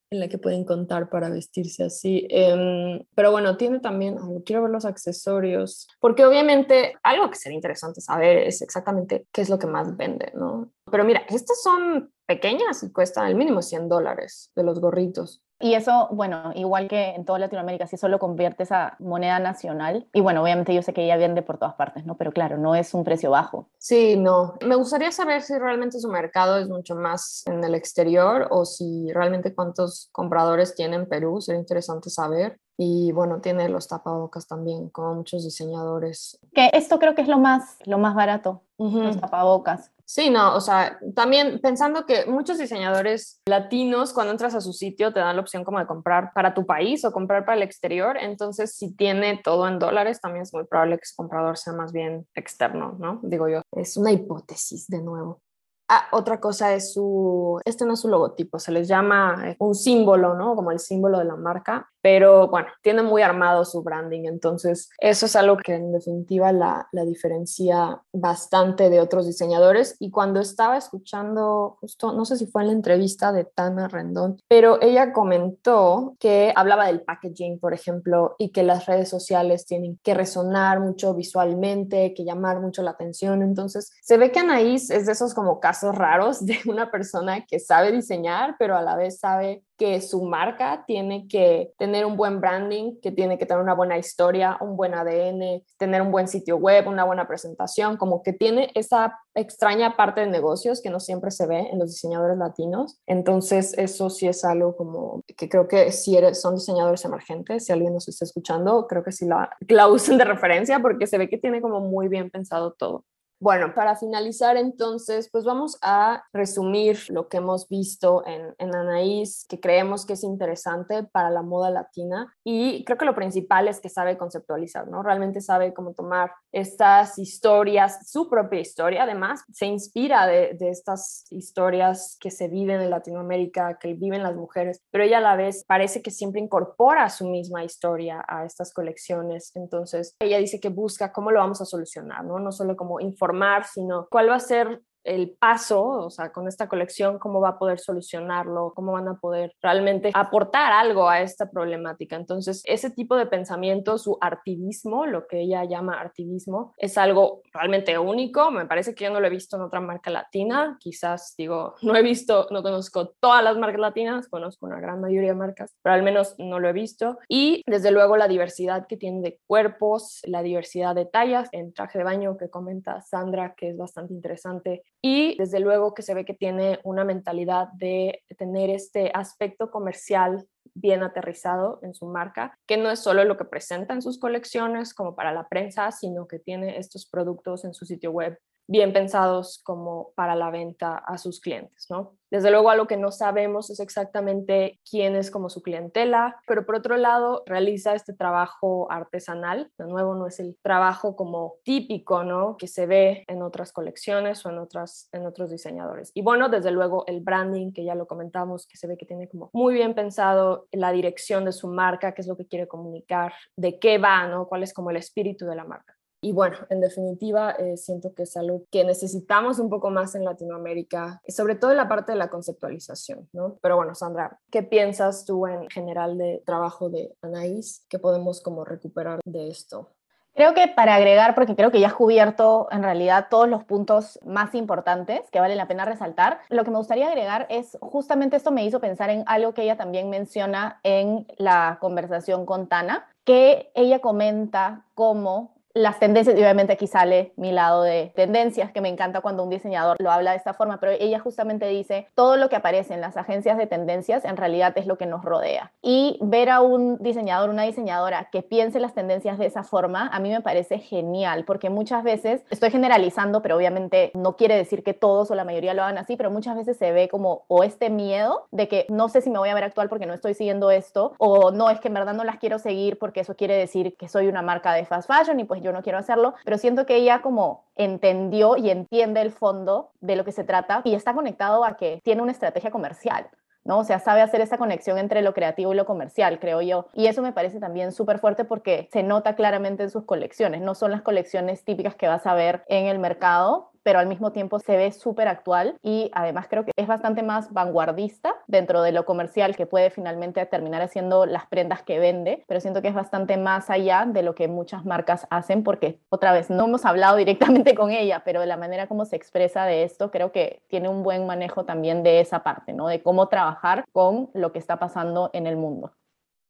en 0.09 0.19
la 0.19 0.27
que 0.27 0.39
pueden 0.39 0.65
contar 0.65 1.07
para 1.11 1.29
vestirse 1.29 1.83
así. 1.83 2.25
Em, 2.31 3.05
pero 3.13 3.29
bueno, 3.29 3.57
tiene 3.57 3.79
también, 3.79 4.17
quiero 4.43 4.63
ver 4.63 4.71
los 4.71 4.85
accesorios, 4.85 5.87
porque 5.99 6.25
obviamente 6.25 6.95
algo 7.03 7.29
que 7.29 7.35
sería 7.35 7.57
interesante 7.57 8.01
saber 8.01 8.39
es 8.39 8.63
exactamente 8.63 9.27
qué 9.31 9.41
es 9.41 9.49
lo 9.51 9.59
que 9.59 9.67
más 9.67 9.95
vende, 9.95 10.31
¿no? 10.33 10.71
Pero 10.89 11.03
mira, 11.03 11.21
estas 11.29 11.61
son 11.61 12.11
pequeñas 12.25 12.81
y 12.81 12.91
cuestan 12.91 13.27
el 13.27 13.35
mínimo 13.35 13.61
100 13.61 13.87
dólares 13.87 14.51
de 14.55 14.63
los 14.63 14.81
gorritos. 14.81 15.43
Y 15.59 15.73
eso, 15.73 16.09
bueno, 16.11 16.51
igual 16.55 16.87
que 16.87 17.11
en 17.11 17.23
toda 17.23 17.39
Latinoamérica, 17.39 17.87
si 17.87 17.95
solo 17.97 18.19
conviertes 18.19 18.71
a 18.71 18.95
moneda 18.99 19.39
nacional, 19.39 20.07
y 20.13 20.19
bueno, 20.19 20.41
obviamente 20.43 20.73
yo 20.73 20.81
sé 20.81 20.93
que 20.93 21.05
ella 21.05 21.15
vende 21.15 21.41
por 21.41 21.57
todas 21.57 21.75
partes, 21.75 22.05
¿no? 22.05 22.15
Pero 22.15 22.31
claro, 22.33 22.57
no 22.57 22.75
es 22.75 22.93
un 22.93 23.03
precio 23.03 23.31
bajo. 23.31 23.69
Sí, 23.77 24.17
no. 24.17 24.55
Me 24.65 24.75
gustaría 24.75 25.11
saber 25.11 25.41
si 25.41 25.57
realmente 25.57 25.99
su 25.99 26.09
mercado 26.09 26.57
es 26.57 26.67
mucho 26.67 26.95
más 26.95 27.43
en 27.45 27.63
el 27.63 27.73
exterior 27.73 28.47
o 28.51 28.65
si 28.65 29.11
realmente 29.13 29.55
cuántos 29.55 30.09
compradores 30.11 30.75
tiene 30.75 30.97
en 30.97 31.07
Perú, 31.07 31.39
sería 31.39 31.61
interesante 31.61 32.09
saber. 32.09 32.59
Y 32.77 33.13
bueno, 33.13 33.39
tiene 33.39 33.69
los 33.69 33.87
tapabocas 33.87 34.47
también, 34.47 34.89
como 34.89 35.13
muchos 35.13 35.45
diseñadores. 35.45 36.37
Que 36.53 36.69
esto 36.73 36.99
creo 36.99 37.15
que 37.15 37.21
es 37.21 37.29
lo 37.29 37.39
más, 37.39 37.77
lo 37.85 37.97
más 37.97 38.15
barato, 38.15 38.63
los 38.77 39.19
tapabocas. 39.19 39.91
Sí, 40.07 40.29
no, 40.29 40.55
o 40.55 40.61
sea, 40.61 40.99
también 41.15 41.59
pensando 41.61 42.05
que 42.05 42.27
muchos 42.27 42.59
diseñadores 42.59 43.41
latinos 43.47 44.13
cuando 44.13 44.31
entras 44.31 44.53
a 44.53 44.61
su 44.61 44.71
sitio 44.71 45.11
te 45.11 45.19
dan 45.19 45.35
la 45.35 45.41
opción 45.41 45.63
como 45.63 45.79
de 45.79 45.87
comprar 45.87 46.31
para 46.33 46.53
tu 46.53 46.67
país 46.67 47.03
o 47.03 47.11
comprar 47.11 47.43
para 47.43 47.57
el 47.57 47.63
exterior, 47.63 48.15
entonces 48.17 48.75
si 48.75 48.95
tiene 48.95 49.41
todo 49.43 49.67
en 49.67 49.79
dólares 49.79 50.21
también 50.21 50.43
es 50.43 50.53
muy 50.53 50.65
probable 50.65 50.99
que 50.99 51.05
su 51.05 51.15
comprador 51.15 51.57
sea 51.57 51.73
más 51.73 51.91
bien 51.91 52.27
externo, 52.35 52.95
¿no? 52.99 53.19
Digo 53.23 53.49
yo, 53.49 53.61
es 53.71 53.97
una 53.97 54.11
hipótesis 54.11 54.87
de 54.87 55.01
nuevo. 55.01 55.41
Ah, 55.87 56.07
otra 56.11 56.39
cosa 56.39 56.73
es 56.73 56.93
su, 56.93 57.59
este 57.63 57.85
no 57.85 57.93
es 57.93 57.99
su 57.99 58.07
logotipo, 58.07 58.57
se 58.59 58.71
les 58.71 58.87
llama 58.87 59.49
eh, 59.49 59.55
un 59.59 59.73
símbolo, 59.75 60.35
¿no? 60.35 60.55
Como 60.55 60.71
el 60.71 60.79
símbolo 60.79 61.19
de 61.19 61.25
la 61.25 61.35
marca, 61.35 61.91
pero 62.05 62.49
bueno, 62.49 62.67
tiene 62.83 63.01
muy 63.01 63.23
armado 63.23 63.65
su 63.65 63.81
branding, 63.81 64.25
entonces 64.25 64.91
eso 64.99 65.25
es 65.25 65.35
algo 65.35 65.57
que 65.57 65.73
en 65.73 65.91
definitiva 65.91 66.51
la, 66.51 66.87
diferencia 66.91 67.99
bastante 68.13 68.91
de 68.91 68.99
otros 68.99 69.25
diseñadores. 69.25 69.95
Y 69.99 70.11
cuando 70.11 70.39
estaba 70.39 70.77
escuchando, 70.77 71.79
justo, 71.81 72.13
no 72.13 72.23
sé 72.25 72.37
si 72.37 72.45
fue 72.45 72.61
en 72.61 72.67
la 72.67 72.73
entrevista 72.73 73.31
de 73.31 73.45
Tana 73.45 73.87
Rendón, 73.87 74.37
pero 74.47 74.79
ella 74.83 75.13
comentó 75.13 76.15
que 76.19 76.53
hablaba 76.55 76.85
del 76.85 77.01
packaging, 77.01 77.59
por 77.59 77.73
ejemplo, 77.73 78.35
y 78.37 78.51
que 78.51 78.61
las 78.61 78.85
redes 78.85 79.09
sociales 79.09 79.65
tienen 79.65 79.99
que 80.03 80.13
resonar 80.13 80.81
mucho 80.81 81.15
visualmente, 81.15 82.13
que 82.13 82.23
llamar 82.23 82.59
mucho 82.61 82.83
la 82.83 82.91
atención. 82.91 83.41
Entonces, 83.41 83.91
se 84.03 84.17
ve 84.17 84.31
que 84.31 84.41
Anaís 84.41 84.91
es 84.91 85.07
de 85.07 85.13
esos 85.13 85.33
como 85.33 85.59
casos 85.59 85.95
raros 85.95 86.45
de 86.45 86.59
una 86.67 86.91
persona 86.91 87.47
que 87.47 87.59
sabe 87.59 87.91
diseñar, 87.91 88.57
pero 88.59 88.77
a 88.77 88.83
la 88.83 88.95
vez 88.95 89.17
sabe 89.17 89.63
que 89.77 90.01
su 90.01 90.23
marca 90.23 90.83
tiene 90.85 91.27
que 91.27 91.73
tener 91.77 92.05
un 92.05 92.15
buen 92.15 92.39
branding, 92.39 92.99
que 93.01 93.11
tiene 93.11 93.37
que 93.37 93.45
tener 93.45 93.61
una 93.61 93.73
buena 93.73 93.97
historia, 93.97 94.57
un 94.61 94.77
buen 94.77 94.93
ADN, 94.93 95.63
tener 95.77 96.01
un 96.01 96.11
buen 96.11 96.27
sitio 96.27 96.57
web, 96.57 96.87
una 96.87 97.03
buena 97.03 97.27
presentación, 97.27 97.97
como 97.97 98.23
que 98.23 98.33
tiene 98.33 98.71
esa 98.75 99.19
extraña 99.33 99.97
parte 99.97 100.21
de 100.21 100.27
negocios 100.27 100.81
que 100.81 100.89
no 100.89 100.99
siempre 100.99 101.31
se 101.31 101.45
ve 101.47 101.69
en 101.71 101.79
los 101.79 101.91
diseñadores 101.91 102.37
latinos. 102.37 102.99
Entonces, 103.05 103.77
eso 103.77 104.09
sí 104.09 104.27
es 104.27 104.45
algo 104.45 104.75
como 104.75 105.23
que 105.35 105.49
creo 105.49 105.67
que 105.67 105.91
si 105.91 106.15
eres, 106.15 106.41
son 106.41 106.55
diseñadores 106.55 107.03
emergentes, 107.05 107.65
si 107.65 107.73
alguien 107.73 107.93
nos 107.93 108.07
está 108.07 108.25
escuchando, 108.25 108.87
creo 108.87 109.03
que 109.03 109.11
sí 109.11 109.25
la, 109.25 109.49
la 109.67 109.87
usen 109.87 110.17
de 110.17 110.25
referencia 110.25 110.79
porque 110.79 111.07
se 111.07 111.17
ve 111.17 111.29
que 111.29 111.37
tiene 111.37 111.61
como 111.61 111.81
muy 111.81 112.07
bien 112.07 112.29
pensado 112.29 112.73
todo. 112.73 113.03
Bueno, 113.45 113.75
para 113.75 113.95
finalizar 113.95 114.57
entonces, 114.57 115.29
pues 115.31 115.45
vamos 115.45 115.77
a 115.83 116.23
resumir 116.33 116.97
lo 117.09 117.27
que 117.27 117.37
hemos 117.37 117.69
visto 117.69 118.25
en, 118.25 118.55
en, 118.57 118.75
Anaís, 118.75 119.45
que 119.47 119.59
creemos 119.59 120.03
que 120.07 120.13
es 120.13 120.23
interesante 120.23 121.03
para 121.03 121.29
la 121.29 121.43
moda 121.43 121.69
latina. 121.69 122.33
Y 122.43 122.83
creo 122.85 122.97
que 122.97 123.05
lo 123.05 123.13
principal 123.13 123.67
es 123.67 123.79
que 123.79 123.89
sabe 123.89 124.17
conceptualizar, 124.17 124.87
¿no? 124.87 125.03
Realmente 125.03 125.41
sabe 125.41 125.75
cómo 125.75 125.93
tomar 125.93 126.31
estas 126.51 127.19
historias, 127.19 128.09
su 128.09 128.31
propia 128.31 128.61
historia, 128.61 129.03
además, 129.03 129.43
se 129.53 129.67
inspira 129.67 130.25
de, 130.25 130.55
de 130.55 130.71
estas 130.71 131.27
historias 131.29 132.17
que 132.19 132.31
se 132.31 132.47
viven 132.47 132.81
en 132.81 132.89
Latinoamérica, 132.89 133.77
que 133.77 133.93
viven 133.93 134.23
las 134.23 134.35
mujeres, 134.35 134.81
pero 134.89 135.03
ella 135.03 135.19
a 135.19 135.21
la 135.21 135.35
vez 135.35 135.63
parece 135.67 136.01
que 136.01 136.09
siempre 136.09 136.41
incorpora 136.41 137.11
su 137.11 137.29
misma 137.29 137.63
historia 137.63 138.25
a 138.27 138.43
estas 138.43 138.73
colecciones. 138.73 139.51
Entonces, 139.53 140.15
ella 140.19 140.39
dice 140.39 140.59
que 140.59 140.69
busca 140.69 141.13
cómo 141.13 141.29
lo 141.29 141.41
vamos 141.41 141.61
a 141.61 141.65
solucionar, 141.65 142.25
¿no? 142.25 142.39
No 142.39 142.51
solo 142.51 142.75
como 142.75 142.99
informar 142.99 143.34
formar, 143.35 143.65
sino 143.65 144.07
cuál 144.09 144.29
va 144.29 144.35
a 144.35 144.39
ser 144.39 144.81
el 145.05 145.31
paso, 145.39 145.83
o 145.83 146.09
sea, 146.09 146.31
con 146.31 146.47
esta 146.47 146.67
colección, 146.67 147.19
cómo 147.19 147.39
va 147.39 147.49
a 147.49 147.59
poder 147.59 147.79
solucionarlo, 147.79 148.73
cómo 148.75 148.91
van 148.91 149.07
a 149.07 149.19
poder 149.19 149.53
realmente 149.61 150.11
aportar 150.13 150.71
algo 150.73 151.07
a 151.07 151.21
esta 151.21 151.49
problemática. 151.49 152.15
Entonces, 152.15 152.61
ese 152.65 152.89
tipo 152.89 153.15
de 153.15 153.27
pensamiento, 153.27 153.97
su 153.97 154.17
artivismo, 154.19 155.05
lo 155.05 155.27
que 155.27 155.41
ella 155.41 155.63
llama 155.63 155.99
artivismo, 155.99 156.73
es 156.77 156.97
algo 156.97 157.41
realmente 157.53 157.97
único. 157.97 158.51
Me 158.51 158.65
parece 158.65 158.95
que 158.95 159.05
yo 159.05 159.11
no 159.11 159.19
lo 159.19 159.27
he 159.27 159.29
visto 159.29 159.55
en 159.55 159.63
otra 159.63 159.79
marca 159.79 160.09
latina. 160.09 160.77
Quizás, 160.79 161.35
digo, 161.37 161.75
no 161.83 161.95
he 161.95 162.01
visto, 162.01 162.47
no 162.51 162.63
conozco 162.63 163.09
todas 163.19 163.43
las 163.43 163.57
marcas 163.57 163.79
latinas, 163.79 164.27
conozco 164.27 164.65
una 164.65 164.79
gran 164.79 164.99
mayoría 165.01 165.29
de 165.29 165.35
marcas, 165.35 165.75
pero 165.81 165.95
al 165.95 166.03
menos 166.03 166.35
no 166.39 166.59
lo 166.59 166.67
he 166.67 166.73
visto. 166.73 167.19
Y 167.29 167.61
desde 167.67 167.91
luego 167.91 168.17
la 168.17 168.27
diversidad 168.27 168.87
que 168.87 168.97
tiene 168.97 169.21
de 169.21 169.39
cuerpos, 169.45 170.21
la 170.25 170.41
diversidad 170.41 170.95
de 170.95 171.05
tallas 171.05 171.49
en 171.51 171.73
traje 171.73 171.99
de 171.99 172.03
baño 172.03 172.37
que 172.37 172.49
comenta 172.49 173.01
Sandra, 173.01 173.53
que 173.55 173.69
es 173.69 173.77
bastante 173.77 174.13
interesante 174.13 174.83
y 175.07 175.37
desde 175.37 175.59
luego 175.59 175.93
que 175.93 176.01
se 176.01 176.15
ve 176.15 176.25
que 176.25 176.33
tiene 176.33 176.79
una 176.83 177.03
mentalidad 177.03 177.67
de 177.73 178.23
tener 178.39 178.71
este 178.71 179.11
aspecto 179.13 179.69
comercial 179.69 180.47
bien 180.73 181.03
aterrizado 181.03 181.77
en 181.83 181.93
su 181.93 182.07
marca, 182.07 182.57
que 182.65 182.77
no 182.77 182.89
es 182.89 183.01
solo 183.01 183.23
lo 183.23 183.37
que 183.37 183.45
presenta 183.45 183.93
en 183.93 184.01
sus 184.01 184.17
colecciones 184.17 184.95
como 184.95 185.15
para 185.15 185.31
la 185.31 185.47
prensa, 185.47 185.91
sino 185.91 186.27
que 186.27 186.39
tiene 186.39 186.79
estos 186.79 187.05
productos 187.05 187.65
en 187.65 187.75
su 187.75 187.85
sitio 187.85 188.09
web 188.09 188.39
bien 188.67 188.93
pensados 188.93 189.61
como 189.63 190.11
para 190.15 190.35
la 190.35 190.49
venta 190.49 190.97
a 190.97 191.17
sus 191.17 191.39
clientes, 191.39 191.87
¿no? 191.89 192.15
Desde 192.31 192.51
luego, 192.51 192.69
algo 192.69 192.87
que 192.87 192.97
no 192.97 193.11
sabemos 193.11 193.69
es 193.69 193.79
exactamente 193.79 194.79
quién 194.89 195.15
es 195.15 195.31
como 195.31 195.49
su 195.49 195.61
clientela, 195.61 196.37
pero 196.47 196.65
por 196.65 196.75
otro 196.75 196.97
lado, 196.97 197.43
realiza 197.45 197.93
este 197.93 198.13
trabajo 198.13 198.91
artesanal. 198.91 199.71
De 199.77 199.85
nuevo, 199.85 200.15
no 200.15 200.27
es 200.27 200.39
el 200.39 200.57
trabajo 200.61 201.15
como 201.15 201.55
típico, 201.63 202.23
¿no? 202.23 202.57
Que 202.57 202.67
se 202.67 202.87
ve 202.87 203.23
en 203.27 203.41
otras 203.41 203.71
colecciones 203.71 204.45
o 204.45 204.49
en, 204.49 204.57
otras, 204.57 205.07
en 205.13 205.25
otros 205.25 205.49
diseñadores. 205.51 206.11
Y 206.13 206.23
bueno, 206.23 206.49
desde 206.49 206.71
luego, 206.71 207.05
el 207.07 207.21
branding, 207.21 207.71
que 207.71 207.85
ya 207.85 207.95
lo 207.95 208.07
comentamos, 208.07 208.67
que 208.67 208.75
se 208.75 208.87
ve 208.87 208.97
que 208.97 209.05
tiene 209.05 209.29
como 209.29 209.49
muy 209.53 209.73
bien 209.73 209.93
pensado 209.93 210.67
la 210.71 210.91
dirección 210.91 211.45
de 211.45 211.53
su 211.53 211.69
marca, 211.69 212.13
qué 212.13 212.21
es 212.21 212.27
lo 212.27 212.35
que 212.35 212.47
quiere 212.47 212.67
comunicar, 212.67 213.33
de 213.55 213.79
qué 213.79 213.97
va, 213.97 214.27
¿no? 214.27 214.47
Cuál 214.47 214.63
es 214.63 214.73
como 214.73 214.89
el 214.89 214.97
espíritu 214.97 215.45
de 215.45 215.55
la 215.55 215.63
marca. 215.63 215.94
Y 216.25 216.31
bueno, 216.31 216.57
en 216.71 216.81
definitiva, 216.81 217.51
eh, 217.51 217.77
siento 217.77 218.15
que 218.15 218.23
es 218.23 218.35
algo 218.35 218.63
que 218.71 218.83
necesitamos 218.83 219.59
un 219.59 219.69
poco 219.69 219.91
más 219.91 220.15
en 220.15 220.25
Latinoamérica, 220.25 221.21
sobre 221.27 221.53
todo 221.53 221.69
en 221.69 221.77
la 221.77 221.87
parte 221.87 222.13
de 222.13 222.17
la 222.17 222.31
conceptualización, 222.31 223.29
¿no? 223.31 223.59
Pero 223.61 223.75
bueno, 223.75 223.93
Sandra, 223.93 224.39
¿qué 224.49 224.63
piensas 224.63 225.25
tú 225.25 225.45
en 225.45 225.69
general 225.69 226.17
de 226.17 226.41
trabajo 226.43 226.89
de 226.89 227.15
Anaís? 227.21 227.85
¿Qué 227.89 227.99
podemos 227.99 228.41
como 228.41 228.65
recuperar 228.65 229.19
de 229.23 229.49
esto? 229.49 229.91
Creo 230.33 230.55
que 230.55 230.67
para 230.67 230.95
agregar, 230.95 231.35
porque 231.35 231.55
creo 231.55 231.69
que 231.69 231.79
ya 231.79 231.87
has 231.87 231.93
cubierto 231.93 232.69
en 232.71 232.81
realidad 232.81 233.27
todos 233.29 233.47
los 233.47 233.63
puntos 233.63 234.19
más 234.25 234.55
importantes 234.55 235.29
que 235.29 235.39
vale 235.39 235.55
la 235.55 235.67
pena 235.67 235.85
resaltar, 235.85 236.39
lo 236.49 236.63
que 236.63 236.71
me 236.71 236.77
gustaría 236.77 237.07
agregar 237.07 237.45
es 237.51 237.77
justamente 237.81 238.35
esto 238.35 238.49
me 238.51 238.65
hizo 238.65 238.81
pensar 238.81 239.11
en 239.11 239.23
algo 239.27 239.53
que 239.53 239.61
ella 239.61 239.77
también 239.77 240.09
menciona 240.09 240.79
en 240.81 241.27
la 241.37 241.77
conversación 241.79 242.47
con 242.47 242.67
Tana, 242.67 243.07
que 243.25 243.71
ella 243.75 243.99
comenta 243.99 244.85
cómo 244.95 245.54
las 245.75 245.99
tendencias, 245.99 246.37
y 246.37 246.39
obviamente 246.39 246.73
aquí 246.73 246.87
sale 246.87 247.33
mi 247.35 247.51
lado 247.51 247.83
de 247.83 248.13
tendencias, 248.15 248.71
que 248.71 248.79
me 248.79 248.87
encanta 248.87 249.19
cuando 249.19 249.43
un 249.43 249.49
diseñador 249.49 249.97
lo 249.99 250.09
habla 250.09 250.31
de 250.31 250.37
esta 250.37 250.53
forma, 250.53 250.79
pero 250.79 250.93
ella 250.93 251.19
justamente 251.19 251.67
dice, 251.67 252.07
todo 252.15 252.37
lo 252.37 252.47
que 252.47 252.55
aparece 252.55 252.93
en 252.93 253.01
las 253.01 253.17
agencias 253.17 253.57
de 253.57 253.67
tendencias 253.67 254.23
en 254.23 254.37
realidad 254.37 254.73
es 254.77 254.87
lo 254.87 254.97
que 254.97 255.05
nos 255.05 255.25
rodea. 255.25 255.73
Y 255.81 256.17
ver 256.21 256.49
a 256.49 256.61
un 256.61 256.97
diseñador, 256.99 257.49
una 257.49 257.63
diseñadora 257.63 258.29
que 258.31 258.41
piense 258.41 258.79
las 258.79 258.93
tendencias 258.93 259.37
de 259.37 259.47
esa 259.47 259.63
forma, 259.63 260.09
a 260.13 260.19
mí 260.21 260.29
me 260.29 260.39
parece 260.39 260.79
genial, 260.79 261.43
porque 261.43 261.69
muchas 261.69 262.03
veces, 262.05 262.45
estoy 262.49 262.71
generalizando, 262.71 263.41
pero 263.41 263.57
obviamente 263.57 264.11
no 264.13 264.37
quiere 264.37 264.55
decir 264.55 264.81
que 264.81 264.93
todos 264.93 265.29
o 265.29 265.35
la 265.35 265.43
mayoría 265.43 265.73
lo 265.73 265.83
hagan 265.83 265.97
así, 265.97 266.15
pero 266.15 266.31
muchas 266.31 266.55
veces 266.55 266.77
se 266.77 266.93
ve 266.93 267.09
como 267.09 267.43
o 267.49 267.63
este 267.65 267.89
miedo 267.89 268.47
de 268.51 268.69
que 268.69 268.85
no 268.87 269.09
sé 269.09 269.19
si 269.19 269.29
me 269.29 269.39
voy 269.39 269.49
a 269.49 269.53
ver 269.53 269.65
actual 269.65 269.89
porque 269.89 270.05
no 270.05 270.13
estoy 270.13 270.35
siguiendo 270.35 270.71
esto, 270.71 271.15
o 271.17 271.51
no, 271.51 271.69
es 271.69 271.81
que 271.81 271.89
en 271.89 271.95
verdad 271.95 272.13
no 272.13 272.23
las 272.23 272.37
quiero 272.37 272.59
seguir 272.59 272.97
porque 272.97 273.19
eso 273.19 273.35
quiere 273.35 273.57
decir 273.57 273.97
que 273.97 274.07
soy 274.07 274.27
una 274.27 274.41
marca 274.41 274.71
de 274.71 274.85
fast 274.85 275.11
fashion 275.11 275.37
y 275.37 275.43
pues 275.43 275.64
yo 275.65 275.73
no 275.73 275.81
quiero 275.81 275.97
hacerlo, 275.97 276.35
pero 276.45 276.57
siento 276.57 276.85
que 276.85 276.95
ella 276.95 277.21
como 277.21 277.65
entendió 277.75 278.55
y 278.55 278.69
entiende 278.69 279.21
el 279.21 279.31
fondo 279.31 279.91
de 279.99 280.15
lo 280.15 280.23
que 280.23 280.31
se 280.31 280.43
trata 280.43 280.81
y 280.83 280.95
está 280.95 281.13
conectado 281.13 281.65
a 281.65 281.75
que 281.75 281.99
tiene 282.03 282.21
una 282.21 282.31
estrategia 282.31 282.71
comercial. 282.71 283.27
¿no? 283.65 283.79
O 283.79 283.83
sea, 283.83 283.99
sabe 283.99 284.21
hacer 284.21 284.41
esa 284.41 284.57
conexión 284.57 284.97
entre 284.99 285.23
lo 285.23 285.33
creativo 285.33 285.73
y 285.73 285.75
lo 285.75 285.85
comercial, 285.85 286.39
creo 286.39 286.61
yo. 286.61 286.87
Y 286.93 287.07
eso 287.07 287.21
me 287.21 287.33
parece 287.33 287.59
también 287.59 287.91
súper 287.91 288.19
fuerte 288.19 288.45
porque 288.45 288.87
se 288.93 289.01
nota 289.01 289.35
claramente 289.35 289.83
en 289.83 289.89
sus 289.89 290.05
colecciones. 290.05 290.61
No 290.61 290.75
son 290.75 290.91
las 290.91 291.01
colecciones 291.01 291.65
típicas 291.65 291.95
que 291.95 292.07
vas 292.07 292.27
a 292.27 292.35
ver 292.35 292.63
en 292.67 292.85
el 292.85 292.99
mercado, 292.99 293.71
pero 293.85 293.99
al 293.99 294.07
mismo 294.07 294.31
tiempo 294.31 294.57
se 294.57 294.77
ve 294.77 294.91
súper 294.91 295.27
actual 295.27 295.77
y 295.83 296.09
además 296.15 296.47
creo 296.49 296.65
que 296.65 296.71
es 296.75 296.87
bastante 296.87 297.21
más 297.21 297.53
vanguardista 297.53 298.35
dentro 298.47 298.81
de 298.81 298.91
lo 298.91 299.05
comercial 299.05 299.55
que 299.55 299.67
puede 299.67 299.91
finalmente 299.91 300.43
terminar 300.47 300.81
haciendo 300.81 301.27
las 301.27 301.45
prendas 301.45 301.83
que 301.83 301.99
vende, 301.99 302.43
pero 302.47 302.59
siento 302.59 302.81
que 302.81 302.87
es 302.87 302.95
bastante 302.95 303.37
más 303.37 303.69
allá 303.69 304.07
de 304.07 304.23
lo 304.23 304.33
que 304.33 304.47
muchas 304.47 304.85
marcas 304.85 305.27
hacen 305.29 305.63
porque 305.63 305.99
otra 306.09 306.33
vez 306.33 306.49
no 306.49 306.65
hemos 306.65 306.83
hablado 306.83 307.15
directamente 307.25 307.75
con 307.75 307.91
ella, 307.91 308.23
pero 308.25 308.39
de 308.39 308.47
la 308.47 308.57
manera 308.57 308.87
como 308.87 309.05
se 309.05 309.17
expresa 309.17 309.65
de 309.65 309.83
esto 309.83 310.09
creo 310.09 310.31
que 310.31 310.63
tiene 310.67 310.89
un 310.89 311.03
buen 311.03 311.27
manejo 311.27 311.65
también 311.65 312.01
de 312.01 312.21
esa 312.21 312.41
parte, 312.41 312.73
¿no? 312.73 312.87
De 312.87 313.03
cómo 313.03 313.27
trabajar 313.27 313.85
con 313.91 314.31
lo 314.33 314.51
que 314.51 314.57
está 314.57 314.79
pasando 314.79 315.29
en 315.33 315.45
el 315.45 315.57
mundo. 315.57 315.91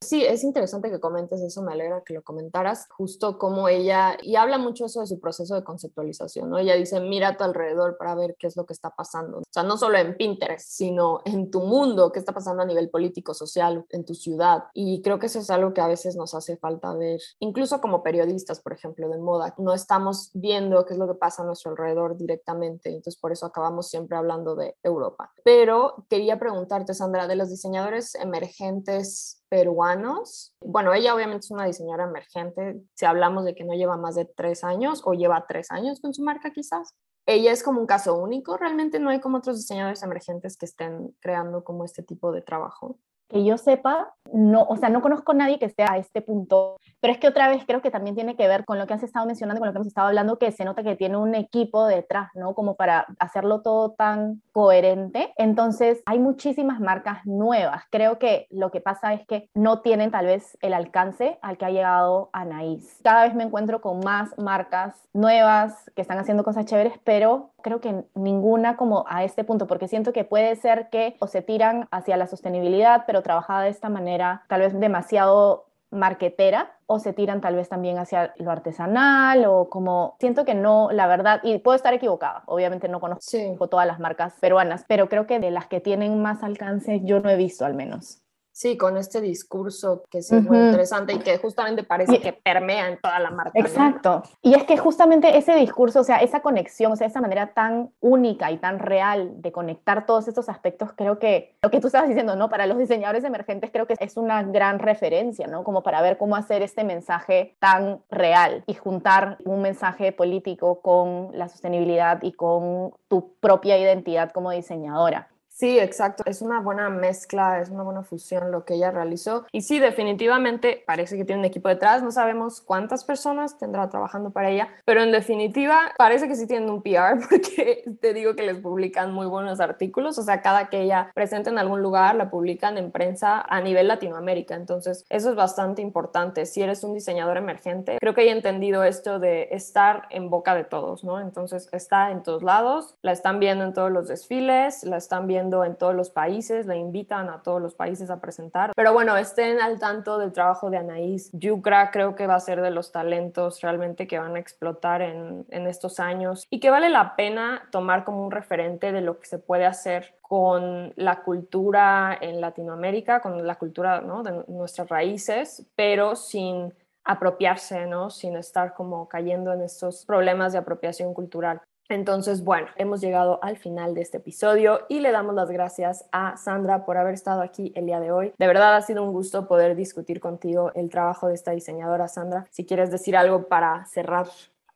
Sí, 0.02 0.22
es 0.24 0.44
interesante 0.44 0.90
que 0.90 1.00
comentes 1.00 1.40
eso, 1.40 1.62
me 1.62 1.72
alegra 1.72 2.02
que 2.04 2.12
lo 2.12 2.22
comentaras, 2.22 2.86
justo 2.90 3.38
como 3.38 3.66
ella, 3.68 4.18
y 4.22 4.36
habla 4.36 4.58
mucho 4.58 4.84
eso 4.84 5.00
de 5.00 5.06
su 5.06 5.18
proceso 5.18 5.54
de 5.54 5.64
conceptualización, 5.64 6.50
¿no? 6.50 6.58
Ella 6.58 6.74
dice, 6.74 7.00
mira 7.00 7.28
a 7.28 7.36
tu 7.38 7.44
alrededor 7.44 7.96
para 7.96 8.14
ver 8.14 8.36
qué 8.38 8.46
es 8.46 8.56
lo 8.56 8.66
que 8.66 8.74
está 8.74 8.90
pasando. 8.90 9.38
O 9.38 9.42
sea, 9.50 9.62
no 9.62 9.78
solo 9.78 9.96
en 9.96 10.14
Pinterest, 10.16 10.68
sino 10.68 11.22
en 11.24 11.50
tu 11.50 11.62
mundo, 11.62 12.12
qué 12.12 12.18
está 12.18 12.32
pasando 12.32 12.62
a 12.62 12.66
nivel 12.66 12.90
político, 12.90 13.32
social, 13.32 13.86
en 13.88 14.04
tu 14.04 14.14
ciudad. 14.14 14.64
Y 14.74 15.00
creo 15.00 15.18
que 15.18 15.26
eso 15.26 15.38
es 15.38 15.48
algo 15.48 15.72
que 15.72 15.80
a 15.80 15.86
veces 15.86 16.14
nos 16.14 16.34
hace 16.34 16.58
falta 16.58 16.92
ver, 16.92 17.20
incluso 17.38 17.80
como 17.80 18.02
periodistas, 18.02 18.60
por 18.60 18.74
ejemplo, 18.74 19.08
de 19.08 19.16
moda. 19.16 19.54
No 19.56 19.72
estamos 19.72 20.30
viendo 20.34 20.84
qué 20.84 20.92
es 20.92 20.98
lo 20.98 21.08
que 21.08 21.14
pasa 21.14 21.42
a 21.42 21.46
nuestro 21.46 21.70
alrededor 21.70 22.18
directamente, 22.18 22.90
entonces 22.90 23.16
por 23.16 23.32
eso 23.32 23.46
acabamos 23.46 23.88
siempre 23.88 24.18
hablando 24.18 24.56
de 24.56 24.76
Europa. 24.82 25.32
Pero 25.42 26.04
quería 26.10 26.38
preguntarte, 26.38 26.92
Sandra, 26.92 27.26
de 27.26 27.36
los 27.36 27.48
diseñadores 27.48 28.14
emergentes 28.14 29.40
peruanos. 29.48 30.54
Bueno, 30.60 30.92
ella 30.94 31.14
obviamente 31.14 31.44
es 31.44 31.50
una 31.50 31.66
diseñadora 31.66 32.04
emergente, 32.04 32.80
si 32.94 33.06
hablamos 33.06 33.44
de 33.44 33.54
que 33.54 33.64
no 33.64 33.74
lleva 33.74 33.96
más 33.96 34.14
de 34.14 34.24
tres 34.24 34.64
años 34.64 35.02
o 35.04 35.14
lleva 35.14 35.46
tres 35.46 35.70
años 35.70 36.00
con 36.00 36.14
su 36.14 36.22
marca 36.22 36.50
quizás. 36.50 36.94
Ella 37.26 37.52
es 37.52 37.62
como 37.62 37.80
un 37.80 37.86
caso 37.86 38.14
único, 38.16 38.56
realmente 38.56 39.00
no 39.00 39.10
hay 39.10 39.20
como 39.20 39.38
otros 39.38 39.56
diseñadores 39.56 40.02
emergentes 40.02 40.56
que 40.56 40.66
estén 40.66 41.16
creando 41.20 41.64
como 41.64 41.84
este 41.84 42.02
tipo 42.02 42.30
de 42.30 42.42
trabajo 42.42 42.98
que 43.28 43.44
yo 43.44 43.58
sepa, 43.58 44.12
no, 44.32 44.62
o 44.62 44.76
sea, 44.76 44.88
no 44.88 45.02
conozco 45.02 45.32
a 45.32 45.34
nadie 45.34 45.58
que 45.58 45.66
esté 45.66 45.82
a 45.82 45.98
este 45.98 46.22
punto, 46.22 46.76
pero 47.00 47.12
es 47.12 47.18
que 47.18 47.28
otra 47.28 47.48
vez 47.48 47.64
creo 47.66 47.82
que 47.82 47.90
también 47.90 48.14
tiene 48.14 48.36
que 48.36 48.48
ver 48.48 48.64
con 48.64 48.78
lo 48.78 48.86
que 48.86 48.94
has 48.94 49.02
estado 49.02 49.26
mencionando, 49.26 49.60
con 49.60 49.68
lo 49.68 49.72
que 49.72 49.78
hemos 49.78 49.86
estado 49.88 50.08
hablando, 50.08 50.38
que 50.38 50.52
se 50.52 50.64
nota 50.64 50.82
que 50.82 50.96
tiene 50.96 51.16
un 51.16 51.34
equipo 51.34 51.86
detrás, 51.86 52.30
¿no? 52.34 52.54
Como 52.54 52.74
para 52.76 53.06
hacerlo 53.18 53.62
todo 53.62 53.92
tan 53.92 54.42
coherente. 54.52 55.32
Entonces, 55.36 56.02
hay 56.06 56.18
muchísimas 56.18 56.80
marcas 56.80 57.24
nuevas. 57.24 57.84
Creo 57.90 58.18
que 58.18 58.46
lo 58.50 58.70
que 58.70 58.80
pasa 58.80 59.12
es 59.12 59.26
que 59.26 59.48
no 59.54 59.80
tienen 59.80 60.10
tal 60.10 60.26
vez 60.26 60.56
el 60.60 60.74
alcance 60.74 61.38
al 61.42 61.58
que 61.58 61.64
ha 61.64 61.70
llegado 61.70 62.30
Anaís. 62.32 63.00
Cada 63.02 63.24
vez 63.24 63.34
me 63.34 63.44
encuentro 63.44 63.80
con 63.80 64.00
más 64.00 64.36
marcas 64.38 64.94
nuevas 65.12 65.90
que 65.94 66.02
están 66.02 66.18
haciendo 66.18 66.44
cosas 66.44 66.66
chéveres, 66.66 66.94
pero 67.04 67.50
creo 67.66 67.80
que 67.80 68.04
ninguna 68.14 68.76
como 68.76 69.04
a 69.08 69.24
este 69.24 69.42
punto, 69.42 69.66
porque 69.66 69.88
siento 69.88 70.12
que 70.12 70.22
puede 70.22 70.54
ser 70.54 70.88
que 70.88 71.16
o 71.18 71.26
se 71.26 71.42
tiran 71.42 71.88
hacia 71.90 72.16
la 72.16 72.28
sostenibilidad, 72.28 73.02
pero 73.08 73.22
trabajada 73.22 73.62
de 73.62 73.70
esta 73.70 73.88
manera 73.88 74.44
tal 74.46 74.60
vez 74.60 74.78
demasiado 74.78 75.66
marquetera 75.90 76.76
o 76.86 77.00
se 77.00 77.12
tiran 77.12 77.40
tal 77.40 77.56
vez 77.56 77.68
también 77.68 77.98
hacia 77.98 78.32
lo 78.36 78.52
artesanal 78.52 79.44
o 79.46 79.68
como 79.68 80.14
siento 80.20 80.44
que 80.44 80.54
no, 80.54 80.92
la 80.92 81.08
verdad, 81.08 81.40
y 81.42 81.58
puedo 81.58 81.74
estar 81.74 81.92
equivocada, 81.92 82.44
obviamente 82.46 82.86
no 82.86 83.00
conozco 83.00 83.66
todas 83.68 83.88
las 83.88 83.98
marcas 83.98 84.34
peruanas, 84.38 84.84
pero 84.86 85.08
creo 85.08 85.26
que 85.26 85.40
de 85.40 85.50
las 85.50 85.66
que 85.66 85.80
tienen 85.80 86.22
más 86.22 86.44
alcance 86.44 87.00
yo 87.02 87.18
no 87.18 87.30
he 87.30 87.36
visto 87.36 87.64
al 87.64 87.74
menos. 87.74 88.22
Sí, 88.56 88.78
con 88.78 88.96
este 88.96 89.20
discurso 89.20 90.04
que 90.10 90.16
es 90.16 90.32
muy 90.32 90.56
interesante 90.56 91.12
y 91.12 91.18
que 91.18 91.36
justamente 91.36 91.82
parece 91.82 92.20
que 92.20 92.32
permea 92.32 92.88
en 92.88 92.98
toda 92.98 93.18
la 93.20 93.30
marca. 93.30 93.52
Exacto. 93.52 94.22
Y 94.40 94.54
es 94.54 94.64
que 94.64 94.78
justamente 94.78 95.36
ese 95.36 95.54
discurso, 95.56 96.00
o 96.00 96.04
sea, 96.04 96.16
esa 96.16 96.40
conexión, 96.40 96.90
o 96.90 96.96
sea, 96.96 97.06
esa 97.06 97.20
manera 97.20 97.52
tan 97.52 97.90
única 98.00 98.50
y 98.50 98.56
tan 98.56 98.78
real 98.78 99.42
de 99.42 99.52
conectar 99.52 100.06
todos 100.06 100.26
estos 100.26 100.48
aspectos, 100.48 100.94
creo 100.96 101.18
que 101.18 101.54
lo 101.60 101.70
que 101.70 101.80
tú 101.80 101.88
estabas 101.88 102.08
diciendo, 102.08 102.34
¿no? 102.34 102.48
Para 102.48 102.66
los 102.66 102.78
diseñadores 102.78 103.24
emergentes 103.24 103.70
creo 103.70 103.86
que 103.86 103.94
es 104.00 104.16
una 104.16 104.42
gran 104.42 104.78
referencia, 104.78 105.46
¿no? 105.46 105.62
Como 105.62 105.82
para 105.82 106.00
ver 106.00 106.16
cómo 106.16 106.34
hacer 106.34 106.62
este 106.62 106.82
mensaje 106.82 107.58
tan 107.58 108.00
real 108.08 108.64
y 108.66 108.72
juntar 108.72 109.36
un 109.44 109.60
mensaje 109.60 110.12
político 110.12 110.80
con 110.80 111.28
la 111.34 111.50
sostenibilidad 111.50 112.22
y 112.22 112.32
con 112.32 112.94
tu 113.08 113.34
propia 113.38 113.76
identidad 113.76 114.32
como 114.32 114.50
diseñadora. 114.50 115.28
Sí, 115.58 115.78
exacto. 115.78 116.22
Es 116.26 116.42
una 116.42 116.60
buena 116.60 116.90
mezcla, 116.90 117.62
es 117.62 117.70
una 117.70 117.82
buena 117.82 118.02
fusión 118.02 118.52
lo 118.52 118.66
que 118.66 118.74
ella 118.74 118.90
realizó. 118.90 119.46
Y 119.52 119.62
sí, 119.62 119.78
definitivamente 119.78 120.84
parece 120.86 121.16
que 121.16 121.24
tiene 121.24 121.38
un 121.38 121.46
equipo 121.46 121.70
detrás. 121.70 122.02
No 122.02 122.12
sabemos 122.12 122.60
cuántas 122.60 123.04
personas 123.04 123.56
tendrá 123.56 123.88
trabajando 123.88 124.28
para 124.32 124.50
ella, 124.50 124.68
pero 124.84 125.02
en 125.02 125.12
definitiva 125.12 125.94
parece 125.96 126.28
que 126.28 126.36
sí 126.36 126.46
tienen 126.46 126.68
un 126.68 126.82
PR 126.82 127.18
porque 127.30 127.84
te 128.02 128.12
digo 128.12 128.36
que 128.36 128.42
les 128.42 128.58
publican 128.58 129.14
muy 129.14 129.26
buenos 129.26 129.58
artículos. 129.58 130.18
O 130.18 130.22
sea, 130.22 130.42
cada 130.42 130.68
que 130.68 130.82
ella 130.82 131.10
presenta 131.14 131.48
en 131.48 131.58
algún 131.58 131.80
lugar, 131.80 132.16
la 132.16 132.28
publican 132.28 132.76
en 132.76 132.90
prensa 132.90 133.40
a 133.40 133.62
nivel 133.62 133.88
Latinoamérica. 133.88 134.56
Entonces, 134.56 135.06
eso 135.08 135.30
es 135.30 135.36
bastante 135.36 135.80
importante. 135.80 136.44
Si 136.44 136.60
eres 136.60 136.84
un 136.84 136.92
diseñador 136.92 137.38
emergente, 137.38 137.96
creo 137.98 138.12
que 138.12 138.24
he 138.24 138.30
entendido 138.30 138.84
esto 138.84 139.18
de 139.18 139.48
estar 139.52 140.02
en 140.10 140.28
boca 140.28 140.54
de 140.54 140.64
todos, 140.64 141.02
¿no? 141.02 141.18
Entonces, 141.18 141.70
está 141.72 142.10
en 142.10 142.22
todos 142.22 142.42
lados, 142.42 142.94
la 143.00 143.12
están 143.12 143.40
viendo 143.40 143.64
en 143.64 143.72
todos 143.72 143.90
los 143.90 144.06
desfiles, 144.06 144.84
la 144.84 144.98
están 144.98 145.26
viendo 145.26 145.45
haciendo 145.46 145.64
en 145.64 145.76
todos 145.76 145.94
los 145.94 146.10
países, 146.10 146.66
le 146.66 146.76
invitan 146.76 147.28
a 147.28 147.42
todos 147.42 147.60
los 147.60 147.74
países 147.74 148.10
a 148.10 148.20
presentar. 148.20 148.72
Pero 148.74 148.92
bueno, 148.92 149.16
estén 149.16 149.60
al 149.60 149.78
tanto 149.78 150.18
del 150.18 150.32
trabajo 150.32 150.70
de 150.70 150.78
Anaís 150.78 151.30
Yucra, 151.32 151.90
creo 151.90 152.14
que 152.14 152.26
va 152.26 152.34
a 152.34 152.40
ser 152.40 152.60
de 152.60 152.70
los 152.70 152.92
talentos 152.92 153.60
realmente 153.60 154.06
que 154.06 154.18
van 154.18 154.36
a 154.36 154.38
explotar 154.38 155.02
en, 155.02 155.46
en 155.50 155.66
estos 155.66 156.00
años 156.00 156.46
y 156.50 156.60
que 156.60 156.70
vale 156.70 156.88
la 156.88 157.16
pena 157.16 157.68
tomar 157.70 158.04
como 158.04 158.24
un 158.24 158.30
referente 158.30 158.92
de 158.92 159.00
lo 159.00 159.18
que 159.18 159.26
se 159.26 159.38
puede 159.38 159.66
hacer 159.66 160.16
con 160.22 160.92
la 160.96 161.22
cultura 161.22 162.16
en 162.20 162.40
Latinoamérica, 162.40 163.20
con 163.20 163.46
la 163.46 163.54
cultura 163.56 164.00
¿no? 164.00 164.22
de 164.22 164.44
nuestras 164.48 164.88
raíces, 164.88 165.66
pero 165.76 166.16
sin 166.16 166.74
apropiarse, 167.04 167.86
¿no? 167.86 168.10
sin 168.10 168.36
estar 168.36 168.74
como 168.74 169.08
cayendo 169.08 169.52
en 169.52 169.62
estos 169.62 170.04
problemas 170.04 170.52
de 170.52 170.58
apropiación 170.58 171.14
cultural. 171.14 171.60
Entonces, 171.88 172.42
bueno, 172.42 172.68
hemos 172.76 173.00
llegado 173.00 173.38
al 173.42 173.56
final 173.56 173.94
de 173.94 174.02
este 174.02 174.16
episodio 174.16 174.80
y 174.88 175.00
le 175.00 175.12
damos 175.12 175.34
las 175.34 175.50
gracias 175.50 176.08
a 176.12 176.36
Sandra 176.36 176.84
por 176.84 176.96
haber 176.96 177.14
estado 177.14 177.42
aquí 177.42 177.72
el 177.76 177.86
día 177.86 178.00
de 178.00 178.10
hoy. 178.10 178.32
De 178.38 178.46
verdad 178.46 178.76
ha 178.76 178.82
sido 178.82 179.04
un 179.04 179.12
gusto 179.12 179.46
poder 179.46 179.76
discutir 179.76 180.20
contigo 180.20 180.72
el 180.74 180.88
trabajo 180.88 181.28
de 181.28 181.34
esta 181.34 181.52
diseñadora, 181.52 182.08
Sandra. 182.08 182.46
Si 182.50 182.64
quieres 182.64 182.90
decir 182.90 183.16
algo 183.16 183.48
para 183.48 183.86
cerrar. 183.86 184.26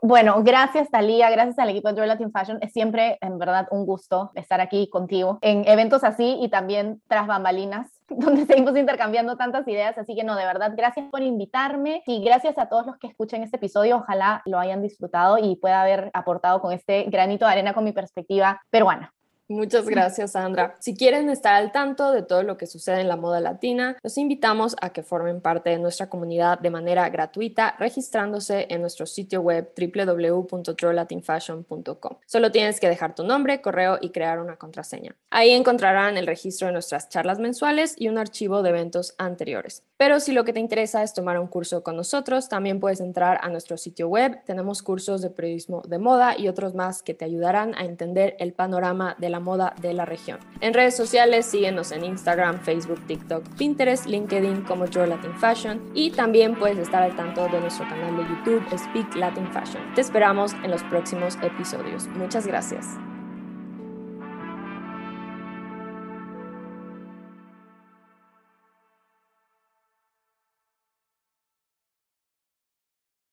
Bueno, 0.03 0.43
gracias 0.43 0.89
Talía, 0.89 1.29
gracias 1.29 1.59
al 1.59 1.69
equipo 1.69 1.89
de 1.89 1.97
Joy 1.97 2.07
Latin 2.07 2.33
Fashion. 2.33 2.59
Es 2.63 2.73
siempre, 2.73 3.19
en 3.21 3.39
verdad, 3.39 3.69
un 3.71 3.85
gusto 3.85 4.31
estar 4.35 4.59
aquí 4.59 4.89
contigo 4.89 5.39
en 5.43 5.69
eventos 5.69 6.05
así 6.05 6.39
y 6.41 6.49
también 6.49 7.03
tras 7.07 7.27
bambalinas 7.27 7.91
donde 8.09 8.47
seguimos 8.47 8.75
intercambiando 8.79 9.37
tantas 9.37 9.69
ideas. 9.69 9.99
Así 9.99 10.15
que 10.15 10.25
no, 10.25 10.37
de 10.37 10.47
verdad, 10.47 10.73
gracias 10.75 11.07
por 11.11 11.21
invitarme 11.23 12.03
y 12.07 12.25
gracias 12.25 12.57
a 12.57 12.71
todos 12.71 12.87
los 12.87 12.97
que 12.97 13.09
escuchen 13.09 13.43
este 13.43 13.59
episodio. 13.59 13.99
Ojalá 13.99 14.41
lo 14.47 14.59
hayan 14.59 14.81
disfrutado 14.81 15.37
y 15.37 15.57
pueda 15.57 15.83
haber 15.83 16.11
aportado 16.15 16.63
con 16.63 16.73
este 16.73 17.05
granito 17.05 17.45
de 17.45 17.53
arena 17.53 17.75
con 17.75 17.85
mi 17.85 17.93
perspectiva 17.93 18.63
peruana. 18.71 19.13
Muchas 19.51 19.87
gracias, 19.89 20.33
Sandra. 20.33 20.77
Si 20.79 20.95
quieren 20.95 21.29
estar 21.29 21.55
al 21.55 21.73
tanto 21.73 22.13
de 22.13 22.23
todo 22.23 22.45
lo 22.45 22.57
que 22.57 22.69
sucede 22.69 23.01
en 23.01 23.09
la 23.09 23.17
moda 23.17 23.41
latina, 23.41 23.97
los 24.01 24.17
invitamos 24.17 24.77
a 24.81 24.91
que 24.91 25.03
formen 25.03 25.41
parte 25.41 25.71
de 25.71 25.81
nuestra 25.81 26.09
comunidad 26.09 26.61
de 26.61 26.71
manera 26.71 27.09
gratuita 27.09 27.75
registrándose 27.77 28.69
en 28.71 28.81
nuestro 28.81 29.07
sitio 29.07 29.41
web 29.41 29.73
www.trolatinfashion.com. 29.77 32.19
Solo 32.27 32.53
tienes 32.53 32.79
que 32.79 32.89
dejar 32.89 33.17
tu 33.17 33.25
nombre, 33.25 33.61
correo 33.61 33.99
y 34.01 34.11
crear 34.11 34.39
una 34.39 34.55
contraseña. 34.55 35.17
Ahí 35.31 35.51
encontrarán 35.51 36.17
el 36.17 36.29
registro 36.29 36.69
de 36.69 36.75
nuestras 36.75 37.09
charlas 37.09 37.41
mensuales 37.41 37.97
y 37.99 38.07
un 38.07 38.19
archivo 38.19 38.63
de 38.63 38.71
eventos 38.71 39.17
anteriores. 39.19 39.83
Pero 40.01 40.19
si 40.19 40.33
lo 40.33 40.47
que 40.47 40.55
te 40.55 40.61
interesa 40.61 41.03
es 41.03 41.13
tomar 41.13 41.39
un 41.39 41.47
curso 41.47 41.83
con 41.83 41.95
nosotros, 41.95 42.49
también 42.49 42.81
puedes 42.81 43.01
entrar 43.01 43.39
a 43.43 43.51
nuestro 43.51 43.77
sitio 43.77 44.09
web. 44.09 44.43
Tenemos 44.47 44.83
cursos 44.83 45.21
de 45.21 45.29
periodismo 45.29 45.83
de 45.87 45.99
moda 45.99 46.39
y 46.39 46.49
otros 46.49 46.75
más 46.75 47.03
que 47.03 47.13
te 47.13 47.27
ayudarán 47.27 47.75
a 47.75 47.85
entender 47.85 48.35
el 48.39 48.55
panorama 48.55 49.15
de 49.19 49.29
la 49.29 49.41
moda 49.41 49.75
de 49.83 49.93
la 49.93 50.07
región. 50.07 50.39
En 50.63 50.73
redes 50.73 50.97
sociales 50.97 51.45
síguenos 51.45 51.93
en 51.93 52.07
Instagram, 52.07 52.61
Facebook, 52.61 53.07
TikTok, 53.07 53.47
Pinterest, 53.59 54.07
LinkedIn 54.07 54.63
como 54.63 54.87
Joy 54.87 55.07
Latin 55.07 55.35
Fashion 55.35 55.93
y 55.93 56.13
también 56.13 56.59
puedes 56.59 56.79
estar 56.79 57.03
al 57.03 57.15
tanto 57.15 57.47
de 57.49 57.61
nuestro 57.61 57.87
canal 57.87 58.17
de 58.17 58.23
YouTube 58.23 58.65
Speak 58.79 59.15
Latin 59.17 59.53
Fashion. 59.53 59.83
Te 59.95 60.01
esperamos 60.01 60.55
en 60.65 60.71
los 60.71 60.83
próximos 60.85 61.37
episodios. 61.43 62.07
Muchas 62.17 62.47
gracias. 62.47 62.87